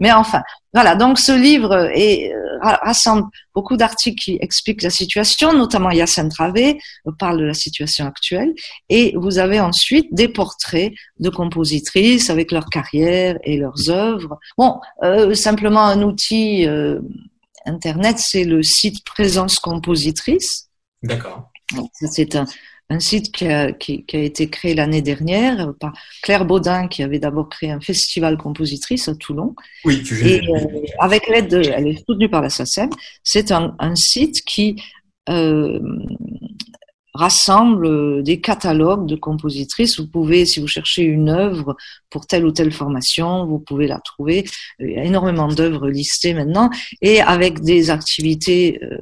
Mais 0.00 0.12
enfin, 0.12 0.42
voilà. 0.72 0.96
Donc 0.96 1.18
ce 1.18 1.32
livre 1.32 1.90
est, 1.94 2.32
euh, 2.32 2.58
rassemble 2.60 3.28
beaucoup 3.54 3.76
d'articles 3.76 4.20
qui 4.22 4.38
expliquent 4.40 4.82
la 4.82 4.90
situation, 4.90 5.52
notamment 5.52 5.90
Yacine 5.90 6.28
Travé 6.28 6.78
parle 7.18 7.38
de 7.38 7.44
la 7.44 7.54
situation 7.54 8.06
actuelle, 8.06 8.52
et 8.88 9.14
vous 9.16 9.38
avez 9.38 9.60
ensuite 9.60 10.12
des 10.12 10.28
portraits 10.28 10.92
de 11.18 11.30
compositrices 11.30 12.30
avec 12.30 12.52
leur 12.52 12.66
carrière 12.66 13.38
et 13.44 13.56
leurs 13.56 13.90
œuvres. 13.90 14.38
Bon, 14.58 14.80
euh, 15.02 15.34
simplement 15.34 15.84
un 15.84 16.02
outil 16.02 16.66
euh, 16.66 17.00
internet, 17.66 18.18
c'est 18.18 18.44
le 18.44 18.62
site 18.62 19.04
Présence 19.04 19.58
Compositrice. 19.58 20.68
D'accord. 21.02 21.50
C'est 21.92 22.34
un, 22.34 22.46
un 22.90 22.98
site 22.98 23.32
qui 23.32 23.46
a, 23.46 23.72
qui, 23.72 24.04
a 24.12 24.18
été 24.18 24.50
créé 24.50 24.74
l'année 24.74 25.00
dernière 25.00 25.72
par 25.78 25.92
Claire 26.22 26.44
Baudin, 26.44 26.88
qui 26.88 27.04
avait 27.04 27.20
d'abord 27.20 27.48
créé 27.48 27.70
un 27.70 27.80
festival 27.80 28.36
compositrice 28.36 29.08
à 29.08 29.14
Toulon. 29.14 29.54
Oui, 29.84 30.02
tu 30.02 30.20
Et 30.26 30.40
euh, 30.40 30.66
avec 30.98 31.28
l'aide, 31.28 31.48
de, 31.48 31.62
elle 31.72 31.86
est 31.86 32.04
soutenue 32.04 32.28
par 32.28 32.42
la 32.42 32.50
SACEM. 32.50 32.90
C'est 33.22 33.52
un, 33.52 33.76
un, 33.78 33.94
site 33.94 34.42
qui 34.44 34.82
euh, 35.28 35.78
rassemble 37.14 38.24
des 38.24 38.40
catalogues 38.40 39.06
de 39.06 39.14
compositrices. 39.14 40.00
Vous 40.00 40.08
pouvez, 40.08 40.44
si 40.44 40.58
vous 40.58 40.66
cherchez 40.66 41.02
une 41.02 41.28
œuvre 41.28 41.76
pour 42.10 42.26
telle 42.26 42.44
ou 42.44 42.50
telle 42.50 42.72
formation, 42.72 43.46
vous 43.46 43.60
pouvez 43.60 43.86
la 43.86 44.00
trouver. 44.00 44.44
Il 44.80 44.90
y 44.90 44.98
a 44.98 45.04
énormément 45.04 45.46
d'œuvres 45.46 45.88
listées 45.88 46.34
maintenant, 46.34 46.70
et 47.02 47.20
avec 47.20 47.60
des 47.60 47.90
activités 47.90 48.80
euh, 48.82 48.98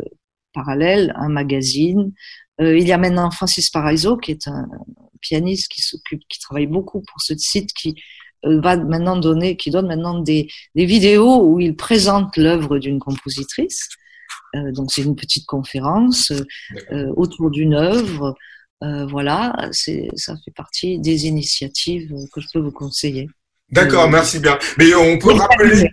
parallèles, 0.52 1.14
un 1.16 1.30
magazine, 1.30 2.12
il 2.60 2.86
y 2.86 2.92
a 2.92 2.98
maintenant 2.98 3.30
Francis 3.30 3.70
Paraiso, 3.70 4.16
qui 4.16 4.32
est 4.32 4.48
un 4.48 4.68
pianiste 5.20 5.68
qui 5.70 5.80
s'occupe, 5.80 6.22
qui 6.28 6.40
travaille 6.40 6.66
beaucoup 6.66 7.00
pour 7.00 7.20
ce 7.20 7.34
site, 7.36 7.72
qui 7.72 7.96
va 8.42 8.76
maintenant 8.76 9.16
donner, 9.16 9.56
qui 9.56 9.70
donne 9.70 9.86
maintenant 9.86 10.18
des, 10.18 10.48
des 10.74 10.86
vidéos 10.86 11.42
où 11.42 11.60
il 11.60 11.76
présente 11.76 12.36
l'œuvre 12.36 12.78
d'une 12.78 12.98
compositrice. 12.98 13.88
donc 14.54 14.92
c'est 14.92 15.02
une 15.02 15.16
petite 15.16 15.46
conférence 15.46 16.32
autour 17.16 17.50
d'une 17.50 17.74
œuvre. 17.74 18.36
voilà, 18.80 19.68
c'est 19.72 20.08
ça 20.14 20.34
fait 20.44 20.52
partie 20.52 21.00
des 21.00 21.26
initiatives 21.26 22.12
que 22.32 22.40
je 22.40 22.46
peux 22.52 22.60
vous 22.60 22.72
conseiller. 22.72 23.28
D'accord, 23.70 24.08
merci 24.08 24.38
bien. 24.38 24.58
Mais 24.78 24.94
on 24.94 25.18
peut 25.18 25.34
rappeler, 25.34 25.90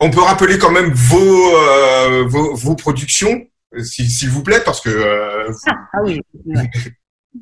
on 0.00 0.10
peut 0.10 0.20
rappeler 0.20 0.58
quand 0.58 0.70
même 0.70 0.92
vos, 0.92 1.56
euh, 1.56 2.24
vos, 2.26 2.54
vos, 2.54 2.74
productions, 2.74 3.46
s'il 3.80 4.30
vous 4.30 4.42
plaît, 4.42 4.62
parce 4.64 4.80
que. 4.80 4.90
Euh, 4.90 5.52
ah, 5.66 5.74
ah, 5.92 5.98
oui. 6.04 6.20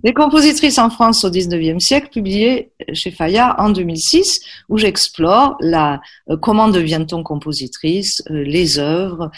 Les 0.04 0.14
compositrices 0.14 0.78
en 0.78 0.88
France 0.88 1.24
au 1.24 1.30
19e 1.30 1.80
siècle, 1.80 2.10
publiées 2.12 2.70
chez 2.92 3.10
Fayard 3.10 3.56
en 3.58 3.70
2006, 3.70 4.38
où 4.68 4.78
j'explore 4.78 5.56
la 5.60 6.00
euh, 6.30 6.36
comment 6.36 6.68
devient-on 6.68 7.24
compositrice, 7.24 8.22
les 8.28 8.78
œuvres, 8.78 9.32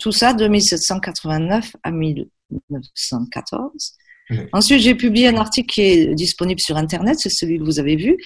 tout 0.00 0.10
ça 0.10 0.34
de 0.34 0.48
1789 0.48 1.76
à 1.84 1.92
1914. 1.92 3.94
Ensuite, 4.52 4.80
j'ai 4.80 4.96
publié 4.96 5.28
un 5.28 5.36
article 5.36 5.72
qui 5.72 5.82
est 5.82 6.14
disponible 6.16 6.58
sur 6.58 6.76
Internet, 6.76 7.20
c'est 7.20 7.30
celui 7.30 7.58
que 7.58 7.64
vous 7.64 7.78
avez 7.78 7.94
vu, 7.94 8.16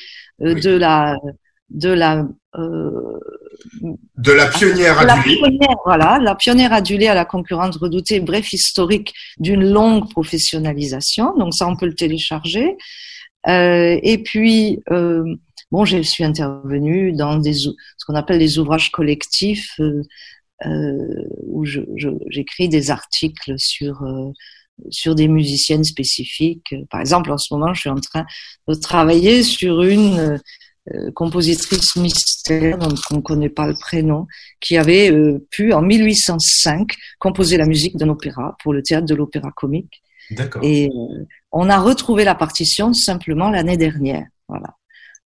de 0.40 0.70
la 0.70 1.18
de 1.70 1.90
la 1.90 2.26
euh, 2.56 3.18
de 4.16 4.32
la 4.32 4.46
pionnière 4.46 4.98
adulée. 4.98 5.40
voilà, 5.84 6.18
la 6.20 6.34
pionnière 6.34 6.72
adulée 6.72 7.08
à 7.08 7.14
la 7.14 7.24
concurrente 7.24 7.76
redoutée, 7.76 8.20
bref 8.20 8.52
historique 8.52 9.12
d'une 9.38 9.64
longue 9.64 10.10
professionnalisation. 10.10 11.36
Donc 11.36 11.54
ça, 11.54 11.66
on 11.68 11.76
peut 11.76 11.86
le 11.86 11.94
télécharger. 11.94 12.76
Euh, 13.48 13.98
et 14.02 14.18
puis, 14.18 14.80
euh, 14.90 15.24
bon, 15.70 15.84
je 15.84 16.02
suis 16.02 16.24
intervenue 16.24 17.12
dans 17.12 17.36
des 17.36 17.54
ce 17.54 17.70
qu'on 18.06 18.14
appelle 18.14 18.38
les 18.38 18.58
ouvrages 18.58 18.90
collectifs 18.90 19.74
euh, 19.80 20.02
euh 20.66 21.24
où 21.46 21.64
j'écris 21.64 22.64
je, 22.64 22.70
des 22.70 22.90
articles 22.90 23.54
sur 23.58 24.02
euh, 24.02 24.32
sur 24.90 25.14
des 25.14 25.28
musiciennes 25.28 25.84
spécifiques. 25.84 26.74
Par 26.90 27.00
exemple, 27.00 27.32
en 27.32 27.38
ce 27.38 27.52
moment, 27.52 27.74
je 27.74 27.80
suis 27.80 27.90
en 27.90 28.00
train 28.00 28.26
de 28.68 28.74
travailler 28.74 29.42
sur 29.42 29.82
une 29.82 30.18
euh, 30.18 30.38
compositrice 31.14 31.96
mystère 31.96 32.78
dont 32.78 32.94
on 33.10 33.16
ne 33.16 33.20
connaît 33.20 33.48
pas 33.48 33.66
le 33.66 33.74
prénom, 33.74 34.26
qui 34.60 34.76
avait 34.76 35.10
euh, 35.10 35.46
pu 35.50 35.72
en 35.72 35.82
1805 35.82 36.94
composer 37.18 37.56
la 37.56 37.66
musique 37.66 37.96
d'un 37.96 38.08
opéra 38.08 38.56
pour 38.62 38.72
le 38.72 38.82
théâtre 38.82 39.06
de 39.06 39.14
l'opéra 39.14 39.50
comique. 39.52 40.02
D'accord. 40.30 40.62
Et 40.62 40.88
euh, 40.88 41.24
on 41.52 41.68
a 41.68 41.78
retrouvé 41.78 42.24
la 42.24 42.34
partition 42.34 42.92
simplement 42.92 43.50
l'année 43.50 43.76
dernière. 43.76 44.26
Voilà. 44.48 44.74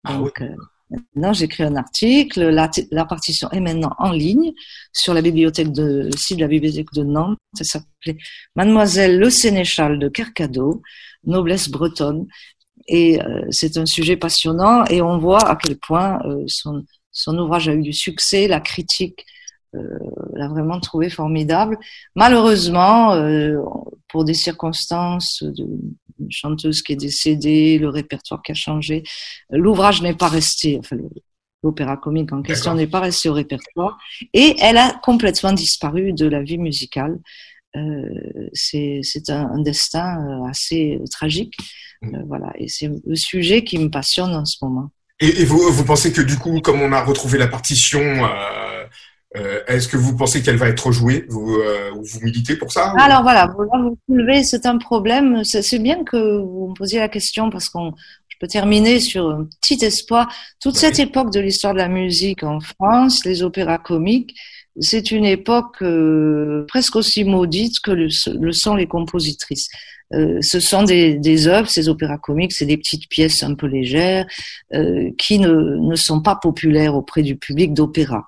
Ah 0.04 0.18
Donc 0.18 0.42
maintenant 0.90 1.32
j'écris 1.32 1.62
un 1.64 1.76
article. 1.76 2.48
La, 2.50 2.70
la, 2.90 3.04
partition 3.04 3.50
est 3.50 3.60
maintenant 3.60 3.94
en 3.98 4.12
ligne 4.12 4.52
sur 4.92 5.14
la 5.14 5.22
bibliothèque 5.22 5.72
de 5.72 6.10
site 6.16 6.38
de 6.38 6.42
la 6.42 6.48
bibliothèque 6.48 6.92
de 6.94 7.02
Nantes. 7.02 7.38
Ça 7.54 7.64
s'appelait 7.64 8.18
Mademoiselle 8.56 9.18
Le 9.18 9.30
Sénéchal 9.30 9.98
de 9.98 10.08
Kercado, 10.08 10.82
noblesse 11.24 11.68
bretonne. 11.68 12.26
Et 12.88 13.20
euh, 13.20 13.42
c'est 13.50 13.76
un 13.76 13.86
sujet 13.86 14.16
passionnant 14.16 14.84
et 14.86 15.02
on 15.02 15.18
voit 15.18 15.48
à 15.48 15.56
quel 15.56 15.78
point 15.78 16.20
euh, 16.24 16.44
son, 16.46 16.84
son, 17.10 17.38
ouvrage 17.38 17.68
a 17.68 17.74
eu 17.74 17.82
du 17.82 17.92
succès, 17.92 18.48
la 18.48 18.60
critique 18.60 19.24
euh, 19.74 19.80
l'a 20.34 20.48
vraiment 20.48 20.80
trouvé 20.80 21.08
formidable. 21.08 21.78
Malheureusement, 22.14 23.14
pour 24.08 24.24
des 24.24 24.34
circonstances 24.34 25.42
d'une 25.42 26.30
chanteuse 26.30 26.82
qui 26.82 26.92
est 26.92 26.96
décédée, 26.96 27.78
le 27.78 27.88
répertoire 27.88 28.42
qui 28.42 28.52
a 28.52 28.54
changé, 28.54 29.02
l'ouvrage 29.50 30.02
n'est 30.02 30.14
pas 30.14 30.28
resté, 30.28 30.78
enfin 30.78 30.96
l'opéra 31.62 31.96
comique 31.96 32.32
en 32.32 32.42
question 32.42 32.74
n'est 32.74 32.88
pas 32.88 33.00
resté 33.00 33.28
au 33.28 33.34
répertoire 33.34 33.96
et 34.32 34.56
elle 34.60 34.78
a 34.78 34.98
complètement 35.02 35.52
disparu 35.52 36.12
de 36.12 36.26
la 36.26 36.42
vie 36.42 36.58
musicale. 36.58 37.18
Euh, 37.76 38.48
c'est 38.52 39.02
un, 39.28 39.50
un, 39.52 39.62
destin 39.62 40.44
assez 40.48 41.00
tragique. 41.10 41.54
Euh, 42.04 42.18
voilà, 42.26 42.52
et 42.56 42.68
c'est 42.68 42.90
le 43.04 43.16
sujet 43.16 43.64
qui 43.64 43.78
me 43.78 43.88
passionne 43.88 44.34
en 44.34 44.44
ce 44.44 44.56
moment. 44.62 44.90
Et, 45.20 45.44
vous, 45.44 45.58
vous, 45.58 45.84
pensez 45.84 46.12
que 46.12 46.20
du 46.20 46.36
coup, 46.36 46.60
comme 46.60 46.82
on 46.82 46.92
a 46.92 47.02
retrouvé 47.02 47.38
la 47.38 47.46
partition, 47.46 48.00
euh, 48.00 48.84
euh, 49.36 49.60
est-ce 49.68 49.86
que 49.86 49.96
vous 49.96 50.16
pensez 50.16 50.42
qu'elle 50.42 50.56
va 50.56 50.68
être 50.68 50.86
rejouée? 50.86 51.26
Vous, 51.28 51.60
vous 52.02 52.20
militez 52.22 52.56
pour 52.56 52.72
ça 52.72 52.92
Alors 52.98 53.22
voilà, 53.22 53.46
vous, 53.46 53.64
vous 53.72 53.98
soulevez, 54.08 54.42
c'est 54.42 54.66
un 54.66 54.78
problème. 54.78 55.44
C'est 55.44 55.78
bien 55.78 56.02
que 56.02 56.40
vous 56.40 56.70
me 56.70 56.74
posiez 56.74 56.98
la 56.98 57.08
question 57.08 57.50
parce 57.50 57.68
qu'on 57.68 57.92
je 58.28 58.36
peux 58.40 58.48
terminer 58.48 58.98
sur 58.98 59.30
un 59.30 59.46
petit 59.60 59.84
espoir. 59.84 60.28
Toute 60.60 60.76
cette 60.76 60.98
époque 60.98 61.32
de 61.32 61.38
l'histoire 61.38 61.72
de 61.72 61.78
la 61.78 61.88
musique 61.88 62.42
en 62.42 62.58
France, 62.58 63.24
les 63.24 63.44
opéras 63.44 63.78
comiques, 63.78 64.34
c'est 64.80 65.10
une 65.10 65.24
époque 65.24 65.84
presque 66.68 66.96
aussi 66.96 67.24
maudite 67.24 67.80
que 67.80 67.90
le, 67.90 68.08
le 68.40 68.52
sont 68.52 68.74
les 68.74 68.86
compositrices. 68.86 69.68
Euh, 70.14 70.38
ce 70.42 70.60
sont 70.60 70.82
des, 70.82 71.14
des 71.14 71.46
œuvres, 71.46 71.68
ces 71.68 71.88
opéras 71.88 72.18
comiques, 72.18 72.52
c'est 72.52 72.66
des 72.66 72.76
petites 72.76 73.08
pièces 73.08 73.42
un 73.42 73.54
peu 73.54 73.66
légères 73.66 74.26
euh, 74.74 75.10
qui 75.16 75.38
ne, 75.38 75.52
ne 75.78 75.96
sont 75.96 76.20
pas 76.20 76.36
populaires 76.36 76.94
auprès 76.94 77.22
du 77.22 77.36
public 77.36 77.72
d'opéra. 77.72 78.26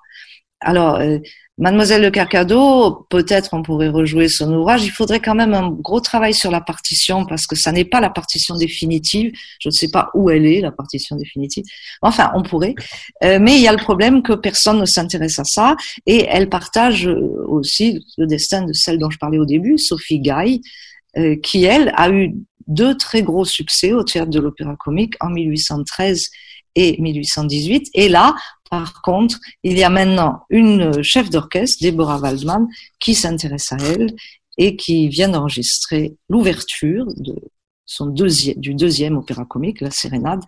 Alors, 0.61 0.95
euh, 0.95 1.19
Mademoiselle 1.57 2.01
Le 2.01 2.11
Carcado, 2.11 3.07
peut-être 3.09 3.53
on 3.53 3.63
pourrait 3.63 3.89
rejouer 3.89 4.27
son 4.27 4.51
ouvrage. 4.53 4.83
Il 4.83 4.91
faudrait 4.91 5.21
quand 5.21 5.35
même 5.35 5.53
un 5.53 5.69
gros 5.69 6.01
travail 6.01 6.33
sur 6.33 6.51
la 6.51 6.59
partition 6.59 7.25
parce 7.25 7.47
que 7.47 7.55
ça 7.55 7.71
n'est 7.71 7.85
pas 7.85 8.01
la 8.01 8.09
partition 8.09 8.57
définitive. 8.57 9.31
Je 9.59 9.69
ne 9.69 9.71
sais 9.71 9.87
pas 9.87 10.09
où 10.13 10.29
elle 10.29 10.45
est, 10.45 10.59
la 10.59 10.71
partition 10.71 11.15
définitive. 11.15 11.63
Enfin, 12.01 12.31
on 12.35 12.43
pourrait. 12.43 12.75
mais 13.21 13.55
il 13.55 13.61
y 13.61 13.69
a 13.69 13.71
le 13.71 13.77
problème 13.77 14.21
que 14.21 14.33
personne 14.33 14.79
ne 14.79 14.85
s'intéresse 14.85 15.39
à 15.39 15.45
ça 15.45 15.77
et 16.05 16.25
elle 16.29 16.49
partage 16.49 17.07
aussi 17.47 18.05
le 18.17 18.27
destin 18.27 18.63
de 18.63 18.73
celle 18.73 18.99
dont 18.99 19.09
je 19.09 19.17
parlais 19.17 19.39
au 19.39 19.45
début, 19.45 19.77
Sophie 19.77 20.19
Gaille, 20.19 20.61
euh, 21.17 21.37
qui, 21.37 21.63
elle, 21.63 21.93
a 21.95 22.09
eu 22.09 22.35
deux 22.67 22.97
très 22.97 23.23
gros 23.23 23.45
succès 23.45 23.93
au 23.93 24.03
théâtre 24.03 24.31
de 24.31 24.39
l'Opéra 24.39 24.75
Comique 24.75 25.13
en 25.21 25.29
1813 25.29 26.29
et 26.75 27.01
1818. 27.01 27.89
Et 27.93 28.09
là, 28.09 28.35
par 28.69 29.01
contre, 29.01 29.39
il 29.63 29.77
y 29.77 29.83
a 29.83 29.89
maintenant 29.89 30.43
une 30.49 31.03
chef 31.03 31.29
d'orchestre, 31.29 31.83
Deborah 31.83 32.19
Waldman, 32.19 32.67
qui 32.99 33.13
s'intéresse 33.13 33.71
à 33.71 33.77
elle 33.77 34.15
et 34.57 34.75
qui 34.75 35.09
vient 35.09 35.29
d'enregistrer 35.29 36.15
l'ouverture 36.29 37.05
de 37.17 37.35
son 37.85 38.07
deuxième, 38.07 38.59
du 38.59 38.73
deuxième 38.73 39.17
opéra 39.17 39.45
comique, 39.45 39.81
La 39.81 39.91
Sérénade. 39.91 40.41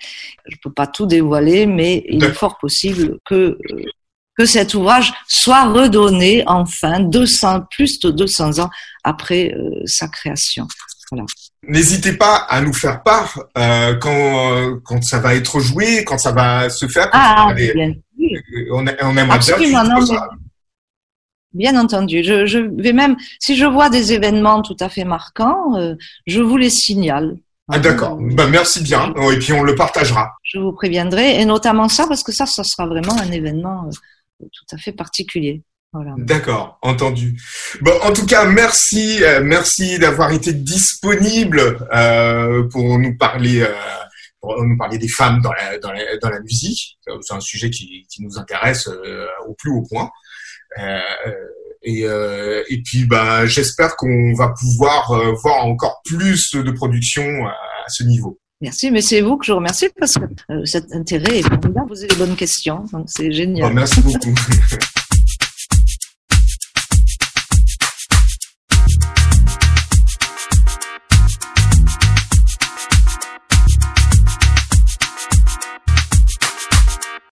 Je 0.46 0.56
ne 0.56 0.60
peux 0.64 0.74
pas 0.74 0.88
tout 0.88 1.06
dévoiler, 1.06 1.68
mais 1.68 2.04
il 2.10 2.24
est 2.24 2.34
fort 2.34 2.58
possible 2.58 3.20
que 3.26 3.36
euh, 3.36 3.84
que 4.38 4.46
cet 4.46 4.76
ouvrage 4.76 5.12
soit 5.28 5.66
redonné 5.66 6.44
enfin 6.46 7.00
200, 7.00 7.62
plus 7.72 8.00
de 8.00 8.12
200 8.12 8.60
ans 8.60 8.70
après 9.04 9.52
euh, 9.54 9.82
sa 9.86 10.08
création. 10.08 10.68
Voilà. 11.12 11.26
N'hésitez 11.64 12.14
pas 12.14 12.36
à 12.50 12.62
nous 12.62 12.74
faire 12.74 13.02
part 13.04 13.40
euh, 13.58 13.96
quand, 13.96 14.80
quand 14.84 15.04
ça 15.04 15.20
va 15.20 15.36
être 15.36 15.60
joué, 15.60 16.04
quand 16.04 16.18
ça 16.18 16.32
va 16.32 16.70
se 16.70 16.88
faire. 16.88 17.10
Ah, 17.14 17.54
bien. 17.56 17.94
On, 18.72 18.86
on 18.86 19.18
aimerait 19.18 19.40
bien 19.40 19.84
non, 19.84 20.06
ça. 20.06 20.30
Bien 21.54 21.80
entendu. 21.80 22.24
Je, 22.24 22.46
je, 22.46 22.60
vais 22.60 22.94
même, 22.94 23.16
si 23.40 23.56
je 23.56 23.66
vois 23.66 23.90
des 23.90 24.14
événements 24.14 24.62
tout 24.62 24.78
à 24.80 24.90
fait 24.90 25.06
marquants, 25.06 25.76
euh, 25.78 25.96
je 26.26 26.42
vous 26.42 26.58
les 26.58 26.70
signale. 26.70 27.38
Ah, 27.70 27.80
d'accord. 27.80 28.18
Ben, 28.18 28.48
merci 28.48 28.82
bien. 28.82 29.14
Et 29.32 29.40
puis 29.40 29.54
on 29.54 29.64
le 29.64 29.76
partagera. 29.76 30.34
Je 30.44 30.60
vous 30.60 30.72
préviendrai, 30.72 31.42
et 31.42 31.46
notamment 31.46 31.90
ça, 31.90 32.06
parce 32.08 32.24
que 32.24 32.32
ça, 32.32 32.46
ça 32.46 32.64
sera 32.64 32.86
vraiment 32.86 33.18
un 33.18 33.32
événement 33.32 33.90
tout 34.40 34.76
à 34.76 34.78
fait 34.78 34.92
particulier. 34.92 35.64
Voilà. 35.94 36.14
D'accord, 36.18 36.78
entendu. 36.82 37.40
Bon, 37.82 37.94
en 38.04 38.12
tout 38.12 38.26
cas, 38.26 38.46
merci, 38.46 39.24
euh, 39.24 39.42
merci 39.42 39.98
d'avoir 39.98 40.32
été 40.32 40.52
disponible 40.52 41.88
euh, 41.94 42.68
pour 42.70 43.00
nous 43.00 43.18
parler, 43.18 43.62
euh, 43.62 43.74
pour 44.42 44.64
nous 44.64 44.78
parler 44.78 44.98
des 44.98 45.08
femmes 45.08 45.42
dans 45.42 45.54
la, 45.54 45.78
dans 45.80 45.92
la, 45.94 46.18
dans 46.18 46.30
la 46.30 46.42
musique. 46.42 47.00
C'est 47.22 47.34
un 47.34 47.40
sujet 47.40 47.70
qui, 47.70 48.06
qui 48.10 48.22
nous 48.22 48.38
intéresse 48.38 48.90
au 49.48 49.54
plus 49.54 49.72
haut 49.72 49.84
point. 49.90 50.10
Et, 51.84 52.02
et 52.02 52.82
puis, 52.84 53.06
bah, 53.06 53.46
j'espère 53.46 53.96
qu'on 53.96 54.34
va 54.34 54.50
pouvoir 54.50 55.36
voir 55.42 55.66
encore 55.66 56.02
plus 56.04 56.54
de 56.54 56.72
production 56.72 57.48
à 57.48 57.88
ce 57.88 58.04
niveau. 58.04 58.38
Merci, 58.60 58.92
mais 58.92 59.02
c'est 59.02 59.22
vous 59.22 59.38
que 59.38 59.46
je 59.46 59.54
remercie 59.54 59.88
parce 59.98 60.16
que 60.16 60.66
cet 60.66 60.92
intérêt 60.92 61.40
est 61.40 61.44
formidable. 61.44 61.88
Vous 61.88 62.00
avez 62.00 62.08
des 62.08 62.16
bonnes 62.16 62.36
questions, 62.36 62.84
donc 62.92 63.06
c'est 63.08 63.32
génial. 63.32 63.70
Oh, 63.70 63.74
merci 63.74 64.02
beaucoup. 64.02 64.34